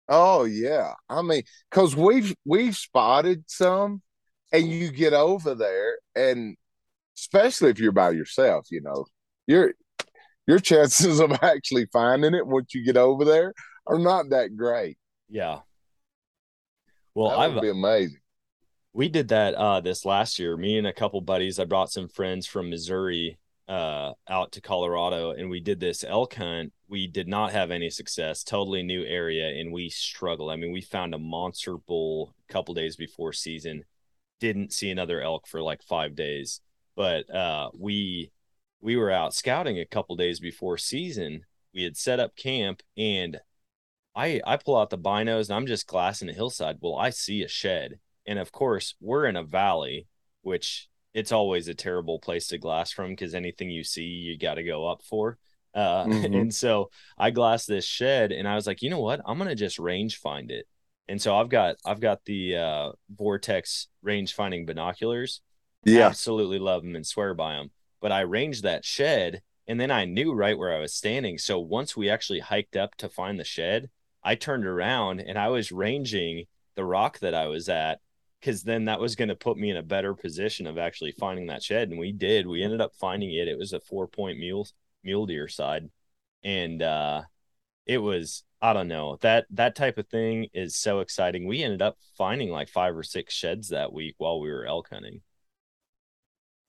Oh 0.08 0.44
yeah. 0.44 0.94
I 1.08 1.22
mean, 1.22 1.42
because 1.70 1.96
we've 1.96 2.34
we've 2.44 2.76
spotted 2.76 3.44
some, 3.48 4.02
and 4.52 4.70
you 4.70 4.90
get 4.90 5.12
over 5.12 5.54
there, 5.54 5.98
and 6.14 6.56
especially 7.18 7.70
if 7.70 7.78
you're 7.78 7.92
by 7.92 8.10
yourself, 8.10 8.66
you 8.70 8.80
know, 8.80 9.06
your 9.46 9.72
your 10.46 10.58
chances 10.58 11.20
of 11.20 11.32
actually 11.42 11.86
finding 11.92 12.34
it 12.34 12.46
once 12.46 12.74
you 12.74 12.84
get 12.84 12.96
over 12.96 13.24
there 13.24 13.52
are 13.86 13.98
not 13.98 14.30
that 14.30 14.56
great. 14.56 14.98
yeah. 15.28 15.60
Well 17.14 17.30
that 17.30 17.38
i've 17.38 17.54
would 17.54 17.62
be 17.62 17.70
amazing. 17.70 18.18
we 18.92 19.08
did 19.08 19.28
that 19.28 19.54
uh 19.54 19.80
this 19.80 20.04
last 20.04 20.38
year. 20.38 20.56
Me 20.56 20.76
and 20.78 20.86
a 20.86 20.92
couple 20.92 21.20
buddies 21.20 21.58
i 21.58 21.64
brought 21.64 21.90
some 21.90 22.08
friends 22.08 22.46
from 22.46 22.68
missouri 22.70 23.38
uh 23.68 24.12
out 24.28 24.52
to 24.52 24.60
colorado 24.60 25.32
and 25.32 25.48
we 25.50 25.60
did 25.60 25.80
this 25.80 26.04
elk 26.04 26.34
hunt. 26.34 26.72
We 26.88 27.06
did 27.06 27.26
not 27.26 27.52
have 27.52 27.70
any 27.70 27.90
success. 27.90 28.44
Totally 28.44 28.82
new 28.82 29.02
area 29.04 29.60
and 29.60 29.72
we 29.72 29.88
struggled. 29.88 30.50
I 30.50 30.56
mean 30.56 30.72
we 30.72 30.82
found 30.82 31.14
a 31.14 31.18
monster 31.18 31.76
bull 31.78 32.34
a 32.48 32.52
couple 32.52 32.74
days 32.74 32.96
before 32.96 33.32
season. 33.32 33.84
Didn't 34.40 34.72
see 34.72 34.90
another 34.90 35.22
elk 35.22 35.46
for 35.48 35.62
like 35.62 35.82
five 35.82 36.14
days 36.14 36.60
but 36.96 37.28
uh 37.34 37.70
we 37.78 38.30
we 38.80 38.96
were 38.96 39.10
out 39.10 39.34
scouting 39.34 39.78
a 39.78 39.86
couple 39.86 40.16
days 40.16 40.40
before 40.40 40.78
season 40.78 41.42
we 41.74 41.82
had 41.82 41.96
set 41.96 42.20
up 42.20 42.36
camp 42.36 42.82
and 42.96 43.40
i 44.14 44.40
i 44.46 44.56
pull 44.56 44.76
out 44.76 44.90
the 44.90 44.98
binos 44.98 45.48
and 45.48 45.56
i'm 45.56 45.66
just 45.66 45.86
glassing 45.86 46.28
the 46.28 46.34
hillside 46.34 46.78
well 46.80 46.96
i 46.96 47.10
see 47.10 47.42
a 47.42 47.48
shed 47.48 47.98
and 48.26 48.38
of 48.38 48.50
course, 48.50 48.94
we're 49.00 49.26
in 49.26 49.36
a 49.36 49.44
valley, 49.44 50.08
which 50.42 50.88
it's 51.14 51.30
always 51.32 51.68
a 51.68 51.74
terrible 51.74 52.18
place 52.18 52.48
to 52.48 52.58
glass 52.58 52.90
from 52.90 53.10
because 53.10 53.34
anything 53.34 53.70
you 53.70 53.84
see, 53.84 54.02
you 54.02 54.36
got 54.36 54.54
to 54.54 54.64
go 54.64 54.86
up 54.86 55.02
for. 55.02 55.38
Uh, 55.74 56.04
Mhm. 56.06 56.40
And 56.42 56.54
so 56.54 56.90
I 57.16 57.30
glassed 57.30 57.68
this 57.68 57.84
shed, 57.84 58.32
and 58.32 58.48
I 58.48 58.56
was 58.56 58.66
like, 58.66 58.82
you 58.82 58.90
know 58.90 59.00
what? 59.00 59.20
I'm 59.24 59.38
gonna 59.38 59.54
just 59.54 59.78
range 59.78 60.16
find 60.18 60.50
it. 60.50 60.66
And 61.08 61.22
so 61.22 61.36
I've 61.36 61.48
got 61.48 61.76
I've 61.84 62.00
got 62.00 62.24
the 62.24 62.56
uh, 62.56 62.92
Vortex 63.16 63.86
range 64.02 64.34
finding 64.34 64.66
binoculars. 64.66 65.40
Yeah. 65.86 66.06
absolutely 66.08 66.58
love 66.58 66.82
them 66.82 66.96
and 66.96 67.06
swear 67.06 67.34
by 67.34 67.54
them. 67.54 67.70
But 68.00 68.12
I 68.12 68.20
ranged 68.22 68.62
that 68.64 68.84
shed, 68.84 69.42
and 69.66 69.80
then 69.80 69.90
I 69.90 70.04
knew 70.04 70.32
right 70.32 70.58
where 70.58 70.74
I 70.74 70.80
was 70.80 70.94
standing. 70.94 71.38
So 71.38 71.58
once 71.58 71.96
we 71.96 72.10
actually 72.10 72.40
hiked 72.40 72.76
up 72.76 72.94
to 72.96 73.08
find 73.08 73.38
the 73.40 73.44
shed, 73.44 73.90
I 74.22 74.34
turned 74.34 74.66
around 74.66 75.20
and 75.20 75.38
I 75.38 75.48
was 75.48 75.72
ranging 75.72 76.46
the 76.74 76.84
rock 76.84 77.20
that 77.20 77.34
I 77.34 77.46
was 77.46 77.68
at 77.68 78.00
because 78.40 78.62
then 78.62 78.84
that 78.86 79.00
was 79.00 79.16
going 79.16 79.28
to 79.28 79.36
put 79.36 79.56
me 79.56 79.70
in 79.70 79.76
a 79.76 79.82
better 79.82 80.14
position 80.14 80.66
of 80.66 80.78
actually 80.78 81.12
finding 81.12 81.46
that 81.46 81.62
shed. 81.62 81.90
And 81.90 81.98
we 81.98 82.12
did. 82.12 82.46
We 82.46 82.62
ended 82.62 82.80
up 82.80 82.92
finding 82.94 83.32
it. 83.32 83.48
It 83.48 83.58
was 83.58 83.72
a 83.72 83.80
four 83.80 84.06
point 84.08 84.38
mule 84.38 84.68
mule 85.02 85.26
deer 85.26 85.48
side, 85.48 85.88
and 86.44 86.82
uh, 86.82 87.22
it 87.86 87.98
was 87.98 88.44
I 88.60 88.72
don't 88.72 88.88
know 88.88 89.18
that 89.22 89.46
that 89.50 89.76
type 89.76 89.98
of 89.98 90.08
thing 90.08 90.48
is 90.54 90.76
so 90.76 91.00
exciting. 91.00 91.46
We 91.46 91.62
ended 91.62 91.82
up 91.82 91.98
finding 92.16 92.50
like 92.50 92.68
five 92.68 92.96
or 92.96 93.02
six 93.02 93.34
sheds 93.34 93.68
that 93.70 93.92
week 93.92 94.14
while 94.18 94.40
we 94.40 94.50
were 94.50 94.66
elk 94.66 94.88
hunting. 94.90 95.22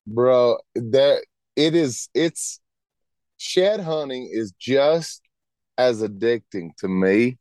Bro 0.08 0.58
that 0.76 1.22
it 1.56 1.76
is 1.76 2.10
it's 2.14 2.60
shed 3.38 3.82
hunting 3.82 4.30
is 4.32 4.54
just 4.58 5.22
as 5.78 6.02
addicting 6.02 6.70
to 6.78 6.88
me 6.88 7.38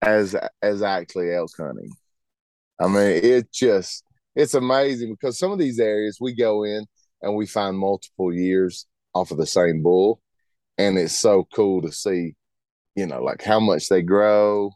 as 0.00 0.36
as 0.62 0.82
actually 0.82 1.34
elk 1.34 1.50
hunting. 1.58 1.90
I 2.80 2.86
mean 2.86 3.20
it 3.24 3.52
just 3.52 4.04
it's 4.36 4.54
amazing 4.54 5.12
because 5.14 5.38
some 5.38 5.50
of 5.52 5.58
these 5.58 5.80
areas 5.80 6.18
we 6.20 6.34
go 6.34 6.64
in 6.64 6.86
and 7.22 7.34
we 7.34 7.46
find 7.46 7.76
multiple 7.76 8.32
years 8.32 8.86
off 9.12 9.32
of 9.32 9.36
the 9.38 9.46
same 9.46 9.82
bull 9.82 10.20
and 10.78 10.96
it's 10.96 11.18
so 11.18 11.46
cool 11.52 11.82
to 11.82 11.92
see 11.92 12.34
you 12.94 13.06
know 13.06 13.22
like 13.22 13.42
how 13.42 13.60
much 13.60 13.88
they 13.88 14.00
grow 14.00 14.70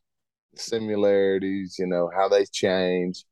similarities 0.57 1.77
you 1.79 1.87
know 1.87 2.11
how 2.15 2.29
they 2.29 2.45
change. 2.53 3.25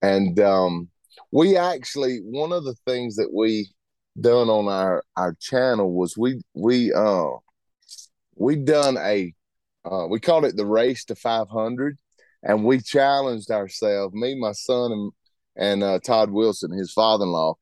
And 0.00 0.38
um 0.40 0.88
we 1.30 1.56
actually 1.56 2.18
one 2.24 2.52
of 2.52 2.64
the 2.64 2.74
things 2.86 3.16
that 3.16 3.32
we 3.32 3.68
done 4.20 4.48
on 4.48 4.68
our 4.68 5.04
our 5.16 5.34
channel 5.40 5.92
was 5.92 6.16
we 6.16 6.40
we 6.54 6.92
uh 6.92 7.30
we 8.34 8.56
done 8.56 8.96
a 8.98 9.32
uh 9.84 10.06
we 10.08 10.18
called 10.18 10.44
it 10.44 10.56
the 10.56 10.66
race 10.66 11.04
to 11.04 11.14
500 11.14 11.96
and 12.42 12.64
we 12.64 12.80
challenged 12.80 13.50
ourselves 13.50 14.14
me 14.14 14.34
my 14.38 14.52
son 14.52 14.92
and 14.92 15.12
and 15.56 15.82
uh, 15.82 15.98
todd 16.00 16.30
wilson 16.30 16.72
his 16.72 16.92
father-in-law 16.92 17.54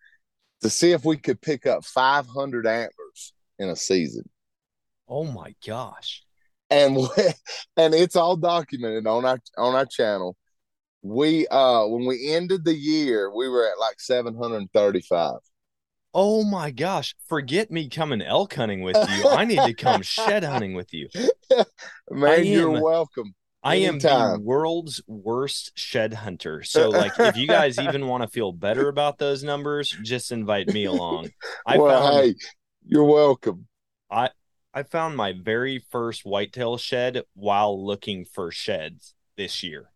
to 0.63 0.71
see 0.71 0.93
if 0.93 1.05
we 1.05 1.17
could 1.17 1.41
pick 1.41 1.67
up 1.67 1.85
500 1.85 2.67
antlers 2.67 3.33
in 3.59 3.69
a 3.69 3.77
season 3.77 4.25
Oh 5.09 5.25
my 5.25 5.55
gosh. 5.65 6.23
and 6.71 6.97
we, 6.97 7.07
and 7.77 7.95
it's 7.95 8.17
all 8.17 8.37
documented 8.37 9.07
on 9.07 9.25
our 9.25 9.39
on 9.57 9.75
our 9.75 9.87
channel. 9.87 10.37
We 11.07 11.47
uh 11.49 11.87
when 11.87 12.07
we 12.07 12.33
ended 12.35 12.65
the 12.65 12.75
year, 12.75 13.35
we 13.35 13.49
were 13.49 13.67
at 13.67 13.79
like 13.79 14.01
735. 14.01 15.35
Oh 16.13 16.45
my 16.45 16.71
gosh. 16.71 17.15
Forget 17.27 17.71
me 17.71 17.89
coming 17.89 18.23
elk 18.23 18.55
hunting 18.55 18.83
with 18.83 18.97
you. 18.97 19.29
I 19.29 19.45
need 19.45 19.61
to 19.61 19.75
come 19.75 20.03
shed 20.03 20.45
hunting 20.45 20.75
with 20.75 20.93
you. 20.93 21.09
Man, 22.11 22.31
I 22.31 22.37
you're 22.37 22.81
welcome. 22.83 23.35
I 23.63 23.77
am 23.77 23.99
the 23.99 24.39
world's 24.41 25.03
worst 25.09 25.73
shed 25.75 26.15
hunter. 26.15 26.63
So, 26.63 26.89
like, 26.89 27.19
if 27.19 27.37
you 27.37 27.49
guys 27.49 27.81
even 27.81 28.07
want 28.07 28.23
to 28.23 28.29
feel 28.29 28.53
better 28.53 28.89
about 28.89 29.19
those 29.19 29.43
numbers, 29.43 29.91
just 30.05 30.31
invite 30.31 30.69
me 30.69 30.85
along. 30.85 31.31
I 31.67 31.77
well, 31.77 32.01
found 32.01 32.25
hey, 32.25 32.35
you're 32.87 33.05
welcome. 33.05 33.67
I 34.09 34.31
I 34.73 34.85
found 34.85 35.17
my 35.17 35.33
very 35.33 35.85
first 35.91 36.25
whitetail 36.25 36.77
shed 36.77 37.23
while 37.35 37.85
looking 37.85 38.25
for 38.25 38.53
sheds 38.53 39.15
this 39.37 39.65
year. 39.65 39.91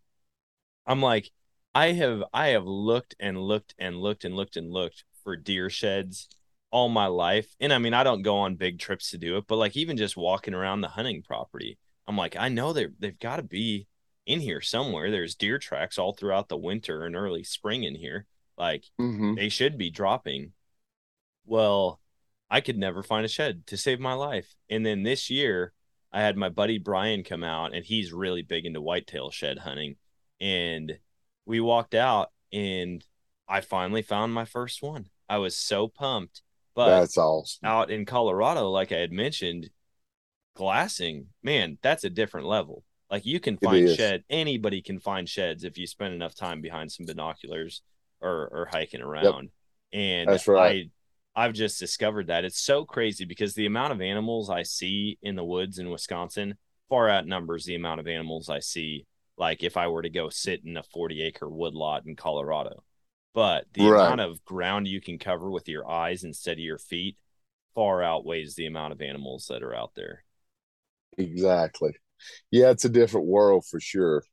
I'm 0.90 1.00
like, 1.00 1.30
I 1.72 1.92
have 1.92 2.24
I 2.32 2.48
have 2.48 2.64
looked 2.66 3.14
and 3.20 3.38
looked 3.40 3.74
and 3.78 3.96
looked 3.96 4.24
and 4.24 4.34
looked 4.34 4.56
and 4.56 4.72
looked 4.72 5.04
for 5.22 5.36
deer 5.36 5.70
sheds 5.70 6.28
all 6.72 6.88
my 6.88 7.06
life. 7.06 7.54
And 7.60 7.72
I 7.72 7.78
mean, 7.78 7.94
I 7.94 8.02
don't 8.02 8.22
go 8.22 8.38
on 8.38 8.56
big 8.56 8.80
trips 8.80 9.10
to 9.10 9.18
do 9.18 9.36
it, 9.36 9.44
but 9.46 9.56
like 9.56 9.76
even 9.76 9.96
just 9.96 10.16
walking 10.16 10.52
around 10.52 10.80
the 10.80 10.88
hunting 10.88 11.22
property, 11.22 11.78
I'm 12.08 12.16
like, 12.16 12.34
I 12.36 12.48
know 12.48 12.72
they 12.72 12.88
they've 12.98 13.18
got 13.18 13.36
to 13.36 13.44
be 13.44 13.86
in 14.26 14.40
here 14.40 14.60
somewhere. 14.60 15.12
There's 15.12 15.36
deer 15.36 15.58
tracks 15.58 15.96
all 15.96 16.12
throughout 16.12 16.48
the 16.48 16.56
winter 16.56 17.04
and 17.04 17.14
early 17.14 17.44
spring 17.44 17.84
in 17.84 17.94
here. 17.94 18.26
Like 18.58 18.84
Mhm. 19.00 19.36
they 19.36 19.48
should 19.48 19.78
be 19.78 19.90
dropping. 19.90 20.54
Well, 21.46 22.00
I 22.50 22.60
could 22.60 22.78
never 22.78 23.04
find 23.04 23.24
a 23.24 23.28
shed 23.28 23.64
to 23.68 23.76
save 23.76 24.00
my 24.00 24.14
life. 24.14 24.56
And 24.68 24.84
then 24.84 25.04
this 25.04 25.30
year, 25.30 25.72
I 26.10 26.20
had 26.20 26.36
my 26.36 26.48
buddy 26.48 26.78
Brian 26.78 27.22
come 27.22 27.44
out, 27.44 27.74
and 27.74 27.84
he's 27.84 28.12
really 28.12 28.42
big 28.42 28.66
into 28.66 28.80
whitetail 28.80 29.30
shed 29.30 29.60
hunting. 29.60 29.96
And 30.40 30.98
we 31.46 31.60
walked 31.60 31.94
out, 31.94 32.30
and 32.52 33.04
I 33.48 33.60
finally 33.60 34.02
found 34.02 34.32
my 34.32 34.44
first 34.44 34.82
one. 34.82 35.06
I 35.28 35.38
was 35.38 35.56
so 35.56 35.88
pumped. 35.88 36.42
But 36.74 37.00
That's 37.00 37.18
awesome. 37.18 37.66
out 37.68 37.90
in 37.90 38.04
Colorado, 38.04 38.70
like 38.70 38.92
I 38.92 38.98
had 38.98 39.12
mentioned, 39.12 39.70
glassing, 40.54 41.26
man, 41.42 41.78
that's 41.82 42.04
a 42.04 42.10
different 42.10 42.46
level. 42.46 42.84
Like 43.10 43.26
you 43.26 43.40
can 43.40 43.56
find 43.58 43.88
shed, 43.90 44.22
anybody 44.30 44.82
can 44.82 45.00
find 45.00 45.28
sheds 45.28 45.64
if 45.64 45.76
you 45.76 45.86
spend 45.86 46.14
enough 46.14 46.34
time 46.34 46.60
behind 46.60 46.92
some 46.92 47.06
binoculars 47.06 47.82
or 48.20 48.48
or 48.52 48.68
hiking 48.70 49.02
around. 49.02 49.50
And 49.92 50.28
That's 50.28 50.46
right. 50.46 50.86
I 51.34 51.44
I've 51.44 51.54
just 51.54 51.80
discovered 51.80 52.28
that 52.28 52.44
it's 52.44 52.60
so 52.60 52.84
crazy 52.84 53.24
because 53.24 53.54
the 53.54 53.66
amount 53.66 53.92
of 53.92 54.00
animals 54.00 54.50
I 54.50 54.62
see 54.62 55.18
in 55.22 55.34
the 55.34 55.44
woods 55.44 55.78
in 55.78 55.90
Wisconsin 55.90 56.54
far 56.88 57.08
outnumbers 57.08 57.64
the 57.64 57.74
amount 57.76 58.00
of 58.00 58.06
animals 58.06 58.48
I 58.48 58.60
see 58.60 59.06
like 59.36 59.62
if 59.62 59.76
I 59.76 59.88
were 59.88 60.02
to 60.02 60.10
go 60.10 60.28
sit 60.30 60.64
in 60.64 60.76
a 60.76 60.82
40 60.82 61.22
acre 61.22 61.48
woodlot 61.48 62.06
in 62.06 62.16
Colorado. 62.16 62.84
But 63.34 63.66
the 63.74 63.88
Right. 63.88 63.88
amount 63.88 64.20
of 64.22 64.44
ground 64.44 64.88
you 64.88 65.00
can 65.00 65.18
cover 65.18 65.50
with 65.50 65.68
your 65.68 65.88
eyes 65.88 66.24
instead 66.24 66.54
of 66.54 66.64
your 66.64 66.78
feet 66.78 67.16
far 67.74 68.02
outweighs 68.02 68.54
the 68.56 68.66
amount 68.66 68.92
of 68.92 69.02
animals 69.02 69.46
that 69.48 69.62
are 69.62 69.74
out 69.74 69.94
there. 69.94 70.24
Exactly. 71.18 71.92
Yeah, 72.50 72.70
it's 72.70 72.84
a 72.84 72.90
different 72.90 73.26
world 73.26 73.64
for 73.66 73.80
sure. 73.80 74.24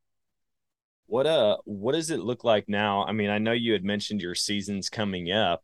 What 1.08 1.26
uh 1.26 1.58
what 1.66 1.94
does 1.94 2.12
it 2.12 2.20
look 2.20 2.44
like 2.44 2.68
now? 2.68 3.04
I 3.06 3.12
mean, 3.14 3.30
I 3.30 3.38
know 3.38 3.54
you 3.54 3.74
had 3.74 3.84
mentioned 3.84 4.22
your 4.22 4.36
seasons 4.36 4.90
coming 4.90 5.32
up. 5.32 5.64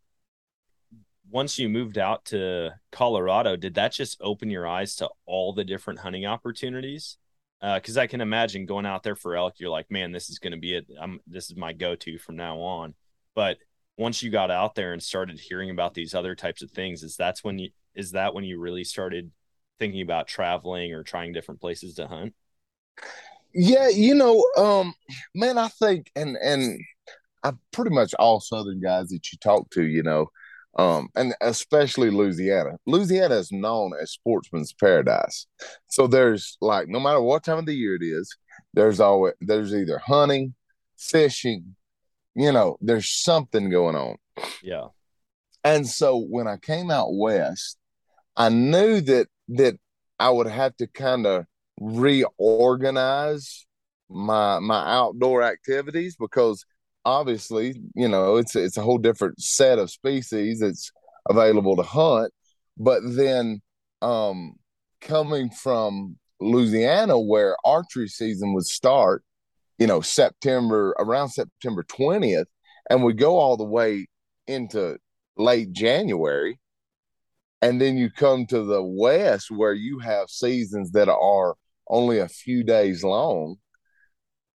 Once 1.30 1.58
you 1.58 1.68
moved 1.68 1.98
out 1.98 2.24
to 2.26 2.70
Colorado, 2.92 3.56
did 3.56 3.74
that 3.74 3.92
just 3.92 4.16
open 4.20 4.50
your 4.50 4.66
eyes 4.68 4.94
to 4.96 5.08
all 5.26 5.52
the 5.52 5.64
different 5.64 6.00
hunting 6.00 6.26
opportunities? 6.26 7.16
Uh, 7.64 7.80
cuz 7.80 7.96
I 7.96 8.06
can 8.06 8.20
imagine 8.20 8.66
going 8.66 8.84
out 8.84 9.02
there 9.02 9.16
for 9.16 9.36
elk, 9.36 9.54
you're 9.58 9.70
like, 9.70 9.90
"Man, 9.90 10.12
this 10.12 10.28
is 10.28 10.38
going 10.38 10.52
to 10.52 10.58
be 10.58 10.74
it. 10.74 10.86
I'm 11.00 11.20
this 11.26 11.46
is 11.50 11.56
my 11.56 11.72
go-to 11.72 12.18
from 12.18 12.36
now 12.36 12.60
on." 12.60 12.94
But 13.34 13.56
once 13.96 14.22
you 14.22 14.30
got 14.30 14.50
out 14.50 14.74
there 14.74 14.92
and 14.92 15.02
started 15.02 15.40
hearing 15.40 15.70
about 15.70 15.94
these 15.94 16.14
other 16.14 16.34
types 16.34 16.60
of 16.60 16.70
things, 16.70 17.02
is 17.02 17.16
that's 17.16 17.42
when 17.42 17.58
you 17.58 17.70
is 17.94 18.10
that 18.10 18.34
when 18.34 18.44
you 18.44 18.60
really 18.60 18.84
started 18.84 19.30
thinking 19.78 20.02
about 20.02 20.28
traveling 20.28 20.92
or 20.92 21.02
trying 21.02 21.32
different 21.32 21.62
places 21.62 21.94
to 21.94 22.06
hunt? 22.06 22.34
Yeah, 23.54 23.88
you 23.88 24.14
know, 24.14 24.44
um, 24.58 24.92
man, 25.34 25.56
I 25.56 25.68
think 25.68 26.10
and 26.14 26.36
and 26.36 26.78
I 27.42 27.52
pretty 27.72 27.94
much 27.94 28.12
all 28.18 28.40
Southern 28.40 28.80
guys 28.80 29.08
that 29.08 29.32
you 29.32 29.38
talk 29.38 29.70
to, 29.70 29.84
you 29.84 30.02
know, 30.02 30.28
um, 30.76 31.08
and 31.14 31.34
especially 31.40 32.10
Louisiana. 32.10 32.78
Louisiana 32.86 33.36
is 33.36 33.52
known 33.52 33.92
as 34.00 34.10
sportsman's 34.10 34.72
paradise. 34.72 35.46
So 35.88 36.06
there's 36.06 36.56
like 36.60 36.88
no 36.88 37.00
matter 37.00 37.20
what 37.20 37.44
time 37.44 37.58
of 37.58 37.66
the 37.66 37.74
year 37.74 37.94
it 37.94 38.04
is, 38.04 38.34
there's 38.72 39.00
always 39.00 39.34
there's 39.40 39.74
either 39.74 39.98
hunting, 39.98 40.54
fishing, 40.98 41.76
you 42.34 42.52
know, 42.52 42.76
there's 42.80 43.10
something 43.10 43.70
going 43.70 43.96
on. 43.96 44.16
Yeah. 44.62 44.88
And 45.62 45.86
so 45.86 46.18
when 46.18 46.46
I 46.46 46.56
came 46.56 46.90
out 46.90 47.14
west, 47.14 47.78
I 48.36 48.48
knew 48.48 49.00
that 49.02 49.28
that 49.48 49.78
I 50.18 50.30
would 50.30 50.48
have 50.48 50.76
to 50.76 50.86
kind 50.86 51.26
of 51.26 51.46
reorganize 51.80 53.66
my 54.08 54.58
my 54.58 54.94
outdoor 54.94 55.42
activities 55.42 56.16
because 56.16 56.64
obviously, 57.04 57.74
you 57.94 58.08
know, 58.08 58.36
it's 58.36 58.56
it's 58.56 58.76
a 58.76 58.82
whole 58.82 58.98
different 58.98 59.40
set 59.40 59.78
of 59.78 59.90
species 59.90 60.60
that's 60.60 60.90
available 61.28 61.76
to 61.76 61.82
hunt. 61.82 62.32
But 62.78 63.00
then 63.04 63.60
um 64.02 64.54
coming 65.00 65.50
from 65.50 66.16
Louisiana 66.40 67.18
where 67.18 67.56
archery 67.64 68.08
season 68.08 68.54
would 68.54 68.66
start, 68.66 69.22
you 69.78 69.86
know, 69.86 70.00
September 70.00 70.94
around 70.98 71.30
September 71.30 71.84
20th 71.84 72.46
and 72.90 73.02
would 73.04 73.18
go 73.18 73.38
all 73.38 73.56
the 73.56 73.64
way 73.64 74.06
into 74.46 74.98
late 75.36 75.72
January. 75.72 76.58
And 77.62 77.80
then 77.80 77.96
you 77.96 78.10
come 78.10 78.46
to 78.46 78.62
the 78.62 78.82
West 78.82 79.50
where 79.50 79.72
you 79.72 79.98
have 80.00 80.28
seasons 80.28 80.92
that 80.92 81.08
are 81.08 81.54
only 81.88 82.18
a 82.18 82.28
few 82.28 82.62
days 82.62 83.02
long. 83.02 83.56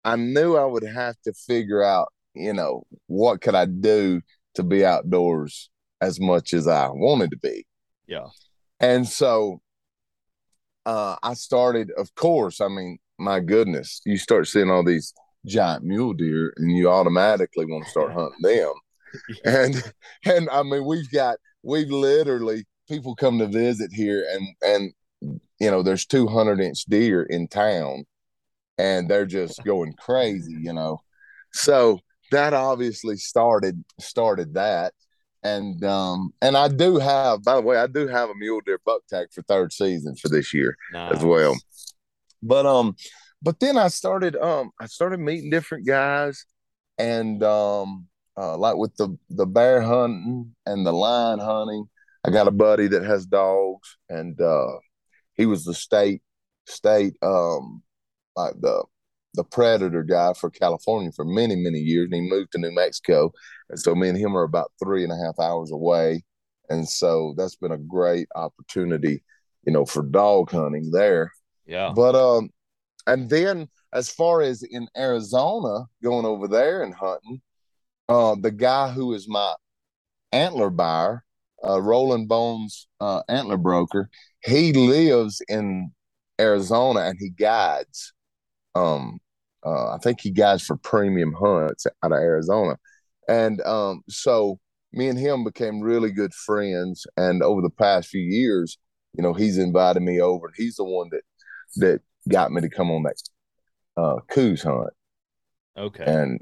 I 0.05 0.17
knew 0.17 0.57
I 0.57 0.65
would 0.65 0.85
have 0.85 1.17
to 1.25 1.33
figure 1.33 1.83
out, 1.83 2.13
you 2.39 2.53
know, 2.53 2.85
what 3.07 3.41
could 3.41 3.55
I 3.55 3.67
do 3.67 4.21
to 4.55 4.63
be 4.63 4.85
outdoors 4.85 5.71
as 6.01 6.21
much 6.21 6.55
as 6.55 6.69
I 6.69 6.89
wanted 6.89 7.31
to 7.33 7.39
be. 7.39 7.67
Yeah. 8.07 8.27
And 8.81 9.07
so 9.07 9.61
uh, 10.87 11.17
I 11.23 11.35
started, 11.35 11.91
of 11.97 12.15
course, 12.15 12.61
I 12.61 12.69
mean, 12.69 12.99
my 13.19 13.41
goodness, 13.41 14.01
you 14.05 14.17
start 14.17 14.47
seeing 14.47 14.71
all 14.71 14.85
these 14.85 15.13
giant 15.47 15.85
mule 15.85 16.15
deer 16.15 16.53
and 16.57 16.71
you 16.71 16.89
automatically 16.89 17.67
want 17.67 17.85
to 17.85 17.91
start 17.91 18.13
hunting 18.15 18.33
them 18.43 18.73
and 19.45 19.93
and 20.25 20.49
I 20.51 20.63
mean 20.63 20.85
we've 20.85 21.11
got 21.11 21.39
we've 21.63 21.91
literally 21.91 22.67
people 22.89 23.15
come 23.15 23.39
to 23.39 23.47
visit 23.47 23.91
here 23.93 24.27
and 24.33 24.47
and 24.63 24.93
you 25.21 25.71
know 25.71 25.83
there's 25.83 26.07
200 26.07 26.61
inch 26.61 26.85
deer 26.85 27.23
in 27.23 27.49
town 27.49 28.05
and 28.77 29.09
they're 29.09 29.27
just 29.27 29.63
going 29.65 29.93
crazy 29.95 30.57
you 30.61 30.73
know 30.73 30.99
so 31.53 32.01
that 32.31 32.55
obviously 32.55 33.17
started 33.17 33.83
started 34.01 34.55
that 34.55 34.93
and 35.43 35.85
um 35.85 36.33
and 36.43 36.57
I 36.57 36.69
do 36.69 36.99
have 36.99 37.43
by 37.45 37.55
the 37.57 37.63
way 37.63 37.77
I 37.77 37.87
do 37.87 38.07
have 38.09 38.31
a 38.31 38.35
mule 38.35 38.61
deer 38.65 38.81
buck 38.85 39.03
tag 39.09 39.29
for 39.33 39.43
third 39.43 39.73
season 39.73 40.17
for 40.17 40.29
this 40.29 40.53
year 40.53 40.77
as 41.17 41.25
well 41.25 41.57
but 42.43 42.67
um 42.67 42.97
but 43.43 43.61
then 43.61 43.79
I 43.79 43.89
started 43.89 44.37
um 44.37 44.71
I 44.81 44.87
started 44.87 45.21
meeting 45.21 45.51
different 45.51 45.87
guys 45.87 46.45
and 46.99 47.43
um 47.43 48.09
uh, 48.39 48.57
like 48.57 48.77
with 48.77 48.95
the 48.97 49.19
the 49.31 49.47
bear 49.47 49.83
hunting 49.83 50.55
and 50.65 50.87
the 50.87 50.93
lion 50.93 51.41
hunting. 51.41 51.89
I 52.25 52.31
got 52.31 52.47
a 52.47 52.53
buddy 52.53 52.87
that 52.89 53.03
has 53.03 53.27
dogs, 53.27 53.97
and 54.09 54.41
uh, 54.41 54.79
he 55.35 55.45
was 55.47 55.65
the 55.65 55.75
state 55.75 56.23
state 56.67 57.15
um, 57.23 57.83
like 58.37 58.55
the 58.61 58.85
the 59.39 59.45
predator 59.45 60.03
guy 60.03 60.33
for 60.33 60.51
California 60.51 61.13
for 61.13 61.25
many 61.25 61.55
many 61.55 61.79
years, 61.79 62.07
and 62.07 62.15
he 62.15 62.21
moved 62.29 62.51
to 62.53 62.59
New 62.59 62.73
Mexico, 62.73 63.33
and 63.71 63.79
so 63.79 63.95
me 63.95 64.09
and 64.09 64.19
him 64.19 64.37
are 64.37 64.43
about 64.43 64.73
three 64.83 65.05
and 65.05 65.13
a 65.13 65.17
half 65.17 65.39
hours 65.39 65.71
away, 65.71 66.25
and 66.69 66.87
so 66.87 67.35
that's 67.37 67.55
been 67.55 67.71
a 67.71 67.79
great 67.79 68.27
opportunity, 68.35 69.23
you 69.65 69.73
know, 69.73 69.85
for 69.85 70.03
dog 70.03 70.51
hunting 70.51 70.91
there. 70.91 71.31
Yeah. 71.67 71.93
But 71.95 72.17
um, 72.17 72.51
and 73.07 73.31
then 73.31 73.69
as 73.93 74.11
far 74.11 74.43
as 74.43 74.65
in 74.65 74.89
Arizona, 74.97 75.85
going 76.03 76.27
over 76.27 76.49
there 76.49 76.83
and 76.83 76.93
hunting, 76.93 77.41
uh, 78.09 78.35
the 78.41 78.51
guy 78.51 78.91
who 78.91 79.15
is 79.15 79.29
my 79.29 79.55
antler 80.33 80.71
buyer, 80.71 81.23
uh, 81.65 81.81
Roland 81.81 82.29
Bones 82.29 82.89
uh, 83.01 83.23
antler 83.29 83.57
broker, 83.57 84.11
he 84.45 84.73
lives 84.73 85.41
in 85.49 85.93
Arizona 86.41 87.03
and 87.03 87.19
he 87.21 87.31
guides. 87.31 88.13
Um, 88.75 89.21
uh, 89.65 89.95
I 89.95 89.99
think 89.99 90.21
he 90.21 90.31
guides 90.31 90.63
for 90.65 90.77
premium 90.77 91.33
hunts 91.33 91.87
out 92.03 92.13
of 92.13 92.19
Arizona, 92.19 92.77
and 93.29 93.61
um, 93.63 94.03
so 94.09 94.59
me 94.93 95.09
and 95.09 95.19
him 95.19 95.45
became 95.45 95.81
really 95.81 96.11
good 96.11 96.33
friends. 96.33 97.07
And 97.17 97.43
over 97.43 97.61
the 97.61 97.71
past 97.71 98.09
few 98.09 98.23
years, 98.23 98.79
you 99.15 99.23
know, 99.23 99.35
he's 99.35 99.59
invited 99.59 100.03
me 100.03 100.21
over, 100.21 100.47
and 100.47 100.55
he's 100.57 100.77
the 100.77 100.85
one 100.85 101.09
that 101.11 101.23
that 101.77 102.01
got 102.29 102.53
me 102.53 102.61
to 102.61 102.69
come 102.69 102.91
on 102.91 103.03
that 103.05 103.23
uh, 103.97 104.17
Coues 104.29 104.63
hunt. 104.63 104.91
Okay. 105.77 106.05
And 106.05 106.41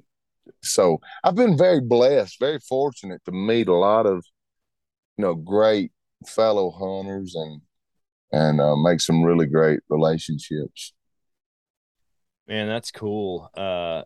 so 0.63 1.01
I've 1.25 1.35
been 1.35 1.57
very 1.57 1.81
blessed, 1.81 2.39
very 2.39 2.59
fortunate 2.61 3.21
to 3.25 3.33
meet 3.33 3.69
a 3.69 3.75
lot 3.75 4.07
of, 4.07 4.25
you 5.17 5.25
know, 5.25 5.35
great 5.35 5.93
fellow 6.27 6.71
hunters 6.71 7.35
and 7.35 7.61
and 8.33 8.61
uh, 8.61 8.77
make 8.77 9.01
some 9.01 9.23
really 9.23 9.47
great 9.47 9.81
relationships. 9.89 10.93
Man, 12.49 12.69
that's 12.69 12.91
cool. 12.93 13.51
Uh, 13.55 14.03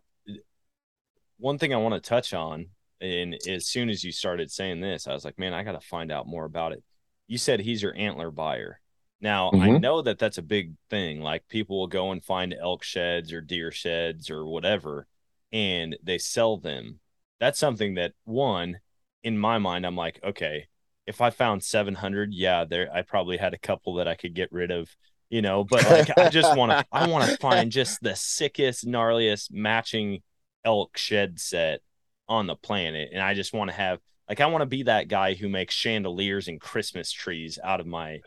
one 1.39 1.59
thing 1.59 1.73
I 1.73 1.79
want 1.79 1.95
to 1.95 2.09
touch 2.09 2.35
on, 2.35 2.67
and 3.01 3.37
as 3.49 3.67
soon 3.67 3.89
as 3.89 4.05
you 4.05 4.13
started 4.13 4.51
saying 4.51 4.81
this, 4.81 5.07
I 5.07 5.13
was 5.13 5.25
like, 5.25 5.39
man, 5.39 5.55
I 5.55 5.63
got 5.63 5.73
to 5.73 5.87
find 5.87 6.13
out 6.13 6.27
more 6.27 6.45
about 6.45 6.73
it. 6.73 6.83
You 7.27 7.39
said 7.39 7.61
he's 7.61 7.83
your 7.83 7.97
antler 7.97 8.31
buyer. 8.31 8.81
Now, 9.21 9.53
I 9.59 9.71
Mhm. 9.71 9.81
know 9.81 10.03
that 10.03 10.19
that's 10.19 10.39
a 10.39 10.43
big 10.43 10.75
thing. 10.89 11.21
Like 11.21 11.47
people 11.49 11.79
will 11.79 11.87
go 11.87 12.11
and 12.11 12.25
find 12.25 12.55
elk 12.55 12.83
sheds 12.83 13.33
or 13.33 13.41
deer 13.41 13.71
sheds 13.71 14.31
or 14.31 14.47
whatever, 14.47 15.07
and 15.53 15.97
they 16.03 16.19
sell 16.19 16.57
them. 16.57 17.01
That's 17.39 17.59
something 17.59 17.95
that 17.95 18.13
one, 18.25 18.81
in 19.23 19.39
my 19.39 19.59
mind, 19.59 19.87
I'm 19.87 19.97
like, 19.97 20.21
okay, 20.23 20.69
if 21.07 21.21
I 21.21 21.31
found 21.31 21.63
700, 21.65 22.33
yeah, 22.33 22.65
there, 22.65 22.93
I 22.93 23.03
probably 23.03 23.37
had 23.37 23.55
a 23.55 23.59
couple 23.59 23.95
that 23.95 24.09
I 24.09 24.15
could 24.15 24.35
get 24.35 24.53
rid 24.53 24.71
of, 24.71 24.95
you 25.31 25.41
know. 25.43 25.65
But 25.65 25.89
like, 25.89 26.19
I 26.19 26.29
just 26.29 26.57
want 26.57 26.73
to, 26.73 26.85
I 26.93 27.09
want 27.09 27.31
to 27.31 27.37
find 27.39 27.73
just 27.73 28.03
the 28.03 28.15
sickest, 28.15 28.87
gnarliest 28.87 29.51
matching 29.51 30.23
elk 30.65 30.99
shed 30.99 31.41
set 31.41 31.81
on 32.29 32.47
the 32.47 32.57
planet, 32.57 33.11
and 33.13 33.23
I 33.23 33.35
just 33.35 33.55
want 33.55 33.71
to 33.71 33.77
have, 33.77 33.99
like, 34.29 34.41
I 34.41 34.47
want 34.47 34.63
to 34.63 34.67
be 34.67 34.85
that 34.85 35.09
guy 35.09 35.35
who 35.35 35.49
makes 35.49 35.75
chandeliers 35.75 36.49
and 36.49 36.61
Christmas 36.61 37.11
trees 37.11 37.59
out 37.65 37.81
of 37.81 37.87
my 37.87 38.21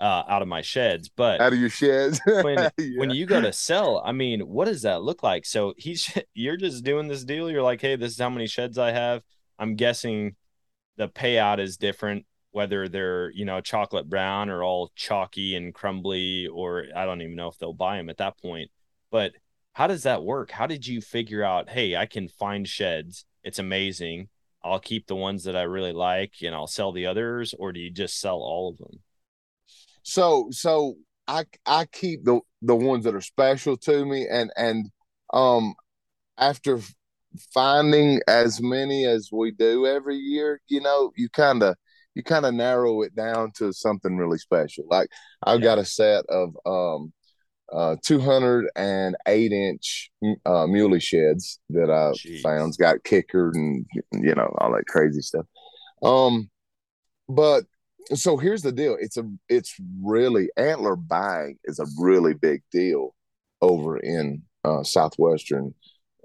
uh, 0.00 0.22
out 0.28 0.42
of 0.42 0.48
my 0.48 0.62
sheds. 0.62 1.08
But 1.08 1.40
Out 1.40 1.52
of 1.52 1.58
your 1.58 1.70
sheds. 1.70 2.20
when 2.26 2.70
when 2.96 3.10
you 3.10 3.26
go 3.26 3.40
to 3.40 3.52
sell, 3.52 4.02
I 4.04 4.12
mean, 4.12 4.40
what 4.40 4.66
does 4.66 4.82
that 4.82 5.02
look 5.02 5.22
like? 5.22 5.44
So 5.46 5.74
he's 5.76 6.16
you're 6.34 6.56
just 6.56 6.84
doing 6.84 7.08
this 7.08 7.24
deal. 7.24 7.50
You're 7.50 7.62
like, 7.62 7.80
hey, 7.80 7.96
this 7.96 8.12
is 8.12 8.18
how 8.18 8.30
many 8.30 8.46
sheds 8.46 8.78
I 8.78 8.92
have. 8.92 9.22
I'm 9.58 9.74
guessing 9.74 10.36
the 10.96 11.08
payout 11.08 11.58
is 11.58 11.76
different, 11.76 12.26
whether 12.52 12.88
they're 12.88 13.30
you 13.32 13.44
know 13.44 13.60
chocolate 13.60 14.08
brown 14.08 14.48
or 14.50 14.62
all 14.62 14.90
chalky 14.96 15.54
and 15.56 15.74
crumbly, 15.74 16.46
or 16.46 16.86
I 16.96 17.04
don't 17.06 17.22
even 17.22 17.36
know 17.36 17.48
if 17.48 17.58
they'll 17.58 17.72
buy 17.72 17.96
them 17.96 18.08
at 18.10 18.18
that 18.18 18.38
point. 18.38 18.70
But 19.10 19.32
how 19.74 19.86
does 19.86 20.02
that 20.04 20.24
work? 20.24 20.50
How 20.50 20.66
did 20.66 20.86
you 20.86 21.00
figure 21.00 21.44
out? 21.44 21.70
Hey, 21.70 21.96
I 21.96 22.06
can 22.06 22.28
find 22.28 22.66
sheds. 22.68 23.24
It's 23.44 23.58
amazing. 23.58 24.28
I'll 24.62 24.80
keep 24.80 25.06
the 25.06 25.16
ones 25.16 25.44
that 25.44 25.56
I 25.56 25.62
really 25.62 25.92
like 25.92 26.34
and 26.42 26.54
I'll 26.54 26.66
sell 26.66 26.92
the 26.92 27.06
others, 27.06 27.54
or 27.58 27.72
do 27.72 27.80
you 27.80 27.90
just 27.90 28.20
sell 28.20 28.38
all 28.38 28.68
of 28.70 28.78
them? 28.78 29.02
so 30.02 30.48
so 30.50 30.96
I 31.26 31.44
I 31.66 31.86
keep 31.86 32.24
the 32.24 32.40
the 32.62 32.74
ones 32.74 33.04
that 33.04 33.14
are 33.14 33.20
special 33.20 33.76
to 33.78 34.04
me 34.04 34.26
and 34.30 34.50
and 34.56 34.90
um 35.32 35.74
after 36.38 36.80
finding 37.52 38.20
as 38.28 38.60
many 38.62 39.06
as 39.06 39.30
we 39.32 39.52
do 39.52 39.86
every 39.86 40.16
year, 40.16 40.60
you 40.68 40.80
know, 40.80 41.12
you 41.16 41.28
kind 41.30 41.62
of 41.62 41.76
you 42.14 42.22
kind 42.22 42.46
of 42.46 42.54
narrow 42.54 43.02
it 43.02 43.14
down 43.14 43.52
to 43.58 43.72
something 43.72 44.16
really 44.16 44.38
special. 44.38 44.84
Like 44.88 45.08
I've 45.42 45.60
Yeah. 45.60 45.64
got 45.64 45.78
a 45.78 45.84
set 45.84 46.24
of 46.28 46.56
um 46.66 47.12
uh 47.72 47.96
208 48.04 49.52
inch 49.52 50.10
uh 50.46 50.66
muley 50.66 51.00
sheds 51.00 51.60
that 51.70 51.90
I 51.90 52.12
Jeez. 52.12 52.42
found. 52.42 52.68
It's 52.68 52.76
got 52.76 53.04
kicker 53.04 53.50
and 53.54 53.86
you 54.12 54.34
know 54.34 54.54
all 54.58 54.72
that 54.72 54.86
crazy 54.86 55.20
stuff. 55.22 55.46
Um 56.02 56.50
but 57.28 57.64
so 58.14 58.38
here's 58.38 58.62
the 58.62 58.72
deal. 58.72 58.96
It's 58.98 59.16
a 59.18 59.30
it's 59.48 59.74
really 60.02 60.50
antler 60.56 60.96
buying 60.96 61.58
is 61.64 61.78
a 61.78 61.86
really 62.00 62.34
big 62.34 62.62
deal 62.72 63.14
over 63.60 63.98
in 63.98 64.42
uh 64.64 64.82
southwestern 64.82 65.74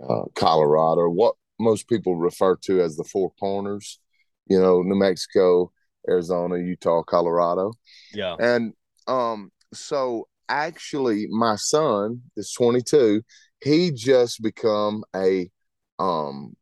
uh 0.09 0.23
Colorado, 0.35 1.09
what 1.09 1.35
most 1.59 1.87
people 1.87 2.15
refer 2.15 2.55
to 2.55 2.81
as 2.81 2.95
the 2.95 3.03
four 3.03 3.31
corners, 3.39 3.99
you 4.47 4.59
know, 4.59 4.81
New 4.81 4.95
Mexico, 4.95 5.71
Arizona, 6.07 6.57
Utah, 6.57 7.03
Colorado. 7.03 7.73
Yeah. 8.13 8.35
And 8.39 8.73
um, 9.07 9.51
so 9.73 10.27
actually, 10.49 11.27
my 11.29 11.55
son 11.55 12.21
is 12.35 12.51
22. 12.53 13.21
He 13.61 13.91
just 13.91 14.41
become 14.41 15.03
a 15.15 15.49
um 15.99 16.55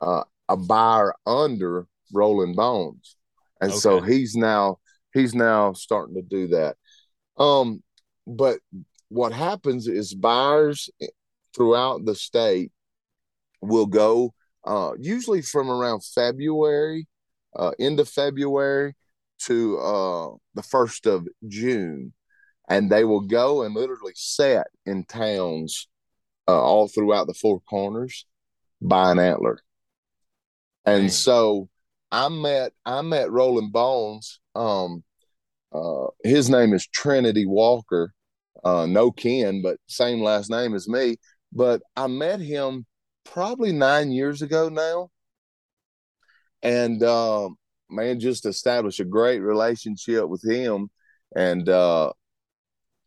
uh, 0.00 0.24
a 0.48 0.56
buyer 0.56 1.14
under 1.26 1.86
Rolling 2.12 2.54
Bones, 2.54 3.16
and 3.60 3.72
so 3.72 4.00
he's 4.00 4.34
now 4.34 4.78
he's 5.12 5.34
now 5.34 5.72
starting 5.72 6.14
to 6.14 6.22
do 6.22 6.48
that. 6.48 6.76
Um, 7.36 7.82
but 8.26 8.58
what 9.08 9.32
happens 9.32 9.86
is 9.86 10.14
buyers 10.14 10.88
throughout 11.54 12.04
the 12.04 12.14
state 12.14 12.70
will 13.62 13.86
go 13.86 14.34
uh 14.64 14.92
usually 14.98 15.42
from 15.42 15.70
around 15.70 16.04
February, 16.04 17.06
uh 17.56 17.72
end 17.78 18.00
of 18.00 18.08
February 18.08 18.94
to 19.38 19.78
uh 19.78 20.28
the 20.54 20.62
first 20.62 21.06
of 21.06 21.26
June, 21.48 22.12
and 22.68 22.90
they 22.90 23.04
will 23.04 23.20
go 23.20 23.62
and 23.62 23.74
literally 23.74 24.12
set 24.14 24.66
in 24.84 25.04
towns 25.04 25.88
uh, 26.48 26.60
all 26.60 26.88
throughout 26.88 27.26
the 27.26 27.34
four 27.34 27.60
corners 27.60 28.26
by 28.80 29.10
an 29.10 29.18
antler. 29.18 29.58
And 30.84 31.02
Dang. 31.02 31.10
so 31.10 31.68
I 32.12 32.28
met 32.28 32.72
I 32.84 33.02
met 33.02 33.30
Rolling 33.30 33.70
Bones. 33.70 34.40
Um 34.54 35.02
uh 35.72 36.06
his 36.24 36.48
name 36.48 36.72
is 36.72 36.86
Trinity 36.86 37.46
Walker. 37.46 38.12
Uh 38.64 38.86
no 38.86 39.10
Ken, 39.10 39.62
but 39.62 39.78
same 39.86 40.20
last 40.20 40.50
name 40.50 40.74
as 40.74 40.88
me. 40.88 41.16
But 41.52 41.82
I 41.96 42.06
met 42.06 42.40
him 42.40 42.86
probably 43.24 43.72
nine 43.72 44.12
years 44.12 44.42
ago 44.42 44.68
now. 44.68 45.10
And 46.66 47.02
um 47.04 47.56
man, 47.88 48.18
just 48.18 48.46
established 48.46 48.98
a 49.00 49.04
great 49.04 49.38
relationship 49.40 50.28
with 50.28 50.42
him. 50.44 50.90
And 51.36 51.68
uh, 51.68 52.12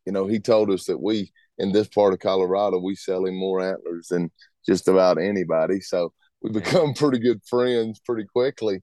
you 0.05 0.13
know, 0.13 0.27
he 0.27 0.39
told 0.39 0.71
us 0.71 0.85
that 0.85 1.01
we 1.01 1.31
in 1.57 1.73
this 1.73 1.89
part 1.89 2.13
of 2.13 2.19
Colorado, 2.19 2.79
we 2.79 2.95
sell 2.95 3.25
him 3.25 3.35
more 3.35 3.61
antlers 3.61 4.07
than 4.07 4.31
just 4.65 4.87
about 4.87 5.21
anybody. 5.21 5.81
So 5.81 6.13
we 6.41 6.51
become 6.51 6.93
pretty 6.95 7.19
good 7.19 7.41
friends 7.45 7.99
pretty 7.99 8.25
quickly. 8.25 8.81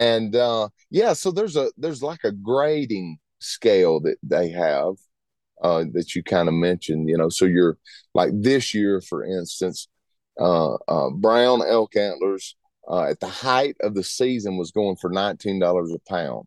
And 0.00 0.34
uh 0.34 0.68
yeah, 0.90 1.12
so 1.12 1.30
there's 1.30 1.56
a 1.56 1.70
there's 1.76 2.02
like 2.02 2.24
a 2.24 2.32
grading 2.32 3.18
scale 3.40 4.00
that 4.00 4.16
they 4.22 4.48
have 4.50 4.94
uh 5.62 5.84
that 5.92 6.14
you 6.14 6.22
kind 6.22 6.48
of 6.48 6.54
mentioned, 6.54 7.08
you 7.10 7.18
know. 7.18 7.28
So 7.28 7.44
you're 7.44 7.76
like 8.14 8.30
this 8.34 8.72
year, 8.74 9.02
for 9.02 9.24
instance, 9.24 9.88
uh 10.40 10.74
uh 10.88 11.10
brown 11.10 11.62
elk 11.66 11.96
antlers 11.96 12.56
uh, 12.88 13.04
at 13.04 13.20
the 13.20 13.28
height 13.28 13.76
of 13.80 13.94
the 13.94 14.04
season 14.04 14.56
was 14.56 14.70
going 14.70 14.96
for 14.96 15.10
$19 15.10 15.94
a 15.94 15.98
pound. 16.08 16.46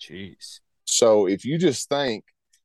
Jeez. 0.00 0.60
So 0.84 1.26
if 1.26 1.44
you 1.44 1.58
just 1.58 1.88
think, 1.88 2.24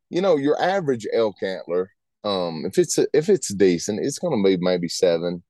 you 0.10 0.22
know, 0.22 0.38
your 0.38 0.62
average 0.62 1.08
elk 1.12 1.42
antler, 1.42 1.92
um, 2.24 2.64
if 2.66 2.78
it's 2.78 3.00
if 3.14 3.30
it's 3.30 3.54
decent, 3.54 4.00
it's 4.00 4.20
going 4.20 4.38
to 4.38 4.48
be 4.48 4.64
maybe 4.64 4.88
seven 4.88 5.42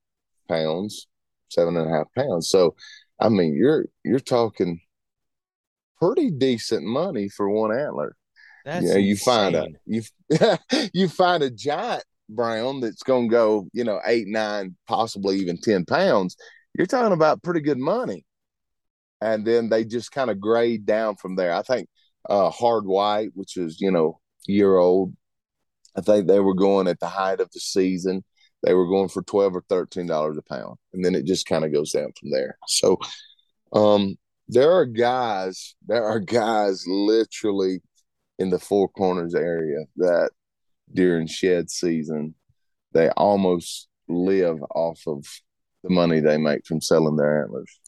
pounds, 0.48 1.08
seven 1.50 1.76
and 1.76 1.90
a 1.90 1.94
half 1.94 2.08
pounds. 2.16 2.50
So, 2.50 2.76
I 3.20 3.28
mean, 3.28 3.54
you're 3.54 3.88
you're 4.06 4.20
talking 4.20 4.80
pretty 6.00 6.32
decent 6.32 6.86
money 6.86 7.28
for 7.28 7.50
one 7.50 7.78
antler. 7.78 8.16
That's 8.64 8.86
you 8.86 8.94
know, 8.94 9.00
you 9.00 9.18
find 9.18 9.56
a 9.56 9.68
you 9.86 10.04
you 10.94 11.10
find 11.10 11.44
a 11.44 11.50
giant 11.50 12.04
brown 12.30 12.80
that's 12.80 13.04
going 13.04 13.30
to 13.30 13.32
go, 13.32 13.68
you 13.74 13.84
know, 13.84 14.00
eight, 14.06 14.28
nine, 14.28 14.76
possibly 14.88 15.38
even 15.38 15.58
ten 15.58 15.86
pounds. 15.86 16.38
You're 16.74 16.88
talking 16.88 17.14
about 17.14 17.44
pretty 17.44 17.62
good 17.62 17.78
money. 17.78 18.26
And 19.20 19.46
then 19.46 19.70
they 19.70 19.86
just 19.86 20.12
kind 20.12 20.32
of 20.32 20.40
grade 20.40 20.86
down 20.86 21.16
from 21.16 21.36
there. 21.36 21.54
I 21.54 21.62
think 21.62 21.88
uh, 22.30 22.50
hard 22.50 22.86
white, 22.86 23.30
which 23.34 23.58
is 23.58 23.80
you 23.80 23.92
know 23.92 24.20
year 24.48 24.78
old, 24.78 25.16
I 25.96 26.02
think 26.02 26.28
they 26.28 26.40
were 26.40 26.56
going 26.56 26.88
at 26.88 27.00
the 27.00 27.08
height 27.08 27.40
of 27.40 27.50
the 27.52 27.60
season. 27.60 28.24
They 28.64 28.74
were 28.74 28.88
going 28.88 29.10
for 29.10 29.24
twelve 29.24 29.56
or 29.56 29.64
thirteen 29.70 30.08
dollars 30.08 30.38
a 30.38 30.42
pound, 30.42 30.78
and 30.94 31.04
then 31.04 31.16
it 31.16 31.26
just 31.26 31.46
kind 31.46 31.66
of 31.66 31.74
goes 31.74 31.92
down 31.92 32.12
from 32.20 32.32
there. 32.32 32.58
So, 32.68 32.98
um, 33.74 34.18
there 34.48 34.72
are 34.72 34.86
guys, 34.86 35.76
there 35.88 36.04
are 36.04 36.20
guys 36.20 36.84
literally 36.88 37.82
in 38.38 38.50
the 38.50 38.60
Four 38.60 38.90
Corners 38.90 39.36
area 39.36 39.86
that 39.98 40.32
during 40.94 41.28
shed 41.28 41.70
season, 41.70 42.36
they 42.94 43.10
almost 43.12 43.88
live 44.08 44.62
off 44.76 45.02
of 45.08 45.26
the 45.84 45.90
money 45.90 46.20
they 46.20 46.38
make 46.38 46.66
from 46.66 46.82
selling 46.82 47.16
their 47.16 47.44
antlers. 47.44 47.80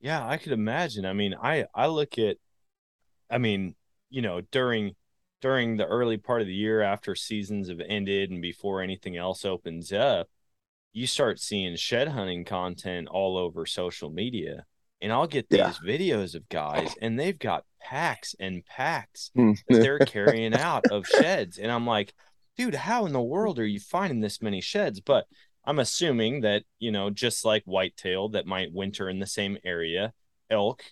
Yeah, 0.00 0.26
I 0.26 0.36
could 0.36 0.52
imagine. 0.52 1.04
I 1.06 1.12
mean, 1.12 1.34
I 1.40 1.66
I 1.74 1.86
look 1.86 2.18
at 2.18 2.36
I 3.30 3.38
mean, 3.38 3.76
you 4.10 4.22
know, 4.22 4.40
during 4.52 4.96
during 5.42 5.76
the 5.76 5.86
early 5.86 6.16
part 6.18 6.42
of 6.42 6.46
the 6.48 6.54
year 6.54 6.82
after 6.82 7.14
seasons 7.14 7.68
have 7.68 7.80
ended 7.80 8.30
and 8.30 8.42
before 8.42 8.82
anything 8.82 9.16
else 9.16 9.44
opens 9.44 9.92
up, 9.92 10.28
you 10.92 11.06
start 11.06 11.40
seeing 11.40 11.76
shed 11.76 12.08
hunting 12.08 12.44
content 12.44 13.08
all 13.08 13.36
over 13.38 13.66
social 13.66 14.10
media. 14.10 14.66
And 15.02 15.12
I'll 15.12 15.26
get 15.28 15.50
these 15.50 15.80
Yeah. 15.80 15.86
videos 15.86 16.34
of 16.34 16.48
guys 16.48 16.96
and 17.02 17.18
they've 17.20 17.38
got 17.38 17.64
packs 17.80 18.34
and 18.40 18.64
packs 18.66 19.30
Hmm. 19.36 19.52
that 19.68 19.80
they're 19.80 20.00
carrying 20.00 20.54
out 20.54 20.86
of 20.88 21.06
sheds. 21.06 21.58
And 21.58 21.70
I'm 21.72 21.86
like, 21.86 22.14
dude, 22.56 22.74
how 22.74 23.06
in 23.06 23.12
the 23.12 23.22
world 23.22 23.58
are 23.58 23.66
you 23.66 23.80
finding 23.80 24.20
this 24.20 24.42
many 24.42 24.60
sheds? 24.60 25.00
But 25.00 25.26
I'm 25.66 25.78
assuming 25.78 26.42
that, 26.42 26.62
you 26.78 26.92
know, 26.92 27.10
just 27.10 27.44
like 27.44 27.64
whitetail 27.64 28.28
that 28.30 28.46
might 28.46 28.72
winter 28.72 29.08
in 29.08 29.18
the 29.18 29.26
same 29.26 29.58
area, 29.64 30.12
elk, 30.48 30.84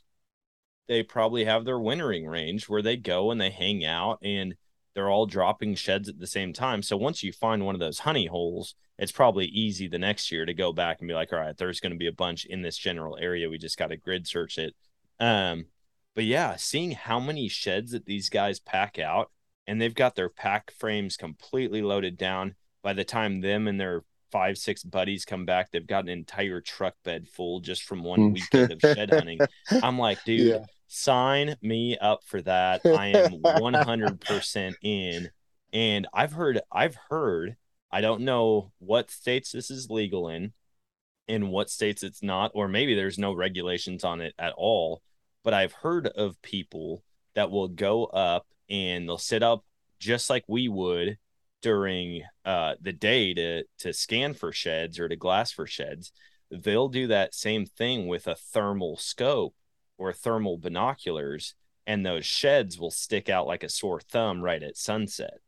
they 0.89 1.03
probably 1.03 1.45
have 1.45 1.65
their 1.65 1.79
wintering 1.79 2.27
range 2.27 2.69
where 2.69 2.83
they 2.83 2.97
go 2.97 3.31
and 3.31 3.41
they 3.41 3.51
hang 3.51 3.85
out 3.85 4.19
and 4.23 4.57
they're 4.95 5.11
all 5.11 5.27
dropping 5.27 5.75
sheds 5.75 6.09
at 6.09 6.19
the 6.19 6.27
same 6.27 6.53
time. 6.53 6.83
So 6.83 6.97
once 6.97 7.23
you 7.23 7.33
find 7.33 7.65
one 7.65 7.75
of 7.75 7.81
those 7.81 8.01
honey 8.01 8.27
holes, 8.27 8.75
it's 8.99 9.13
probably 9.13 9.47
easy 9.47 9.89
the 9.89 9.99
next 9.99 10.31
year 10.31 10.45
to 10.45 10.55
go 10.55 10.73
back 10.73 10.99
and 11.01 11.09
be 11.09 11.15
like, 11.15 11.33
all 11.33 11.39
right, 11.41 11.57
there's 11.57 11.81
going 11.81 11.93
to 11.93 11.99
be 11.99 12.07
a 12.07 12.13
bunch 12.13 12.45
in 12.45 12.63
this 12.63 12.77
general 12.77 13.17
area. 13.21 13.49
We 13.49 13.59
just 13.59 13.79
got 13.79 13.89
to 13.89 13.97
grid 13.97 14.27
search 14.27 14.59
it. 14.59 14.75
Um, 15.19 15.67
but 16.15 16.25
yeah, 16.25 16.57
seeing 16.57 16.93
how 16.93 17.19
many 17.19 17.49
sheds 17.49 17.93
that 17.93 18.07
these 18.07 18.29
guys 18.29 18.61
pack 18.61 18.99
out 18.99 19.31
and 19.67 19.81
they've 19.81 19.95
got 19.95 20.15
their 20.15 20.29
pack 20.29 20.71
frames 20.73 21.17
completely 21.17 21.83
loaded 21.83 22.17
down. 22.17 22.55
By 22.83 22.93
the 22.93 23.05
time 23.05 23.41
them 23.41 23.67
and 23.67 23.81
their 23.81 24.05
five, 24.35 24.59
six 24.59 24.83
buddies 24.83 25.25
come 25.25 25.45
back, 25.45 25.71
they've 25.71 25.87
got 25.87 26.03
an 26.03 26.09
entire 26.09 26.61
truck 26.61 26.97
bed 27.05 27.29
full 27.29 27.61
just 27.61 27.85
from 27.85 28.03
one 28.03 28.19
mm. 28.19 28.35
weekend 28.35 28.73
of 28.73 28.81
shed 28.81 29.11
hunting. 29.13 29.39
I'm 29.83 29.97
like, 29.97 30.25
dude, 30.25 30.49
Yeah. 30.49 30.65
sign 30.89 31.55
me 31.63 31.97
up 31.97 32.25
for 32.25 32.43
that. 32.43 32.81
I 32.85 33.07
am 33.15 33.41
100% 33.43 34.75
in. 34.83 35.31
And 35.73 36.09
I've 36.13 36.33
heard, 36.33 36.61
I've 36.73 36.97
heard, 37.09 37.55
I 37.93 38.01
don't 38.01 38.23
know 38.23 38.73
what 38.81 39.13
states 39.13 39.53
this 39.53 39.71
is 39.71 39.89
legal 39.89 40.29
in, 40.29 40.53
in 41.29 41.51
what 41.51 41.71
states 41.71 42.03
it's 42.03 42.23
not, 42.23 42.51
or 42.55 42.67
maybe 42.67 42.97
there's 42.97 43.19
no 43.21 43.33
regulations 43.33 44.03
on 44.03 44.21
it 44.21 44.35
at 44.37 44.53
all. 44.57 45.01
But 45.45 45.55
I've 45.55 45.73
heard 45.73 46.09
of 46.09 46.43
people 46.43 47.05
that 47.37 47.53
will 47.53 47.69
go 47.69 48.07
up 48.07 48.49
and 48.69 49.09
they'll 49.09 49.17
sit 49.17 49.45
up 49.45 49.65
just 50.01 50.29
like 50.29 50.45
we 50.49 50.67
would 50.67 51.19
during 51.65 52.23
uh, 52.45 52.75
the 52.83 52.93
day 52.93 53.33
to 53.33 53.65
to 53.79 53.93
scan 53.95 54.35
for 54.35 54.53
sheds 54.53 55.01
or 55.01 55.09
to 55.09 55.17
glass 55.17 55.51
for 55.51 55.67
sheds. 55.67 56.13
They'll 56.51 56.91
do 56.91 57.07
that 57.07 57.35
same 57.35 57.65
thing 57.65 58.07
with 58.07 58.27
a 58.27 58.35
thermal 58.35 58.99
scope 58.99 59.55
or 59.97 60.13
thermal 60.13 60.59
binoculars, 60.59 61.55
and 61.87 62.05
those 62.05 62.27
sheds 62.27 62.79
will 62.79 62.91
stick 62.91 63.31
out 63.31 63.47
like 63.47 63.63
a 63.63 63.71
sore 63.71 64.01
thumb 64.01 64.43
right 64.43 64.63
at 64.63 64.77
sunset. 64.77 65.39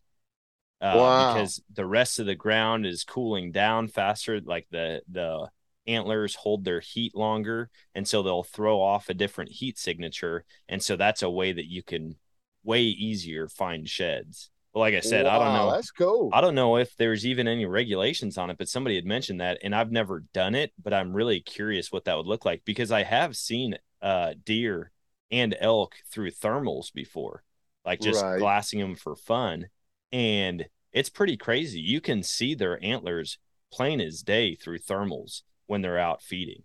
Uh, 0.80 0.94
Wow. 0.96 1.34
Because 1.34 1.62
the 1.72 1.86
rest 1.86 2.18
of 2.18 2.26
the 2.26 2.34
ground 2.34 2.86
is 2.86 3.04
cooling 3.04 3.52
down 3.52 3.88
faster, 3.88 4.40
like 4.40 4.66
the 4.70 5.02
the 5.10 5.50
antlers 5.86 6.34
hold 6.34 6.64
their 6.64 6.80
heat 6.80 7.14
longer, 7.14 7.68
and 7.94 8.08
so 8.08 8.22
they'll 8.22 8.42
throw 8.42 8.80
off 8.80 9.10
a 9.10 9.14
different 9.14 9.52
heat 9.52 9.78
signature, 9.78 10.44
and 10.68 10.82
so 10.82 10.96
that's 10.96 11.22
a 11.22 11.30
way 11.30 11.52
that 11.52 11.66
you 11.70 11.82
can 11.82 12.16
way 12.64 12.82
easier 12.84 13.48
find 13.48 13.88
sheds. 13.88 14.50
But 14.76 14.82
like 14.82 14.94
I 14.94 15.00
said, 15.00 15.26
I 15.26 15.38
don't 15.38 15.54
Wow, 15.54 15.54
know. 15.54 15.76
That's 15.76 15.90
cool. 15.90 16.34
I 16.34 16.42
don't 16.42 16.54
know 16.56 16.76
if 16.76 16.94
there's 16.98 17.26
even 17.26 17.48
any 17.48 17.66
regulations 17.66 18.38
on 18.38 18.50
it, 18.50 18.58
but 18.58 18.68
somebody 18.68 18.96
had 18.96 19.06
mentioned 19.06 19.40
that, 19.40 19.58
and 19.64 19.74
I've 19.74 19.92
never 19.92 20.20
done 20.34 20.54
it, 20.54 20.74
but 20.82 20.94
I'm 20.94 21.14
really 21.14 21.40
curious 21.40 21.90
what 21.90 22.04
that 22.06 22.18
would 22.18 22.26
look 22.26 22.44
like 22.44 22.64
because 22.66 22.92
I 22.92 23.04
have 23.04 23.36
seen 23.38 23.78
uh, 24.02 24.34
deer 24.44 24.92
and 25.32 25.56
elk 25.60 25.96
through 26.12 26.32
thermals 26.32 26.92
before, 26.92 27.44
like 27.86 28.02
just 28.02 28.28
Right. 28.28 28.36
glassing 28.36 28.80
them 28.80 28.96
for 28.96 29.16
fun, 29.16 29.70
and 30.12 30.68
it's 30.92 31.10
pretty 31.10 31.38
crazy. 31.38 31.80
You 31.80 32.02
can 32.02 32.22
see 32.24 32.54
their 32.54 32.84
antlers 32.84 33.38
plain 33.72 34.00
as 34.02 34.22
day 34.22 34.56
through 34.56 34.80
thermals 34.80 35.42
when 35.66 35.82
they're 35.82 35.98
out 35.98 36.22
feeding. 36.22 36.64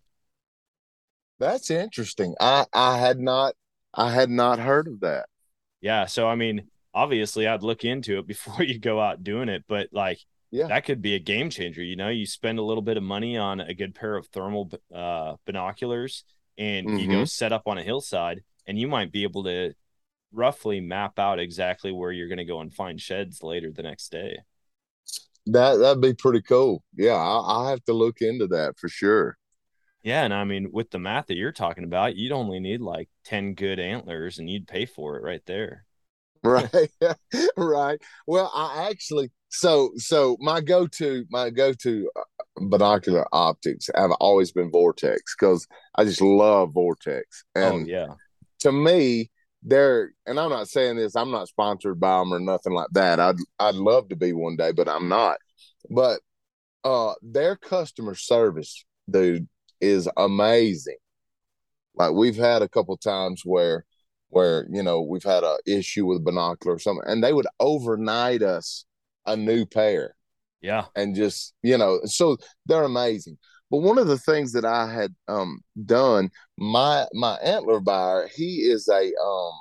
That's 1.39 1.69
interesting. 1.69 2.35
I 2.39 2.67
I 2.73 2.97
had 2.99 3.19
not 3.19 3.55
I 3.93 4.11
had 4.13 4.29
not 4.29 4.59
heard 4.59 4.87
of 4.87 5.01
that. 5.01 5.27
Yeah, 5.81 6.05
so 6.05 6.27
I 6.27 6.35
mean, 6.35 6.69
obviously, 6.93 7.47
I'd 7.47 7.63
look 7.63 7.83
into 7.85 8.19
it 8.19 8.27
before 8.27 8.63
you 8.63 8.79
go 8.79 8.99
out 8.99 9.23
doing 9.23 9.49
it, 9.49 9.63
but 9.67 9.89
like 9.91 10.19
Yeah. 10.51 10.67
that 10.67 10.85
could 10.85 11.01
be 11.01 11.15
a 11.15 11.19
game 11.19 11.49
changer. 11.49 11.83
You 11.83 11.95
know, 11.95 12.09
you 12.09 12.25
spend 12.25 12.59
a 12.59 12.63
little 12.63 12.81
bit 12.83 12.97
of 12.97 13.03
money 13.03 13.37
on 13.37 13.59
a 13.59 13.73
good 13.73 13.95
pair 13.95 14.15
of 14.15 14.27
thermal 14.27 14.71
uh, 14.93 15.35
binoculars, 15.45 16.23
and 16.57 16.91
you 16.93 17.07
go 17.07 17.25
set 17.25 17.51
up 17.53 17.63
on 17.67 17.77
a 17.77 17.83
hillside, 17.83 18.41
and 18.67 18.79
you 18.79 18.87
might 18.87 19.11
be 19.11 19.23
able 19.23 19.43
to 19.45 19.73
roughly 20.33 20.81
map 20.81 21.19
out 21.19 21.39
exactly 21.39 21.91
where 21.91 22.11
you're 22.11 22.27
going 22.29 22.37
to 22.39 22.45
go 22.45 22.61
and 22.61 22.73
find 22.73 23.01
sheds 23.01 23.43
later 23.43 23.71
the 23.71 23.83
next 23.83 24.11
day. 24.11 24.39
That 25.47 25.75
that'd 25.77 26.01
be 26.01 26.13
pretty 26.13 26.41
cool. 26.41 26.83
Yeah, 26.95 27.13
I, 27.15 27.65
I 27.67 27.69
have 27.71 27.83
to 27.85 27.93
look 27.93 28.21
into 28.21 28.47
that 28.47 28.77
for 28.77 28.89
sure. 28.89 29.37
Yeah, 30.03 30.23
and 30.23 30.33
I 30.33 30.43
mean, 30.45 30.71
with 30.71 30.89
the 30.91 30.99
math 30.99 31.27
that 31.27 31.35
you're 31.37 31.51
talking 31.51 31.83
about, 31.83 32.15
you'd 32.15 32.31
only 32.31 32.59
need 32.59 32.81
like 32.81 33.09
ten 33.23 33.53
good 33.53 33.79
antlers, 33.79 34.39
and 34.39 34.49
you'd 34.49 34.67
pay 34.67 34.85
for 34.85 35.17
it 35.17 35.23
right 35.23 35.45
there. 35.45 35.85
Right. 36.43 36.89
right. 37.57 38.01
Well, 38.25 38.51
I 38.55 38.89
actually 38.89 39.29
so 39.49 39.91
so 39.97 40.37
my 40.39 40.59
go-to 40.59 41.25
my 41.29 41.51
go-to 41.51 42.09
uh, 42.15 42.23
binocular 42.67 43.27
optics 43.31 43.89
have 43.95 44.11
always 44.19 44.51
been 44.51 44.71
Vortex 44.71 45.35
cuz 45.35 45.67
I 45.95 46.03
just 46.05 46.21
love 46.21 46.71
Vortex. 46.73 47.43
oh 47.55 47.61
And 47.61 47.87
yeah, 47.87 48.15
to 48.59 48.71
me 48.71 49.29
they're 49.61 50.13
and 50.25 50.39
I'm 50.39 50.49
not 50.49 50.67
saying 50.67 50.97
this 50.97 51.15
I'm 51.15 51.29
not 51.31 51.47
sponsored 51.47 51.99
by 51.99 52.17
them 52.17 52.33
or 52.33 52.39
nothing 52.39 52.73
like 52.73 52.89
that. 52.93 53.19
I'd 53.19 53.35
I'd 53.59 53.75
love 53.75 54.09
to 54.09 54.15
be 54.15 54.33
one 54.33 54.55
day, 54.55 54.71
but 54.71 54.89
I'm 54.89 55.09
not. 55.09 55.37
But 55.89 56.21
uh 56.83 57.13
their 57.21 57.55
customer 57.55 58.15
service 58.15 58.83
dude 59.09 59.47
is 59.79 60.09
amazing. 60.17 60.97
Like 61.93 62.13
we've 62.13 62.37
had 62.37 62.61
a 62.61 62.69
couple 62.69 62.97
times 62.97 63.43
where 63.45 63.85
where 64.31 64.65
you 64.71 64.81
know 64.81 65.01
we've 65.01 65.23
had 65.23 65.43
a 65.43 65.57
issue 65.67 66.05
with 66.05 66.23
binocular 66.23 66.75
or 66.75 66.79
something 66.79 67.03
and 67.05 67.23
they 67.23 67.33
would 67.33 67.47
overnight 67.59 68.41
us 68.41 68.85
a 69.25 69.35
new 69.35 69.65
pair. 69.65 70.15
Yeah, 70.61 70.85
and 70.95 71.15
just 71.15 71.53
you 71.61 71.77
know 71.77 71.99
so 72.05 72.37
they're 72.65 72.83
amazing. 72.83 73.37
But 73.69 73.81
one 73.81 73.97
of 73.97 74.07
the 74.07 74.17
things 74.17 74.51
that 74.53 74.65
i 74.65 74.91
had 74.91 75.15
um 75.27 75.61
done 75.85 76.29
my 76.57 77.07
my 77.13 77.35
antler 77.35 77.79
buyer 77.79 78.27
he 78.35 78.57
is 78.69 78.87
a 78.87 79.11
um 79.21 79.53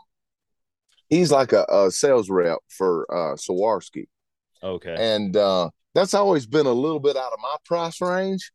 he's 1.08 1.30
like 1.30 1.52
a, 1.52 1.64
a 1.70 1.90
sales 1.90 2.28
rep 2.28 2.58
for 2.68 3.06
uh 3.10 3.36
Swarovski. 3.36 4.06
Okay, 4.62 4.94
and 4.98 5.36
uh 5.36 5.70
that's 5.94 6.14
always 6.14 6.46
been 6.46 6.66
a 6.66 6.72
little 6.72 7.00
bit 7.00 7.16
out 7.16 7.32
of 7.32 7.38
my 7.40 7.56
price 7.64 8.00
range 8.00 8.52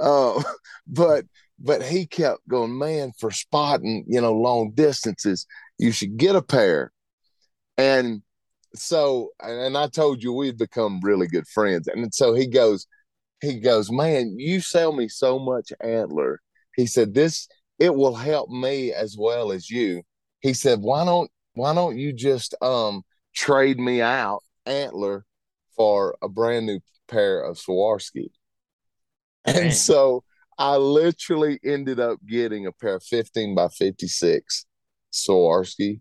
uh 0.00 0.42
but 0.86 1.24
but 1.58 1.82
he 1.82 2.06
kept 2.06 2.46
going 2.48 2.76
man 2.76 3.12
for 3.18 3.30
spotting 3.30 4.04
you 4.06 4.20
know 4.20 4.32
long 4.32 4.72
distances 4.74 5.46
you 5.78 5.92
should 5.92 6.16
get 6.16 6.36
a 6.36 6.42
pair. 6.42 6.92
And 7.78 8.22
so 8.74 9.30
and 9.40 9.76
i 9.78 9.86
told 9.88 10.22
you 10.22 10.32
we'd 10.32 10.58
become 10.58 11.00
really 11.02 11.26
good 11.26 11.46
friends. 11.48 11.88
And 11.88 12.12
so 12.14 12.34
he 12.34 12.46
goes 12.46 12.86
he 13.40 13.60
goes 13.60 13.90
man 13.90 14.38
you 14.38 14.60
sell 14.60 14.92
me 14.92 15.08
so 15.08 15.38
much 15.38 15.72
antler. 15.80 16.40
He 16.74 16.86
said 16.86 17.14
this 17.14 17.48
it 17.78 17.94
will 17.94 18.14
help 18.14 18.50
me 18.50 18.92
as 18.92 19.16
well 19.18 19.52
as 19.52 19.70
you. 19.70 20.02
He 20.40 20.54
said 20.54 20.80
why 20.80 21.04
don't 21.04 21.30
why 21.54 21.74
don't 21.74 21.98
you 21.98 22.12
just 22.12 22.54
um 22.62 23.02
trade 23.34 23.78
me 23.78 24.02
out 24.02 24.42
antler 24.66 25.24
for 25.76 26.16
a 26.22 26.28
brand 26.28 26.66
new 26.66 26.80
pair 27.08 27.42
of 27.42 27.56
Swarovski. 27.56 28.28
And 29.44 29.72
so 29.72 30.24
I 30.58 30.76
literally 30.76 31.58
ended 31.64 32.00
up 32.00 32.18
getting 32.26 32.66
a 32.66 32.72
pair 32.72 32.96
of 32.96 33.02
15 33.02 33.54
by 33.54 33.68
56 33.68 34.66
Swarovski 35.12 36.00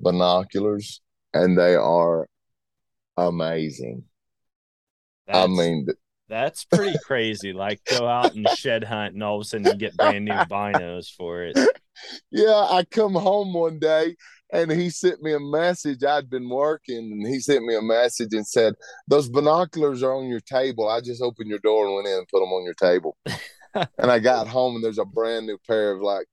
binoculars, 0.00 1.00
and 1.32 1.58
they 1.58 1.74
are 1.74 2.26
amazing. 3.16 4.04
I 5.28 5.46
mean, 5.46 5.86
That's 6.28 6.64
pretty 6.64 6.98
crazy. 7.04 7.52
Like 7.52 7.80
go 7.84 8.06
out 8.06 8.34
and 8.34 8.48
shed 8.50 8.84
hunt, 8.84 9.14
and 9.14 9.22
all 9.22 9.36
of 9.36 9.42
a 9.42 9.44
sudden 9.44 9.66
you 9.66 9.74
get 9.74 9.96
brand 9.96 10.24
new 10.24 10.32
binos 10.32 11.08
for 11.14 11.42
it. 11.42 11.58
yeah, 12.30 12.66
I 12.70 12.84
come 12.90 13.14
home 13.14 13.52
one 13.54 13.78
day 13.78 14.16
and 14.52 14.70
he 14.70 14.90
sent 14.90 15.22
me 15.22 15.32
a 15.32 15.40
message. 15.40 16.04
I'd 16.04 16.30
been 16.30 16.48
working 16.48 17.12
and 17.12 17.26
he 17.26 17.40
sent 17.40 17.64
me 17.64 17.74
a 17.74 17.82
message 17.82 18.32
and 18.32 18.46
said, 18.46 18.74
Those 19.08 19.28
binoculars 19.28 20.02
are 20.02 20.14
on 20.14 20.26
your 20.26 20.40
table. 20.40 20.88
I 20.88 21.00
just 21.00 21.22
opened 21.22 21.50
your 21.50 21.58
door 21.58 21.86
and 21.86 21.94
went 21.96 22.08
in 22.08 22.14
and 22.14 22.28
put 22.28 22.40
them 22.40 22.52
on 22.52 22.64
your 22.64 22.74
table. 22.74 23.16
and 23.74 24.10
I 24.10 24.18
got 24.18 24.48
home 24.48 24.76
and 24.76 24.84
there's 24.84 24.98
a 24.98 25.04
brand 25.04 25.46
new 25.46 25.58
pair 25.66 25.92
of 25.92 26.00
like, 26.00 26.26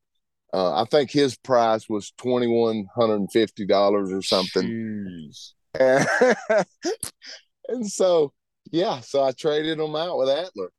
uh, 0.53 0.81
I 0.81 0.85
think 0.85 1.11
his 1.11 1.37
price 1.37 1.87
was 1.87 2.11
twenty 2.17 2.47
one 2.47 2.87
hundred 2.95 3.15
and 3.15 3.31
fifty 3.31 3.65
dollars 3.65 4.11
or 4.11 4.21
something. 4.21 4.67
Jeez. 4.67 5.53
and 7.69 7.89
so, 7.89 8.33
yeah, 8.69 8.99
so 8.99 9.23
I 9.23 9.31
traded 9.31 9.79
them 9.79 9.95
out 9.95 10.17
with 10.17 10.29
Antler. 10.29 10.69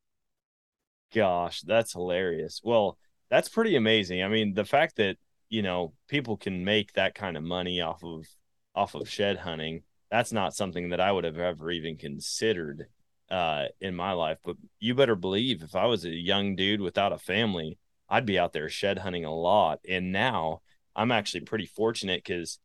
Gosh, 1.14 1.62
that's 1.62 1.92
hilarious. 1.92 2.60
Well, 2.62 2.98
that's 3.30 3.48
pretty 3.48 3.76
amazing. 3.76 4.22
I 4.22 4.28
mean, 4.28 4.52
the 4.52 4.64
fact 4.64 4.96
that 4.96 5.16
you 5.48 5.62
know 5.62 5.94
people 6.08 6.36
can 6.36 6.64
make 6.64 6.92
that 6.94 7.14
kind 7.14 7.36
of 7.36 7.42
money 7.42 7.80
off 7.80 8.04
of 8.04 8.26
off 8.74 8.94
of 8.94 9.08
shed 9.08 9.38
hunting, 9.38 9.82
that's 10.10 10.32
not 10.32 10.54
something 10.54 10.90
that 10.90 11.00
I 11.00 11.12
would 11.12 11.24
have 11.24 11.38
ever 11.38 11.70
even 11.70 11.96
considered 11.96 12.88
uh, 13.32 13.68
in 13.80 13.96
my 13.96 14.12
life. 14.12 14.38
But 14.44 14.56
you 14.78 14.94
better 14.94 15.16
believe 15.16 15.62
if 15.62 15.74
I 15.74 15.86
was 15.86 16.04
a 16.04 16.10
young 16.10 16.54
dude 16.54 16.82
without 16.82 17.12
a 17.12 17.18
family, 17.18 17.78
I'd 18.08 18.26
be 18.26 18.38
out 18.38 18.52
there 18.52 18.68
shed 18.68 18.98
hunting 18.98 19.24
a 19.24 19.34
lot. 19.34 19.80
And 19.88 20.12
now 20.12 20.60
I'm 20.94 21.10
actually 21.10 21.40
pretty 21.40 21.66
fortunate 21.66 22.22
because, 22.22 22.58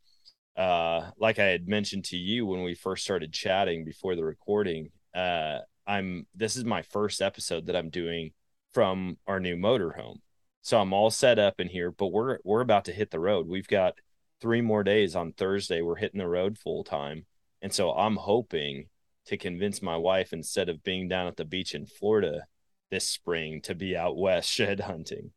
uh, 0.58 1.10
like 1.18 1.40
I 1.40 1.46
had 1.46 1.70
mentioned 1.70 2.04
to 2.06 2.18
you 2.18 2.46
when 2.46 2.64
we 2.64 2.76
first 2.76 3.06
started 3.06 3.32
chatting 3.32 3.86
before 3.86 4.16
the 4.16 4.26
recording, 4.26 4.90
uh, 5.16 5.60
I'm 5.88 6.28
this 6.36 6.58
is 6.58 6.66
my 6.66 6.82
first 6.82 7.22
episode 7.22 7.68
that 7.68 7.76
I'm 7.78 7.90
doing 7.90 8.32
from 8.74 9.18
our 9.26 9.40
new 9.40 9.56
motorhome. 9.56 10.18
So 10.64 10.82
I'm 10.82 10.92
all 10.92 11.10
set 11.10 11.40
up 11.40 11.62
in 11.62 11.70
here, 11.70 11.92
but 11.92 12.08
we're 12.08 12.40
we're 12.44 12.60
about 12.60 12.86
to 12.86 12.92
hit 12.92 13.10
the 13.10 13.22
road. 13.22 13.48
We've 13.48 13.68
got 13.68 13.94
three 14.42 14.60
more 14.60 14.84
days 14.84 15.16
on 15.16 15.32
Thursday. 15.32 15.82
We're 15.82 15.96
hitting 15.96 16.20
the 16.20 16.28
road 16.28 16.58
full 16.58 16.84
time. 16.84 17.26
And 17.62 17.74
so 17.74 17.92
I'm 17.94 18.18
hoping 18.18 18.90
to 19.28 19.38
convince 19.38 19.82
my 19.82 19.96
wife 19.98 20.34
instead 20.34 20.70
of 20.70 20.84
being 20.84 21.08
down 21.08 21.28
at 21.28 21.36
the 21.38 21.46
beach 21.46 21.76
in 21.76 21.86
Florida 21.86 22.46
this 22.90 23.08
spring 23.08 23.62
to 23.62 23.76
be 23.76 23.96
out 23.98 24.18
west 24.18 24.50
shed 24.58 24.80
hunting. 24.80 25.32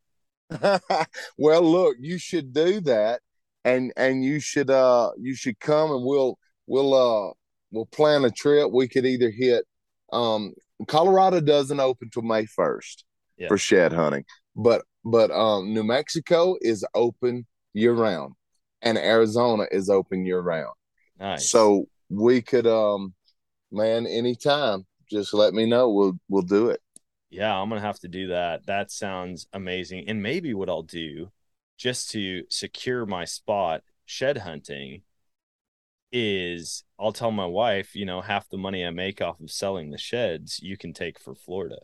well, 1.39 1.63
look, 1.63 1.97
you 2.01 2.19
should 2.19 2.53
do 2.53 2.81
that 2.83 3.21
and 3.65 3.93
and 3.97 4.25
you 4.25 4.41
should 4.41 4.71
uh 4.71 5.11
you 5.19 5.35
should 5.35 5.59
come 5.61 5.91
and 5.93 6.05
we'll 6.05 6.39
we'll 6.67 6.95
uh 6.95 7.33
we'll 7.71 7.87
plan 7.87 8.25
a 8.25 8.31
trip. 8.31 8.71
We 8.73 8.89
could 8.89 9.07
either 9.07 9.31
hit 9.31 9.65
um 10.13 10.55
Colorado 10.89 11.41
doesn't 11.41 11.79
open 11.79 12.09
till 12.11 12.23
May 12.23 12.47
first 12.47 13.05
Yeah. 13.37 13.49
for 13.49 13.59
shed 13.59 13.93
hunting, 13.93 14.25
but 14.57 14.83
but 15.05 15.31
um 15.31 15.73
New 15.75 15.85
Mexico 15.85 16.57
is 16.61 16.85
open 16.95 17.47
year 17.75 17.93
round, 17.93 18.35
and 18.83 18.99
Arizona 18.99 19.67
is 19.71 19.89
open 19.91 20.25
year 20.25 20.41
round. 20.41 20.75
Nice. 21.19 21.51
So 21.51 21.87
we 22.09 22.43
could 22.43 22.67
um 22.67 23.15
man 23.73 24.07
anytime 24.07 24.87
just 25.11 25.35
let 25.35 25.53
me 25.53 25.67
know 25.67 25.91
we'll 25.91 26.19
we'll 26.29 26.43
do 26.43 26.71
it. 26.71 26.81
Yeah, 27.31 27.57
I'm 27.57 27.69
gonna 27.69 27.81
have 27.81 28.01
to 28.01 28.09
do 28.09 28.29
that. 28.29 28.67
That 28.67 28.91
sounds 28.91 29.47
amazing. 29.53 30.09
And 30.09 30.23
maybe 30.23 30.55
what 30.55 30.69
I'll 30.69 30.83
do 30.83 31.31
just 31.77 32.11
to 32.13 32.45
secure 32.49 33.07
my 33.07 33.25
spot 33.25 33.83
shed 34.05 34.39
hunting 34.39 35.03
is 36.13 36.85
I'll 36.99 37.13
tell 37.13 37.31
my 37.31 37.47
wife, 37.47 37.95
you 37.95 38.05
know, 38.05 38.21
half 38.21 38.49
the 38.49 38.59
money 38.59 38.85
I 38.85 38.91
make 38.91 39.21
off 39.21 39.41
of 39.41 39.51
selling 39.51 39.91
the 39.91 39.99
sheds, 39.99 40.61
you 40.61 40.77
can 40.77 40.93
take 40.93 41.21
for 41.21 41.35
Florida. 41.35 41.79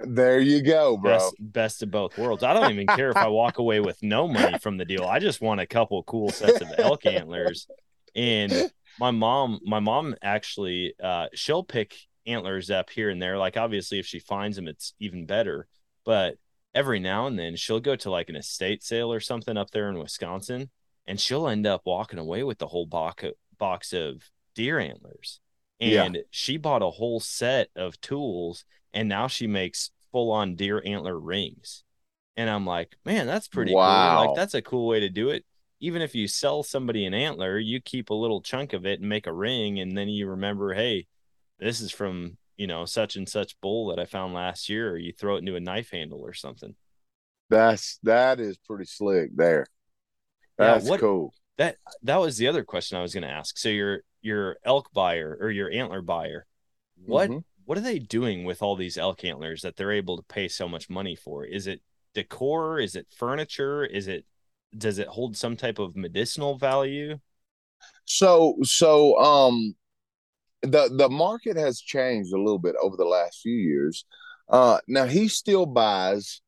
There 0.00 0.40
you 0.40 0.62
go, 0.62 0.96
bro. 0.96 1.12
Best 1.12 1.34
best 1.38 1.82
of 1.84 1.90
both 1.92 2.18
worlds. 2.18 2.42
I 2.42 2.54
don't 2.54 2.72
even 2.72 2.88
care 2.88 3.10
if 3.10 3.16
I 3.16 3.28
walk 3.28 3.58
away 3.58 3.78
with 3.78 4.02
no 4.02 4.26
money 4.26 4.58
from 4.58 4.76
the 4.76 4.84
deal. 4.84 5.04
I 5.04 5.20
just 5.20 5.40
want 5.40 5.60
a 5.60 5.66
couple 5.66 6.02
cool 6.04 6.30
sets 6.30 6.60
of 6.60 6.68
elk 6.78 7.06
antlers. 7.06 7.68
And 8.16 8.70
my 8.98 9.10
mom, 9.10 9.60
my 9.64 9.80
mom 9.80 10.14
actually 10.22 10.94
uh 11.02 11.26
she'll 11.34 11.64
pick 11.64 11.96
antlers 12.26 12.70
up 12.70 12.90
here 12.90 13.10
and 13.10 13.20
there. 13.20 13.38
Like 13.38 13.56
obviously 13.56 13.98
if 13.98 14.06
she 14.06 14.18
finds 14.18 14.56
them, 14.56 14.68
it's 14.68 14.94
even 15.00 15.26
better. 15.26 15.66
But 16.04 16.36
every 16.74 17.00
now 17.00 17.26
and 17.26 17.38
then 17.38 17.56
she'll 17.56 17.80
go 17.80 17.96
to 17.96 18.10
like 18.10 18.28
an 18.28 18.36
estate 18.36 18.82
sale 18.82 19.12
or 19.12 19.20
something 19.20 19.56
up 19.56 19.70
there 19.70 19.88
in 19.88 19.98
Wisconsin 19.98 20.70
and 21.06 21.20
she'll 21.20 21.48
end 21.48 21.66
up 21.66 21.82
walking 21.84 22.18
away 22.18 22.42
with 22.42 22.58
the 22.58 22.66
whole 22.66 22.86
box 22.86 23.24
box 23.58 23.92
of 23.92 24.22
deer 24.54 24.78
antlers. 24.78 25.40
Yeah. 25.78 26.04
And 26.04 26.18
she 26.30 26.56
bought 26.56 26.82
a 26.82 26.90
whole 26.90 27.20
set 27.20 27.68
of 27.76 28.00
tools 28.00 28.64
and 28.92 29.08
now 29.08 29.26
she 29.26 29.46
makes 29.46 29.90
full 30.12 30.30
on 30.30 30.54
deer 30.54 30.82
antler 30.84 31.18
rings. 31.18 31.84
And 32.36 32.48
I'm 32.48 32.64
like, 32.64 32.96
man, 33.04 33.26
that's 33.26 33.48
pretty 33.48 33.72
cool. 33.72 33.78
Wow. 33.78 34.26
Like 34.26 34.36
that's 34.36 34.54
a 34.54 34.62
cool 34.62 34.86
way 34.86 35.00
to 35.00 35.08
do 35.08 35.30
it. 35.30 35.44
Even 35.82 36.00
if 36.00 36.14
you 36.14 36.28
sell 36.28 36.62
somebody 36.62 37.04
an 37.04 37.12
antler, 37.12 37.58
you 37.58 37.80
keep 37.80 38.08
a 38.10 38.14
little 38.14 38.40
chunk 38.40 38.72
of 38.72 38.86
it 38.86 39.00
and 39.00 39.08
make 39.08 39.26
a 39.26 39.32
ring, 39.32 39.80
and 39.80 39.98
then 39.98 40.08
you 40.08 40.28
remember, 40.28 40.72
hey, 40.74 41.06
this 41.58 41.80
is 41.80 41.90
from 41.90 42.38
you 42.56 42.66
know 42.68 42.84
such 42.84 43.16
and 43.16 43.28
such 43.28 43.60
bull 43.60 43.88
that 43.88 43.98
I 43.98 44.04
found 44.04 44.32
last 44.32 44.68
year, 44.68 44.92
or 44.92 44.96
you 44.96 45.12
throw 45.12 45.34
it 45.34 45.40
into 45.40 45.56
a 45.56 45.60
knife 45.60 45.90
handle 45.90 46.20
or 46.20 46.32
something. 46.34 46.74
That's 47.50 47.98
that 48.04 48.38
is 48.40 48.56
pretty 48.58 48.84
slick 48.84 49.30
there. 49.36 49.66
Yeah, 50.58 50.74
That's 50.74 50.88
what- 50.88 51.00
cool. 51.00 51.34
That 51.58 51.76
that 52.02 52.16
was 52.16 52.36
the 52.38 52.46
other 52.48 52.64
question 52.64 52.96
I 52.96 53.02
was 53.02 53.12
going 53.12 53.24
to 53.24 53.28
ask. 53.30 53.58
So 53.58 53.68
your 53.68 54.02
your 54.22 54.56
elk 54.64 54.88
buyer 54.94 55.36
or 55.40 55.50
your 55.50 55.70
antler 55.70 56.00
buyer, 56.00 56.46
what 57.04 57.28
Mhm. 57.28 57.44
what 57.64 57.76
are 57.76 57.82
they 57.82 57.98
doing 57.98 58.44
with 58.44 58.62
all 58.62 58.76
these 58.76 58.96
elk 58.96 59.24
antlers 59.24 59.62
that 59.62 59.76
they're 59.76 59.92
able 59.92 60.16
to 60.16 60.22
pay 60.22 60.46
so 60.48 60.68
much 60.68 60.88
money 60.88 61.16
for? 61.16 61.44
Is 61.44 61.66
it 61.66 61.82
decor? 62.14 62.78
Is 62.78 62.94
it 62.96 63.08
furniture? 63.10 63.84
Is 63.84 64.06
it 64.06 64.24
does 64.76 64.98
it 64.98 65.08
hold 65.08 65.36
some 65.36 65.56
type 65.56 65.78
of 65.78 65.96
medicinal 65.96 66.58
value? 66.58 67.18
So 68.04 68.56
so 68.62 69.16
um 69.18 69.74
the 70.62 70.90
the 70.96 71.08
market 71.08 71.56
has 71.56 71.80
changed 71.80 72.32
a 72.32 72.38
little 72.38 72.58
bit 72.58 72.76
over 72.82 72.96
the 72.96 73.04
last 73.04 73.40
few 73.42 73.54
years. 73.54 74.04
Uh 74.48 74.80
now 74.88 75.06
he 75.06 75.28
still 75.28 75.66
buys 75.66 76.40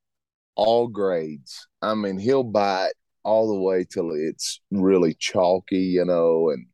all 0.57 0.89
grades. 0.89 1.69
I 1.83 1.95
mean, 1.95 2.19
he'll 2.19 2.45
buy 2.45 2.89
it 2.89 2.95
all 3.25 3.49
the 3.55 3.61
way 3.61 3.85
till 3.85 4.13
it's 4.13 4.61
really 4.71 5.15
chalky, 5.19 5.79
you 5.79 6.05
know, 6.05 6.51
and 6.51 6.67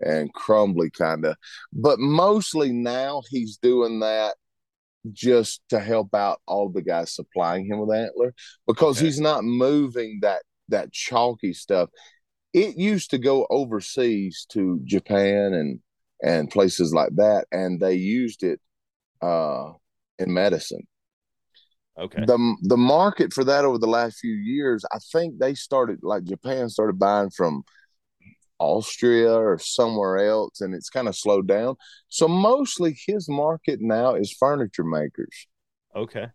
and 0.00 0.32
crumbly 0.34 0.90
kind 0.90 1.24
of. 1.26 1.36
But 1.72 1.98
mostly 2.00 2.72
now 2.72 3.22
he's 3.30 3.58
doing 3.58 4.00
that 4.00 4.36
just 5.12 5.62
to 5.70 5.80
help 5.80 6.14
out 6.14 6.40
all 6.46 6.68
the 6.68 6.82
guys 6.82 7.14
supplying 7.14 7.66
him 7.66 7.80
with 7.80 7.96
antler 7.96 8.34
because 8.66 8.98
Okay. 8.98 9.00
he's 9.00 9.20
not 9.20 9.44
moving 9.44 10.18
that 10.22 10.42
that 10.68 10.92
chalky 10.92 11.52
stuff. 11.52 11.90
It 12.54 12.76
used 12.76 13.10
to 13.10 13.18
go 13.18 13.46
overseas 13.50 14.46
to 14.50 14.80
Japan 14.84 15.54
and 15.54 15.80
and 16.22 16.50
places 16.50 16.94
like 16.94 17.14
that, 17.16 17.46
and 17.52 17.80
they 17.80 17.94
used 17.94 18.42
it 18.42 18.60
uh, 19.22 19.72
in 20.18 20.32
medicine 20.34 20.86
Okay. 21.98 22.26
the 22.26 22.56
the 22.62 22.76
market 22.76 23.32
for 23.32 23.44
that 23.44 23.64
over 23.64 23.78
the 23.78 23.86
last 23.86 24.18
few 24.20 24.32
years, 24.34 24.84
I 24.92 24.98
think 25.12 25.38
they 25.38 25.54
started 25.54 26.00
like 26.02 26.24
Japan 26.24 26.68
started 26.68 26.98
buying 26.98 27.30
from 27.30 27.62
Austria 28.58 29.34
or 29.34 29.58
somewhere 29.58 30.18
else, 30.18 30.60
and 30.60 30.74
it's 30.74 30.90
kind 30.90 31.08
of 31.08 31.16
slowed 31.16 31.46
down. 31.48 31.76
So 32.08 32.28
mostly 32.28 32.98
his 33.06 33.28
market 33.28 33.80
now 33.82 34.14
is 34.14 34.32
furniture 34.32 34.84
makers. 34.84 35.46
Okay. 35.94 36.30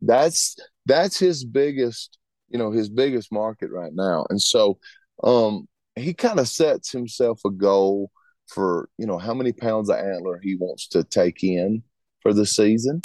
That's 0.00 0.56
that's 0.86 1.18
his 1.18 1.44
biggest, 1.44 2.18
you 2.48 2.58
know, 2.58 2.70
his 2.70 2.88
biggest 2.88 3.32
market 3.32 3.70
right 3.70 3.92
now. 3.94 4.26
And 4.30 4.40
so 4.40 4.78
um 5.22 5.68
he 5.96 6.14
kind 6.14 6.38
of 6.38 6.48
sets 6.48 6.92
himself 6.92 7.40
a 7.44 7.50
goal 7.50 8.10
for, 8.46 8.88
you 8.98 9.06
know, 9.06 9.18
how 9.18 9.34
many 9.34 9.52
pounds 9.52 9.90
of 9.90 9.98
antler 9.98 10.40
he 10.42 10.56
wants 10.56 10.88
to 10.88 11.04
take 11.04 11.42
in 11.42 11.82
for 12.22 12.32
the 12.32 12.46
season. 12.46 13.02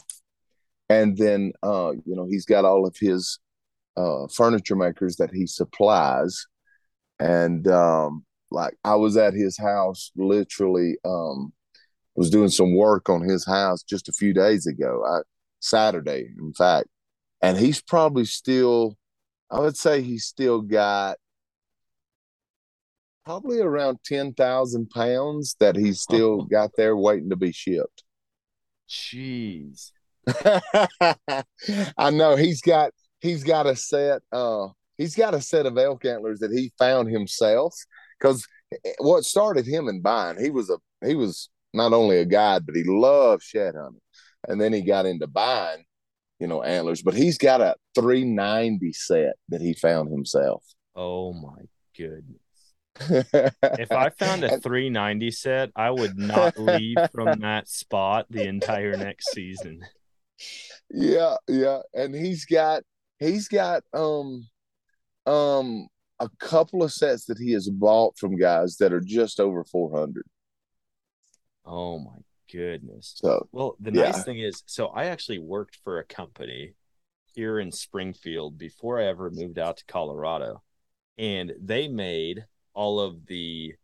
And 0.89 1.17
then 1.17 1.53
uh 1.63 1.91
you 2.05 2.15
know 2.15 2.25
he's 2.29 2.45
got 2.45 2.65
all 2.65 2.85
of 2.85 2.95
his 2.99 3.39
uh 3.97 4.27
furniture 4.27 4.75
makers 4.75 5.17
that 5.17 5.31
he 5.33 5.47
supplies. 5.47 6.45
And 7.19 7.67
um 7.67 8.25
like 8.53 8.75
i 8.83 8.95
was 8.95 9.17
at 9.17 9.33
his 9.33 9.57
house 9.57 10.11
literally 10.15 10.95
um 11.03 11.51
was 12.15 12.29
doing 12.29 12.49
some 12.49 12.75
work 12.75 13.09
on 13.09 13.21
his 13.27 13.45
house 13.45 13.81
just 13.83 14.07
a 14.07 14.13
few 14.13 14.33
days 14.33 14.67
ago 14.67 15.03
I, 15.05 15.21
saturday 15.59 16.29
in 16.37 16.53
fact. 16.53 16.87
And 17.41 17.57
he's 17.57 17.81
probably 17.81 18.23
still 18.23 18.95
i 19.53 19.59
would 19.59 19.77
say 19.77 20.01
he's 20.01 20.25
still 20.25 20.61
got 20.61 21.17
probably 23.25 23.61
around 23.61 23.97
10,000 24.03 24.89
pounds 24.89 25.55
that 25.61 25.77
he's 25.77 26.01
still 26.01 26.41
got 26.51 26.71
there 26.75 26.97
waiting 26.97 27.29
to 27.29 27.37
be 27.37 27.53
shipped 27.53 28.03
Jeez. 28.89 29.91
I 31.97 32.09
know 32.11 32.35
he's 32.35 32.61
got 32.61 32.91
he's 33.19 33.43
got 33.43 33.65
a 33.65 33.75
set 33.75 34.21
uh 34.31 34.67
he's 34.97 35.15
got 35.15 35.33
a 35.33 35.41
set 35.41 35.65
of 35.65 35.77
elk 35.77 36.05
antlers 36.05 36.39
that 36.39 36.51
he 36.51 36.71
found 36.77 37.09
himself 37.09 37.75
because 38.19 38.47
what 38.99 39.25
started 39.25 39.65
him 39.65 39.87
in 39.87 40.01
buying 40.01 40.39
he 40.39 40.49
was 40.49 40.69
a 40.69 40.77
he 41.05 41.15
was 41.15 41.49
not 41.73 41.91
only 41.91 42.19
a 42.19 42.25
guide 42.25 42.65
but 42.65 42.75
he 42.75 42.83
loved 42.85 43.43
shed 43.43 43.75
hunting 43.75 43.99
and 44.47 44.61
then 44.61 44.71
he 44.71 44.81
got 44.81 45.05
into 45.05 45.27
buying 45.27 45.83
you 46.43 46.47
know 46.49 46.61
antlers 46.61 47.01
but 47.01 47.13
he's 47.13 47.37
got 47.37 47.61
a 47.61 47.73
390 47.95 48.91
set 48.91 49.35
that 49.47 49.61
he 49.61 49.73
found 49.73 50.11
himself 50.11 50.61
Oh 50.93 51.31
my 51.33 51.61
goodness. 51.97 52.41
If 53.79 53.91
I 53.91 54.09
found 54.09 54.43
a 54.43 54.59
390 54.59 55.31
set, 55.31 55.71
I 55.75 55.89
would 55.89 56.17
not 56.19 56.59
leave 56.59 56.97
from 57.13 57.39
that 57.47 57.67
spot 57.69 58.27
the 58.29 58.43
entire 58.43 58.95
next 58.97 59.31
season. 59.31 59.81
yeah 60.91 61.35
yeah 61.47 61.79
and 61.93 62.13
he's 62.13 62.45
got 62.45 62.83
he's 63.19 63.47
got 63.47 63.83
um 63.93 64.45
um 65.25 65.87
a 66.19 66.29
couple 66.39 66.83
of 66.83 66.91
sets 66.91 67.25
that 67.25 67.37
he 67.39 67.53
has 67.53 67.69
bought 67.69 68.17
from 68.19 68.35
guys 68.37 68.77
that 68.77 68.91
are 68.93 69.01
just 69.01 69.39
over 69.39 69.63
400 69.63 70.23
Oh 71.65 71.99
my 71.99 72.17
goodness. 72.53 73.15
so 73.23 73.47
Well, 73.51 73.75
the 73.79 73.91
Yeah. 73.91 74.03
nice 74.05 74.23
thing 74.23 74.39
is, 74.39 74.63
so 74.65 74.87
I 74.87 75.05
actually 75.05 75.39
worked 75.39 75.77
for 75.83 75.99
a 75.99 76.05
company 76.05 76.75
here 77.33 77.59
in 77.59 77.71
Springfield 77.71 78.57
before 78.57 78.99
I 78.99 79.05
ever 79.05 79.29
moved 79.31 79.59
out 79.59 79.77
to 79.77 79.85
Colorado. 79.85 80.63
And 81.17 81.53
they 81.59 81.87
made 81.87 82.45
all 82.73 82.99
of 82.99 83.25
the 83.27 83.75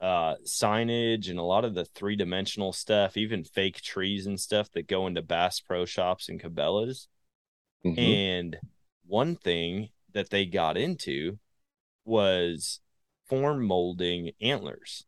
uh 0.00 0.36
signage 0.44 1.28
and 1.28 1.38
a 1.40 1.42
lot 1.42 1.64
of 1.64 1.74
the 1.74 1.84
three-dimensional 1.84 2.72
stuff, 2.72 3.16
even 3.16 3.44
fake 3.44 3.80
trees 3.82 4.26
and 4.26 4.38
stuff 4.40 4.70
that 4.72 4.86
go 4.86 5.06
into 5.08 5.22
Bass 5.22 5.60
Pro 5.60 5.84
Shops 5.84 6.28
and 6.28 6.40
Cabela's. 6.40 7.08
mhm. 7.84 7.98
And 7.98 8.60
one 9.06 9.36
thing 9.36 9.90
that 10.12 10.30
they 10.30 10.46
got 10.46 10.76
into 10.76 11.38
was 12.04 12.80
form 13.26 13.64
molding 13.64 14.32
antlers. 14.40 15.04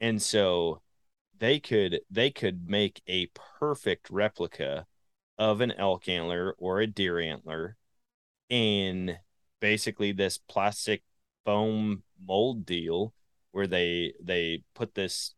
And 0.00 0.20
so 0.22 0.82
they 1.38 1.58
could 1.58 2.00
they 2.10 2.30
could 2.30 2.68
make 2.68 3.02
a 3.08 3.28
perfect 3.58 4.10
replica 4.10 4.86
of 5.38 5.60
an 5.60 5.72
elk 5.72 6.08
antler 6.08 6.54
or 6.58 6.80
a 6.80 6.86
deer 6.86 7.18
antler 7.18 7.76
in 8.48 9.16
basically 9.60 10.12
this 10.12 10.38
plastic 10.38 11.02
foam 11.44 12.02
mold 12.24 12.64
deal 12.64 13.12
where 13.52 13.66
they 13.66 14.12
they 14.22 14.62
put 14.74 14.94
this 14.94 15.34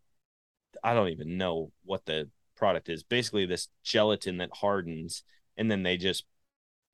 I 0.83 0.95
don't 0.95 1.09
even 1.09 1.39
know 1.39 1.73
what 1.85 2.05
the 2.05 2.29
product 2.57 2.89
is. 2.89 3.03
Basically 3.03 3.47
this 3.47 3.69
gelatin 3.83 4.39
that 4.39 4.51
hardens 4.53 5.25
and 5.57 5.71
then 5.71 5.83
they 5.83 5.97
just 5.97 6.25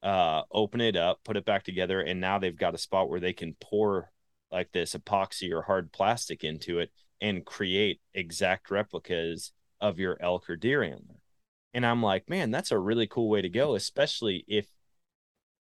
uh 0.03 0.43
open 0.51 0.81
it 0.81 0.97
up, 0.97 1.21
put 1.25 1.37
it 1.37 1.45
back 1.45 1.65
together 1.65 2.01
and 2.01 2.21
now 2.21 2.39
they've 2.39 2.57
got 2.57 2.75
a 2.75 2.79
spot 2.79 3.09
where 3.09 3.21
they 3.21 3.33
can 3.33 3.57
pour 3.61 4.11
like 4.51 4.71
this 4.73 4.95
epoxy 4.95 5.51
or 5.51 5.63
hard 5.63 5.93
plastic 5.93 6.45
into 6.45 6.79
it 6.79 6.91
and 7.23 7.47
create 7.47 8.01
exact 8.13 8.69
replicas 8.69 9.53
of 9.81 10.01
your 10.01 10.19
elk 10.21 10.51
or 10.51 10.57
deer 10.57 10.83
antler. 10.83 11.23
And 11.73 11.87
I'm 11.87 12.03
like, 12.03 12.29
man, 12.29 12.51
that's 12.51 12.73
a 12.73 12.79
really 12.79 13.07
cool 13.07 13.31
way 13.31 13.41
to 13.41 13.49
go, 13.49 13.77
especially 13.77 14.45
if 14.49 14.67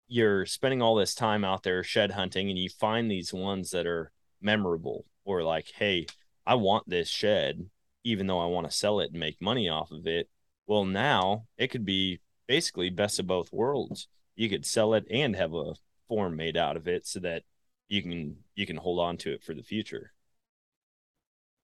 you're 0.07 0.45
spending 0.45 0.83
all 0.83 0.95
this 0.95 1.15
time 1.15 1.45
out 1.45 1.63
there 1.63 1.83
shed 1.83 2.13
hunting 2.13 2.51
and 2.51 2.59
you 2.59 2.69
find 2.69 3.11
these 3.11 3.33
ones 3.33 3.71
that 3.71 3.87
are 3.87 4.13
memorable 4.41 5.07
or 5.25 5.43
like, 5.43 5.73
hey, 5.77 6.07
I 6.47 6.55
want 6.55 6.89
this 6.89 7.09
shed, 7.09 7.67
even 8.05 8.27
though 8.27 8.41
I 8.41 8.47
want 8.47 8.71
to 8.71 8.77
sell 8.77 9.01
it 9.01 9.11
and 9.11 9.19
make 9.19 9.41
money 9.41 9.71
off 9.71 9.91
of 9.91 10.07
it. 10.07 10.29
Well, 10.67 10.85
now 10.85 11.47
it 11.57 11.69
could 11.69 11.87
be 11.87 12.21
basically 12.47 12.91
best 12.91 13.19
of 13.19 13.27
both 13.27 13.53
worlds. 13.53 14.07
You 14.37 14.51
could 14.51 14.67
sell 14.67 14.93
it 14.93 15.07
and 15.11 15.35
have 15.35 15.55
a 15.55 15.75
form 16.09 16.37
made 16.37 16.59
out 16.59 16.77
of 16.77 16.87
it 16.87 17.07
so 17.07 17.21
that 17.21 17.45
you 17.89 18.03
can 18.03 18.37
you 18.55 18.67
can 18.67 18.77
hold 18.77 19.01
on 19.01 19.17
to 19.19 19.33
it 19.33 19.43
for 19.43 19.55
the 19.55 19.63
future. 19.63 20.13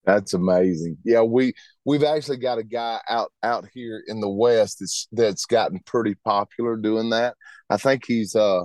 That's 0.05 0.34
amazing. 0.34 0.98
Yeah, 1.05 1.22
we 1.22 1.55
we've 1.84 2.05
actually 2.05 2.36
got 2.36 2.59
a 2.59 2.62
guy 2.62 3.00
out 3.09 3.32
out 3.42 3.66
here 3.72 4.02
in 4.07 4.20
the 4.20 4.28
west 4.28 4.78
that's 4.80 5.09
that's 5.12 5.46
gotten 5.46 5.80
pretty 5.86 6.14
popular 6.24 6.76
doing 6.76 7.11
that. 7.11 7.34
I 7.70 7.78
think 7.78 8.05
he's 8.07 8.36
uh 8.36 8.64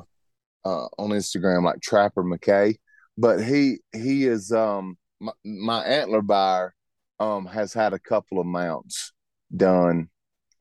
uh 0.65 0.87
on 0.97 1.11
Instagram 1.11 1.63
like 1.63 1.81
Trapper 1.81 2.23
McKay, 2.23 2.75
but 3.17 3.43
he 3.43 3.79
he 3.93 4.25
is 4.25 4.51
um 4.51 4.97
my, 5.21 5.31
my 5.45 5.83
antler 5.85 6.21
buyer 6.21 6.73
um 7.19 7.45
has 7.45 7.73
had 7.73 7.93
a 7.93 7.99
couple 7.99 8.39
of 8.39 8.45
mounts 8.45 9.13
done 9.55 10.09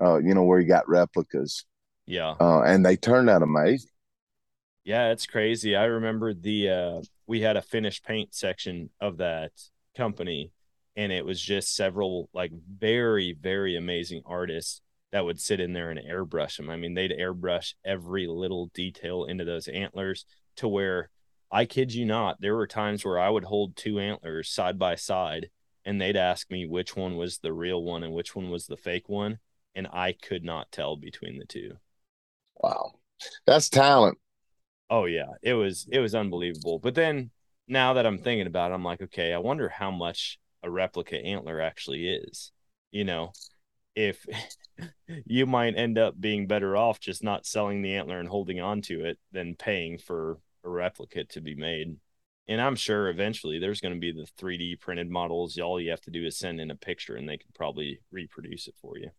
uh 0.00 0.18
you 0.18 0.32
know 0.34 0.44
where 0.44 0.60
he 0.60 0.64
got 0.64 0.88
replicas. 0.88 1.64
Yeah. 2.06 2.34
Uh 2.40 2.62
and 2.62 2.86
they 2.86 2.96
turned 2.96 3.28
out 3.28 3.42
amazing. 3.42 3.90
Yeah, 4.84 5.10
it's 5.10 5.26
crazy. 5.26 5.74
I 5.74 5.84
remember 5.84 6.34
the 6.34 6.70
uh 6.70 7.00
we 7.26 7.40
had 7.40 7.56
a 7.56 7.62
finished 7.62 8.04
paint 8.04 8.32
section 8.32 8.90
of 9.00 9.16
that 9.16 9.50
company 9.96 10.52
and 10.98 11.12
it 11.12 11.24
was 11.24 11.40
just 11.40 11.76
several 11.76 12.28
like 12.34 12.50
very 12.68 13.32
very 13.40 13.76
amazing 13.76 14.20
artists 14.26 14.82
that 15.12 15.24
would 15.24 15.40
sit 15.40 15.60
in 15.60 15.72
there 15.72 15.90
and 15.90 16.00
airbrush 16.00 16.58
them. 16.58 16.68
I 16.68 16.76
mean, 16.76 16.92
they'd 16.92 17.16
airbrush 17.18 17.74
every 17.82 18.26
little 18.26 18.66
detail 18.74 19.24
into 19.24 19.44
those 19.44 19.68
antlers 19.68 20.26
to 20.56 20.68
where 20.68 21.08
I 21.50 21.64
kid 21.64 21.94
you 21.94 22.04
not, 22.04 22.42
there 22.42 22.56
were 22.56 22.66
times 22.66 23.04
where 23.04 23.18
I 23.18 23.30
would 23.30 23.44
hold 23.44 23.74
two 23.74 23.98
antlers 24.00 24.50
side 24.50 24.78
by 24.78 24.96
side 24.96 25.48
and 25.86 25.98
they'd 25.98 26.16
ask 26.16 26.50
me 26.50 26.66
which 26.66 26.94
one 26.94 27.16
was 27.16 27.38
the 27.38 27.54
real 27.54 27.82
one 27.82 28.02
and 28.02 28.12
which 28.12 28.36
one 28.36 28.50
was 28.50 28.66
the 28.66 28.76
fake 28.76 29.08
one 29.08 29.38
and 29.74 29.86
I 29.90 30.12
could 30.12 30.44
not 30.44 30.70
tell 30.72 30.96
between 30.96 31.38
the 31.38 31.46
two. 31.46 31.76
Wow. 32.56 32.92
That's 33.46 33.70
talent. 33.70 34.18
Oh 34.90 35.04
yeah, 35.04 35.32
it 35.42 35.54
was 35.54 35.86
it 35.90 36.00
was 36.00 36.14
unbelievable. 36.14 36.80
But 36.80 36.94
then 36.94 37.30
now 37.66 37.94
that 37.94 38.06
I'm 38.06 38.18
thinking 38.18 38.46
about 38.46 38.72
it, 38.72 38.74
I'm 38.74 38.84
like, 38.84 39.02
okay, 39.02 39.32
I 39.32 39.38
wonder 39.38 39.68
how 39.68 39.90
much 39.90 40.38
a 40.62 40.70
replica 40.70 41.16
antler 41.16 41.60
actually 41.60 42.08
is. 42.08 42.52
You 42.90 43.04
know, 43.04 43.32
if 43.94 44.26
you 45.26 45.46
might 45.46 45.76
end 45.76 45.98
up 45.98 46.20
being 46.20 46.46
better 46.46 46.76
off 46.76 47.00
just 47.00 47.22
not 47.24 47.46
selling 47.46 47.82
the 47.82 47.94
antler 47.94 48.20
and 48.20 48.28
holding 48.28 48.60
on 48.60 48.82
to 48.82 49.04
it 49.04 49.18
than 49.32 49.54
paying 49.56 49.98
for 49.98 50.38
a 50.64 50.68
replica 50.68 51.24
to 51.24 51.40
be 51.40 51.54
made. 51.54 51.96
And 52.48 52.60
I'm 52.60 52.76
sure 52.76 53.10
eventually 53.10 53.58
there's 53.58 53.80
going 53.80 53.94
to 53.94 54.00
be 54.00 54.12
the 54.12 54.26
3D 54.38 54.76
printed 54.76 55.10
models. 55.10 55.58
All 55.58 55.80
you 55.80 55.90
have 55.90 56.00
to 56.02 56.10
do 56.10 56.24
is 56.24 56.38
send 56.38 56.60
in 56.60 56.70
a 56.70 56.76
picture 56.76 57.16
and 57.16 57.28
they 57.28 57.36
can 57.36 57.50
probably 57.54 58.00
reproduce 58.10 58.68
it 58.68 58.74
for 58.80 58.96
you. 58.98 59.10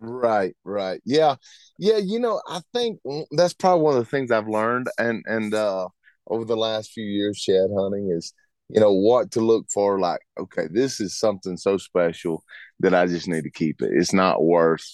Right, 0.00 0.56
right. 0.64 1.00
Yeah. 1.04 1.36
Yeah, 1.78 1.98
you 1.98 2.18
know, 2.18 2.40
I 2.48 2.60
think 2.72 3.00
that's 3.30 3.54
probably 3.54 3.82
one 3.82 3.96
of 3.96 4.04
the 4.04 4.10
things 4.10 4.30
I've 4.30 4.48
learned 4.48 4.88
and 4.98 5.22
and 5.26 5.54
uh 5.54 5.88
over 6.26 6.44
the 6.44 6.56
last 6.56 6.92
few 6.92 7.04
years 7.04 7.36
shed 7.38 7.70
hunting 7.76 8.10
is 8.10 8.32
you 8.72 8.80
know 8.80 8.92
what 8.92 9.30
to 9.30 9.40
look 9.40 9.66
for 9.70 10.00
like 10.00 10.20
okay 10.40 10.66
this 10.70 10.98
is 10.98 11.18
something 11.18 11.56
so 11.56 11.76
special 11.76 12.42
that 12.80 12.94
i 12.94 13.06
just 13.06 13.28
need 13.28 13.44
to 13.44 13.50
keep 13.50 13.82
it. 13.82 13.90
It's 13.92 14.14
not 14.14 14.42
worth 14.42 14.86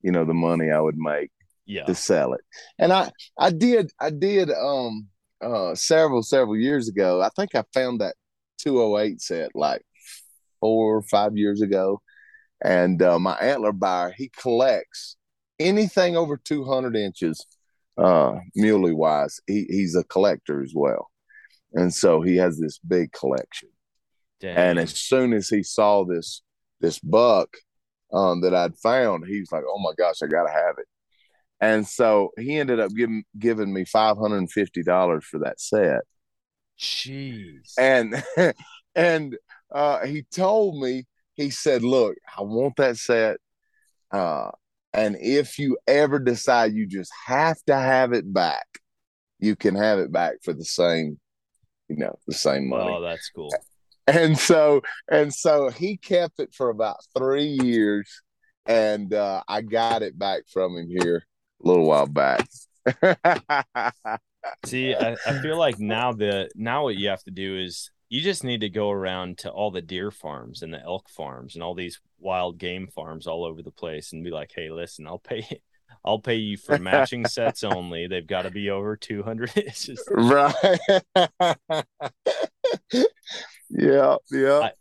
you 0.00 0.10
know 0.10 0.24
the 0.24 0.34
money 0.34 0.70
i 0.70 0.80
would 0.80 0.96
make 0.96 1.30
yeah. 1.66 1.84
to 1.84 1.94
sell 1.94 2.32
it. 2.32 2.40
And 2.78 2.92
i 2.92 3.10
i 3.38 3.50
did 3.50 3.90
i 4.00 4.10
did 4.10 4.50
um 4.50 5.08
uh 5.42 5.74
several 5.74 6.22
several 6.22 6.56
years 6.56 6.88
ago 6.88 7.20
i 7.20 7.28
think 7.36 7.54
i 7.54 7.64
found 7.72 8.00
that 8.00 8.14
208 8.58 9.20
set 9.20 9.50
like 9.54 9.82
four 10.60 10.96
or 10.96 11.02
five 11.02 11.36
years 11.36 11.62
ago. 11.62 12.02
And 12.62 13.00
uh, 13.00 13.18
my 13.18 13.34
antler 13.36 13.72
buyer 13.72 14.12
he 14.16 14.30
collects 14.36 15.16
anything 15.58 16.16
over 16.16 16.38
200 16.38 16.96
inches 16.96 17.46
uh 17.98 18.32
muley 18.56 18.94
wise 18.94 19.40
he, 19.46 19.66
he's 19.68 19.94
a 19.94 20.04
collector 20.04 20.62
as 20.62 20.72
well 20.74 21.09
and 21.72 21.92
so 21.92 22.20
he 22.20 22.36
has 22.36 22.58
this 22.58 22.78
big 22.78 23.12
collection. 23.12 23.68
Dang. 24.40 24.56
And 24.56 24.78
as 24.78 24.98
soon 24.98 25.32
as 25.32 25.48
he 25.48 25.62
saw 25.62 26.04
this 26.04 26.42
this 26.80 26.98
buck 26.98 27.56
um, 28.12 28.40
that 28.40 28.54
I'd 28.54 28.76
found, 28.78 29.26
he 29.26 29.40
was 29.40 29.52
like, 29.52 29.64
"Oh 29.66 29.78
my 29.78 29.92
gosh, 29.98 30.22
I 30.22 30.26
gotta 30.26 30.52
have 30.52 30.76
it!" 30.78 30.86
And 31.60 31.86
so 31.86 32.30
he 32.38 32.58
ended 32.58 32.80
up 32.80 32.90
giving 32.96 33.24
giving 33.38 33.72
me 33.72 33.84
five 33.84 34.16
hundred 34.16 34.38
and 34.38 34.50
fifty 34.50 34.82
dollars 34.82 35.24
for 35.24 35.40
that 35.40 35.60
set. 35.60 36.00
Jeez. 36.78 37.74
And 37.78 38.24
and 38.94 39.36
uh, 39.70 40.06
he 40.06 40.22
told 40.22 40.80
me, 40.80 41.04
he 41.34 41.50
said, 41.50 41.82
"Look, 41.82 42.16
I 42.36 42.42
want 42.42 42.76
that 42.76 42.96
set, 42.96 43.36
uh, 44.10 44.50
and 44.92 45.16
if 45.20 45.58
you 45.58 45.76
ever 45.86 46.18
decide 46.18 46.72
you 46.72 46.86
just 46.86 47.12
have 47.26 47.58
to 47.66 47.76
have 47.76 48.12
it 48.14 48.32
back, 48.32 48.66
you 49.38 49.54
can 49.54 49.74
have 49.74 49.98
it 49.98 50.10
back 50.10 50.36
for 50.42 50.54
the 50.54 50.64
same 50.64 51.20
you 51.90 51.96
know, 51.96 52.16
the 52.26 52.32
same 52.32 52.68
money. 52.68 52.88
Oh, 52.88 53.00
that's 53.00 53.28
cool. 53.30 53.52
And 54.06 54.38
so 54.38 54.82
and 55.10 55.32
so 55.34 55.68
he 55.68 55.96
kept 55.96 56.40
it 56.40 56.54
for 56.54 56.70
about 56.70 56.96
three 57.16 57.58
years, 57.62 58.22
and 58.64 59.12
uh, 59.12 59.42
I 59.48 59.60
got 59.62 60.02
it 60.02 60.18
back 60.18 60.42
from 60.48 60.76
him 60.76 60.88
here 60.88 61.26
a 61.62 61.68
little 61.68 61.86
while 61.86 62.06
back. 62.06 62.48
See, 64.64 64.94
I, 64.94 65.16
I 65.26 65.42
feel 65.42 65.58
like 65.58 65.78
now 65.78 66.12
the 66.12 66.48
now 66.54 66.84
what 66.84 66.96
you 66.96 67.08
have 67.08 67.22
to 67.24 67.30
do 67.30 67.58
is 67.58 67.90
you 68.08 68.20
just 68.20 68.42
need 68.42 68.62
to 68.62 68.68
go 68.68 68.90
around 68.90 69.38
to 69.38 69.50
all 69.50 69.70
the 69.70 69.82
deer 69.82 70.10
farms 70.10 70.62
and 70.62 70.72
the 70.72 70.82
elk 70.82 71.08
farms 71.08 71.54
and 71.54 71.62
all 71.62 71.74
these 71.74 72.00
wild 72.18 72.58
game 72.58 72.88
farms 72.88 73.26
all 73.26 73.44
over 73.44 73.62
the 73.62 73.70
place 73.70 74.12
and 74.12 74.24
be 74.24 74.30
like, 74.30 74.50
hey, 74.54 74.70
listen, 74.70 75.06
I'll 75.06 75.18
pay 75.18 75.46
I'll 76.04 76.18
pay 76.18 76.36
you 76.36 76.56
for 76.56 76.78
matching 76.78 77.26
sets 77.26 77.64
only. 77.64 78.06
They've 78.06 78.26
got 78.26 78.42
to 78.42 78.50
be 78.50 78.70
over 78.70 78.96
200 78.96 79.56
inches. 79.56 80.02
Right. 80.10 80.54
yeah. 83.70 84.16
Yeah. 84.30 84.60
I, 84.60 84.72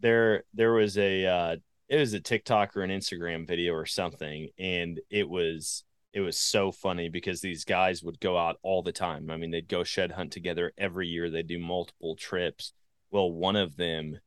there, 0.00 0.44
there 0.54 0.72
was 0.72 0.96
a, 0.98 1.26
uh, 1.26 1.56
it 1.88 1.96
was 1.96 2.14
a 2.14 2.20
TikTok 2.20 2.76
or 2.76 2.82
an 2.82 2.90
Instagram 2.90 3.46
video 3.46 3.74
or 3.74 3.86
something. 3.86 4.48
And 4.58 5.00
it 5.10 5.28
was, 5.28 5.84
it 6.12 6.20
was 6.20 6.36
so 6.36 6.72
funny 6.72 7.08
because 7.08 7.40
these 7.40 7.64
guys 7.64 8.02
would 8.02 8.20
go 8.20 8.36
out 8.38 8.56
all 8.62 8.82
the 8.82 8.92
time. 8.92 9.30
I 9.30 9.36
mean, 9.36 9.50
they'd 9.50 9.68
go 9.68 9.84
shed 9.84 10.12
hunt 10.12 10.32
together 10.32 10.72
every 10.78 11.08
year. 11.08 11.30
They'd 11.30 11.46
do 11.46 11.58
multiple 11.58 12.16
trips. 12.16 12.72
Well, 13.10 13.30
one 13.30 13.56
of 13.56 13.76
them 13.76 14.20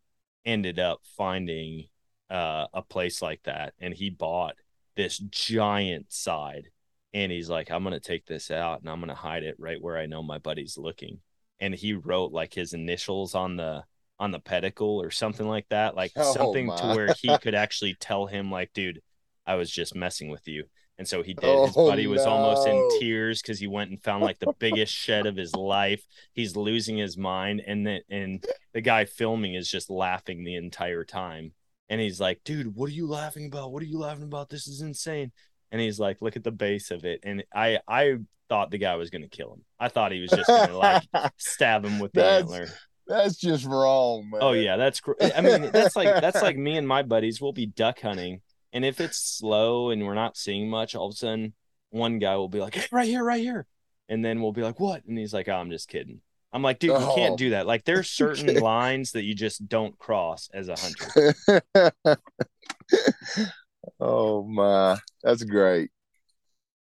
ended 0.46 0.80
up 0.80 1.00
finding 1.18 1.88
uh, 2.30 2.68
a 2.74 2.82
place 2.82 3.22
like 3.22 3.42
that 3.44 3.74
and 3.80 3.94
he 3.94 4.10
bought 4.10 4.56
this 4.96 5.18
giant 5.18 6.12
side. 6.12 6.70
And 7.14 7.32
he's 7.32 7.50
like 7.50 7.72
i'm 7.72 7.84
gonna 7.84 8.00
take 8.00 8.26
this 8.26 8.52
out 8.52 8.82
and 8.82 8.90
i'm 8.90 9.00
gonna 9.00 9.16
hide 9.16 9.44
it 9.44 9.56
right 9.58 9.82
where 9.82 9.98
i 9.98 10.06
know 10.06 10.22
my 10.22 10.38
buddy's 10.38 10.78
looking. 10.78 11.20
And 11.60 11.74
he 11.74 11.94
wrote 11.94 12.34
like 12.34 12.54
his 12.54 12.74
initials 12.74 13.36
on 13.36 13.56
the 13.56 13.84
on 14.20 14.32
the 14.32 14.40
pedicle 14.40 15.02
or 15.02 15.12
something 15.12 15.48
like 15.48 15.68
that 15.70 15.96
like 15.96 16.12
oh, 16.16 16.34
something 16.34 16.68
my. 16.68 16.76
to 16.78 16.88
where 16.88 17.16
he 17.22 17.38
could 17.42 17.56
actually 17.56 17.96
tell 18.00 18.26
him 18.26 18.50
like 18.50 18.72
dude 18.74 19.02
i 19.46 19.56
was 19.56 19.70
just 19.70 19.96
messing 19.96 20.30
with 20.30 20.48
you. 20.48 20.66
And 20.98 21.08
so 21.08 21.24
he 21.24 21.34
did. 21.34 21.50
Oh, 21.50 21.66
his 21.66 21.76
buddy 21.76 22.08
was 22.08 22.24
no. 22.26 22.32
almost 22.32 22.68
in 22.68 23.00
tears 23.00 23.42
because 23.42 23.60
he 23.60 23.68
went 23.68 23.90
and 23.90 24.02
found 24.02 24.24
like 24.24 24.40
the 24.40 24.54
biggest 24.60 24.94
shed 24.94 25.26
of 25.26 25.36
his 25.36 25.54
life. 25.54 26.06
He's 26.34 26.56
losing 26.56 26.98
his 26.98 27.18
mind. 27.18 27.62
And 27.66 27.86
then 27.86 28.02
and 28.10 28.46
the 28.74 28.82
guy 28.82 29.06
filming 29.06 29.56
is 29.56 29.70
just 29.70 29.90
laughing 29.90 30.44
the 30.44 30.56
entire 30.56 31.04
time 31.04 31.52
and 31.90 32.02
he's 32.02 32.20
like, 32.20 32.42
dude, 32.44 32.76
what 32.76 32.90
are 32.90 32.94
you 32.94 33.08
laughing 33.08 33.46
about? 33.46 33.72
What 33.72 33.82
are 33.84 33.88
you 33.88 34.00
laughing 34.00 34.24
about? 34.24 34.50
This 34.50 34.68
is 34.68 34.82
insane. 34.82 35.32
And 35.72 35.82
he's 35.82 36.00
like, 36.00 36.22
look 36.22 36.36
at 36.36 36.44
the 36.44 36.52
base 36.52 36.92
of 36.92 37.06
it. 37.06 37.22
And 37.24 37.44
I 37.54 37.80
I 37.88 38.18
thought 38.50 38.72
the 38.72 38.78
guy 38.78 38.96
was 38.96 39.10
gonna 39.10 39.28
kill 39.28 39.54
him. 39.54 39.64
I 39.80 39.90
thought 39.90 40.12
he 40.12 40.22
was 40.22 40.32
just 40.32 40.48
gonna 40.48 40.78
like 40.78 41.04
stab 41.38 41.86
him 41.86 42.00
with 42.00 42.14
the 42.14 42.22
that's, 42.22 42.42
antler. 42.42 42.68
That's 43.08 43.38
just 43.38 43.66
wrong, 43.66 44.24
oh, 44.26 44.32
man. 44.32 44.40
Oh 44.42 44.52
yeah, 44.54 44.78
that's 44.78 45.00
cr- 45.00 45.14
I 45.22 45.42
mean, 45.42 45.72
that's 45.74 45.96
like 45.96 46.22
that's 46.22 46.42
like 46.42 46.58
me 46.58 46.78
and 46.78 46.88
my 46.88 47.04
buddies. 47.04 47.42
We'll 47.42 47.54
be 47.54 47.66
duck 47.66 48.02
hunting, 48.02 48.42
and 48.74 48.86
if 48.86 49.00
it's 49.00 49.18
slow 49.18 49.90
and 49.90 50.06
we're 50.06 50.16
not 50.16 50.38
seeing 50.38 50.70
much, 50.70 50.96
all 50.96 51.08
of 51.08 51.14
a 51.14 51.18
sudden 51.18 51.54
one 51.96 52.20
guy 52.20 52.36
will 52.36 52.50
be 52.50 52.60
like, 52.60 52.76
hey, 52.76 52.88
right 52.92 53.08
here, 53.08 53.24
right 53.24 53.42
here. 53.42 53.66
And 54.10 54.24
then 54.24 54.42
we'll 54.42 54.52
be 54.52 54.62
like, 54.62 54.80
what? 54.80 55.04
And 55.06 55.18
he's 55.18 55.34
like, 55.34 55.48
oh, 55.48 55.56
I'm 55.56 55.72
just 55.72 55.88
kidding. 55.88 56.22
I'm 56.56 56.62
like, 56.62 56.80
dude, 56.80 56.92
you 56.92 56.96
oh. 56.96 57.16
can't 57.16 57.38
do 57.38 57.50
that. 57.50 57.68
Like, 57.68 57.84
there's 57.84 58.10
certain 58.12 58.56
lines 58.56 59.12
that 59.12 59.26
you 59.26 59.36
just 59.36 59.68
don't 59.68 59.98
cross 60.00 60.50
as 60.54 60.70
a 60.70 60.78
hunter. 60.78 61.94
oh 64.00 64.48
my, 64.48 64.98
that's 65.22 65.44
great. 65.44 65.92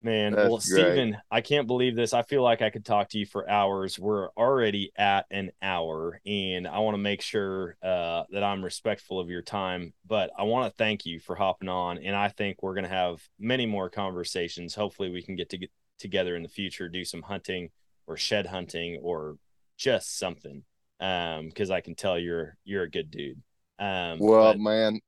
Man, 0.03 0.33
That's 0.33 0.49
well, 0.49 0.57
great. 0.57 0.93
Steven, 0.93 1.17
I 1.29 1.41
can't 1.41 1.67
believe 1.67 1.95
this. 1.95 2.11
I 2.11 2.23
feel 2.23 2.41
like 2.41 2.63
I 2.63 2.71
could 2.71 2.83
talk 2.83 3.09
to 3.09 3.19
you 3.19 3.25
for 3.27 3.47
hours. 3.47 3.99
We're 3.99 4.29
already 4.31 4.91
at 4.97 5.27
an 5.29 5.51
hour, 5.61 6.19
and 6.25 6.67
I 6.67 6.79
want 6.79 6.95
to 6.95 7.01
make 7.01 7.21
sure 7.21 7.77
uh, 7.83 8.23
that 8.31 8.43
I'm 8.43 8.65
respectful 8.65 9.19
of 9.19 9.29
your 9.29 9.43
time. 9.43 9.93
But 10.05 10.31
I 10.37 10.43
want 10.43 10.71
to 10.71 10.75
thank 10.75 11.05
you 11.05 11.19
for 11.19 11.35
hopping 11.35 11.69
on, 11.69 11.99
and 11.99 12.15
I 12.15 12.29
think 12.29 12.63
we're 12.63 12.73
going 12.73 12.85
to 12.85 12.89
have 12.89 13.21
many 13.39 13.67
more 13.67 13.91
conversations. 13.91 14.73
Hopefully, 14.73 15.11
we 15.11 15.21
can 15.21 15.35
get 15.35 15.49
to 15.51 15.59
get 15.59 15.71
together 15.99 16.35
in 16.35 16.41
the 16.41 16.49
future, 16.49 16.89
do 16.89 17.05
some 17.05 17.21
hunting 17.21 17.69
or 18.07 18.17
shed 18.17 18.47
hunting 18.47 18.99
or 19.03 19.37
just 19.81 20.17
something. 20.17 20.63
Um, 20.99 21.47
because 21.47 21.71
I 21.71 21.81
can 21.81 21.95
tell 21.95 22.19
you're 22.19 22.55
you're 22.63 22.83
a 22.83 22.89
good 22.89 23.09
dude. 23.09 23.41
Um, 23.79 24.19
Well, 24.19 24.53
but- 24.53 24.59
man, 24.59 24.99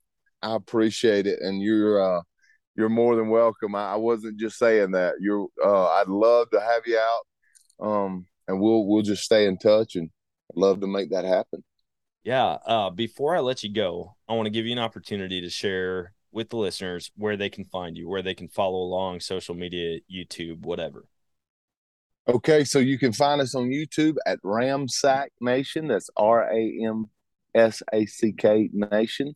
I 0.42 0.56
appreciate 0.56 1.28
it, 1.28 1.40
and 1.40 1.62
you're 1.62 2.02
uh, 2.02 2.22
you're 2.76 2.90
more 2.90 3.16
than 3.16 3.30
welcome. 3.30 3.76
I, 3.76 3.94
I 3.94 3.96
wasn't 3.98 4.40
just 4.40 4.58
saying 4.58 4.92
that. 4.92 5.14
You're 5.22 5.48
uh, 5.64 5.88
I'd 5.90 6.08
love 6.08 6.50
to 6.52 6.60
have 6.60 6.82
you 6.88 6.98
out, 7.00 7.88
um, 7.88 8.26
and 8.48 8.60
we'll 8.60 8.88
we'll 8.88 9.04
just 9.04 9.24
stay 9.24 9.46
in 9.46 9.58
touch, 9.58 9.96
and 9.96 10.10
I'd 10.52 10.60
love 10.60 10.82
to 10.82 10.88
make 10.88 11.12
that 11.12 11.26
happen. 11.26 11.64
Yeah. 12.24 12.58
Uh, 12.66 12.90
before 12.90 13.36
I 13.36 13.42
let 13.42 13.64
you 13.64 13.72
go, 13.72 14.16
I 14.28 14.34
want 14.34 14.48
to 14.48 14.50
give 14.50 14.66
you 14.66 14.72
an 14.72 14.80
opportunity 14.80 15.42
to 15.42 15.50
share 15.50 16.14
with 16.32 16.50
the 16.50 16.58
listeners 16.58 17.12
where 17.16 17.38
they 17.38 17.50
can 17.50 17.66
find 17.66 17.96
you, 17.98 18.10
where 18.10 18.22
they 18.24 18.34
can 18.34 18.48
follow 18.48 18.80
along, 18.80 19.20
social 19.20 19.54
media, 19.54 20.00
YouTube, 20.12 20.62
whatever. 20.62 21.06
Okay, 22.26 22.64
so 22.64 22.80
you 22.80 22.98
can 22.98 23.12
find 23.12 23.42
us 23.42 23.54
on 23.54 23.70
YouTube 23.70 24.16
at 24.26 24.42
Ramsack 24.44 25.28
Nation. 25.42 25.90
That's 25.90 26.10
R 26.16 26.50
A 26.50 26.80
M 26.82 27.08
S 27.54 27.84
A 27.92 28.06
C 28.06 28.32
K 28.32 28.70
Nation 28.72 29.36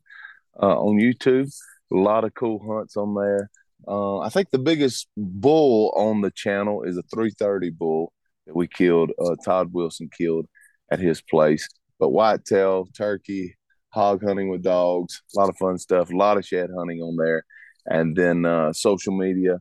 uh, 0.60 0.78
on 0.80 0.96
YouTube. 0.96 1.52
A 1.92 1.94
lot 1.94 2.24
of 2.24 2.32
cool 2.32 2.58
hunts 2.66 2.96
on 2.96 3.14
there. 3.14 3.50
Uh, 3.86 4.20
I 4.20 4.30
think 4.30 4.50
the 4.50 4.58
biggest 4.58 5.06
bull 5.18 5.92
on 5.96 6.22
the 6.22 6.30
channel 6.30 6.82
is 6.82 6.96
a 6.96 7.02
330 7.14 7.70
bull 7.70 8.12
that 8.46 8.56
we 8.56 8.66
killed. 8.66 9.10
Uh, 9.18 9.36
Todd 9.44 9.72
Wilson 9.74 10.08
killed 10.16 10.46
at 10.90 10.98
his 10.98 11.20
place. 11.20 11.68
But 12.00 12.10
whitetail, 12.10 12.86
turkey, 12.96 13.54
hog 13.90 14.24
hunting 14.24 14.48
with 14.48 14.62
dogs, 14.62 15.20
a 15.36 15.40
lot 15.40 15.50
of 15.50 15.58
fun 15.58 15.76
stuff. 15.76 16.10
A 16.10 16.16
lot 16.16 16.38
of 16.38 16.46
shed 16.46 16.70
hunting 16.74 17.02
on 17.02 17.16
there, 17.16 17.44
and 17.84 18.16
then 18.16 18.46
uh, 18.46 18.72
social 18.72 19.14
media, 19.14 19.60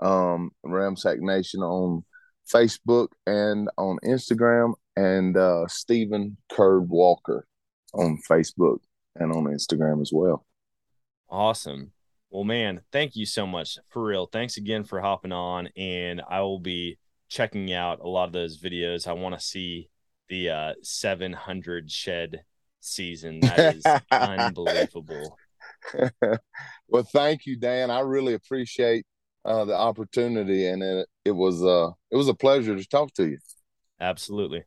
um, 0.00 0.52
Ramsack 0.64 1.18
Nation 1.18 1.60
on 1.60 2.04
Facebook 2.52 3.08
and 3.26 3.68
on 3.76 3.98
Instagram, 4.04 4.74
and 4.96 5.36
uh, 5.36 5.66
Stephen 5.68 6.36
Curd 6.50 6.88
Walker 6.88 7.46
on 7.94 8.18
Facebook 8.28 8.78
and 9.16 9.32
on 9.32 9.44
Instagram 9.44 10.00
as 10.00 10.10
well. 10.12 10.44
Awesome. 11.28 11.92
Well, 12.30 12.44
man, 12.44 12.82
thank 12.92 13.16
you 13.16 13.26
so 13.26 13.46
much 13.46 13.78
for 13.88 14.02
real. 14.02 14.26
Thanks 14.26 14.56
again 14.56 14.84
for 14.84 15.00
hopping 15.00 15.32
on, 15.32 15.68
and 15.76 16.22
I 16.28 16.40
will 16.40 16.60
be 16.60 16.98
checking 17.28 17.72
out 17.72 18.00
a 18.00 18.08
lot 18.08 18.26
of 18.26 18.32
those 18.32 18.60
videos. 18.60 19.06
I 19.06 19.12
want 19.12 19.34
to 19.34 19.44
see 19.44 19.88
the 20.28 20.50
uh, 20.50 20.72
700 20.82 21.90
shed 21.90 22.42
season. 22.80 23.40
That 23.40 23.76
is 23.76 23.84
unbelievable. 24.10 25.38
well, 26.88 27.02
thank 27.04 27.46
you, 27.46 27.56
Dan. 27.56 27.90
I 27.90 28.00
really 28.00 28.34
appreciate 28.34 29.06
uh, 29.48 29.64
the 29.64 29.74
opportunity, 29.76 30.66
and 30.66 30.82
it, 30.82 31.08
it 31.24 31.32
was 31.32 31.64
uh, 31.64 31.90
it 32.10 32.16
was 32.16 32.28
a 32.28 32.34
pleasure 32.34 32.76
to 32.76 32.86
talk 32.86 33.12
to 33.14 33.26
you. 33.26 33.38
Absolutely. 34.00 34.64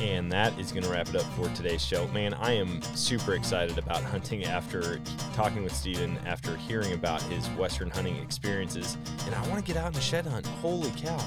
And 0.00 0.32
that 0.32 0.58
is 0.58 0.72
going 0.72 0.84
to 0.84 0.90
wrap 0.90 1.08
it 1.10 1.16
up 1.16 1.26
for 1.34 1.48
today's 1.54 1.84
show. 1.84 2.08
Man, 2.08 2.32
I 2.34 2.52
am 2.52 2.80
super 2.94 3.34
excited 3.34 3.76
about 3.76 4.02
hunting 4.02 4.44
after 4.44 4.98
talking 5.34 5.62
with 5.62 5.74
Steven, 5.74 6.16
after 6.24 6.56
hearing 6.56 6.94
about 6.94 7.20
his 7.24 7.46
Western 7.50 7.90
hunting 7.90 8.16
experiences. 8.16 8.96
And 9.26 9.34
I 9.34 9.46
want 9.48 9.64
to 9.64 9.72
get 9.72 9.76
out 9.76 9.92
and 9.92 10.02
shed 10.02 10.24
hunt. 10.24 10.46
Holy 10.46 10.90
cow. 10.92 11.22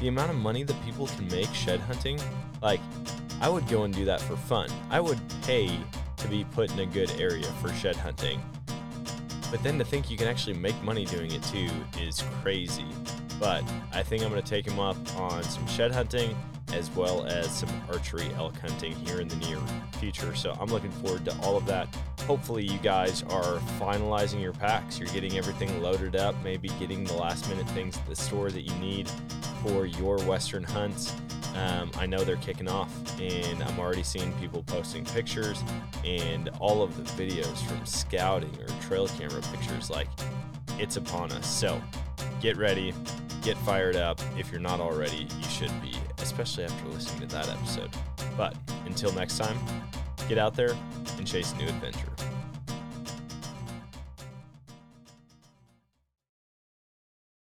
The 0.00 0.08
amount 0.08 0.30
of 0.30 0.36
money 0.36 0.62
that 0.62 0.84
people 0.86 1.06
can 1.08 1.28
make 1.28 1.52
shed 1.52 1.80
hunting, 1.80 2.18
like, 2.62 2.80
I 3.42 3.50
would 3.50 3.68
go 3.68 3.82
and 3.82 3.92
do 3.92 4.06
that 4.06 4.22
for 4.22 4.36
fun. 4.36 4.70
I 4.88 5.00
would 5.00 5.20
pay 5.42 5.78
to 6.16 6.28
be 6.28 6.44
put 6.44 6.72
in 6.72 6.78
a 6.78 6.86
good 6.86 7.10
area 7.20 7.44
for 7.60 7.68
shed 7.74 7.96
hunting. 7.96 8.40
But 9.50 9.62
then 9.62 9.78
to 9.78 9.84
think 9.84 10.10
you 10.10 10.16
can 10.16 10.28
actually 10.28 10.56
make 10.56 10.80
money 10.82 11.04
doing 11.04 11.30
it 11.30 11.42
too 11.42 11.68
is 12.00 12.24
crazy. 12.40 12.86
But 13.38 13.62
I 13.92 14.02
think 14.02 14.22
I'm 14.22 14.30
going 14.30 14.42
to 14.42 14.48
take 14.48 14.66
him 14.66 14.80
up 14.80 14.96
on 15.16 15.42
some 15.42 15.66
shed 15.66 15.92
hunting 15.92 16.34
as 16.74 16.90
well 16.94 17.24
as 17.24 17.50
some 17.50 17.70
archery 17.88 18.28
elk 18.36 18.58
hunting 18.58 18.94
here 19.06 19.20
in 19.20 19.28
the 19.28 19.36
near 19.36 19.58
future. 19.98 20.34
So 20.34 20.56
I'm 20.60 20.68
looking 20.68 20.90
forward 20.90 21.24
to 21.26 21.36
all 21.40 21.56
of 21.56 21.64
that. 21.66 21.88
Hopefully, 22.26 22.64
you 22.64 22.78
guys 22.78 23.22
are 23.24 23.58
finalizing 23.78 24.42
your 24.42 24.52
packs. 24.52 24.98
You're 24.98 25.08
getting 25.08 25.36
everything 25.38 25.82
loaded 25.82 26.16
up, 26.16 26.34
maybe 26.42 26.68
getting 26.80 27.04
the 27.04 27.14
last 27.14 27.48
minute 27.48 27.68
things 27.70 27.96
at 27.96 28.06
the 28.06 28.16
store 28.16 28.50
that 28.50 28.62
you 28.62 28.74
need 28.76 29.08
for 29.62 29.86
your 29.86 30.18
Western 30.24 30.64
hunts. 30.64 31.14
Um, 31.54 31.90
I 31.96 32.06
know 32.06 32.24
they're 32.24 32.36
kicking 32.36 32.68
off, 32.68 32.90
and 33.20 33.62
I'm 33.62 33.78
already 33.78 34.02
seeing 34.02 34.32
people 34.34 34.64
posting 34.64 35.04
pictures 35.04 35.62
and 36.04 36.48
all 36.58 36.82
of 36.82 36.96
the 36.96 37.22
videos 37.22 37.58
from 37.58 37.86
scouting 37.86 38.50
or 38.60 38.66
trail 38.82 39.06
camera 39.06 39.40
pictures. 39.52 39.88
Like, 39.88 40.08
it's 40.78 40.96
upon 40.96 41.32
us. 41.32 41.46
So, 41.46 41.80
get 42.40 42.56
ready, 42.56 42.92
get 43.42 43.56
fired 43.58 43.96
up. 43.96 44.20
If 44.36 44.50
you're 44.50 44.60
not 44.60 44.80
already, 44.80 45.28
you 45.38 45.48
should 45.48 45.72
be, 45.82 45.94
especially 46.18 46.64
after 46.64 46.88
listening 46.88 47.28
to 47.28 47.34
that 47.34 47.48
episode. 47.48 47.90
But 48.36 48.56
until 48.86 49.12
next 49.12 49.38
time, 49.38 49.58
get 50.28 50.38
out 50.38 50.54
there 50.54 50.76
and 51.18 51.26
chase 51.26 51.54
new 51.56 51.66
adventure. 51.66 52.12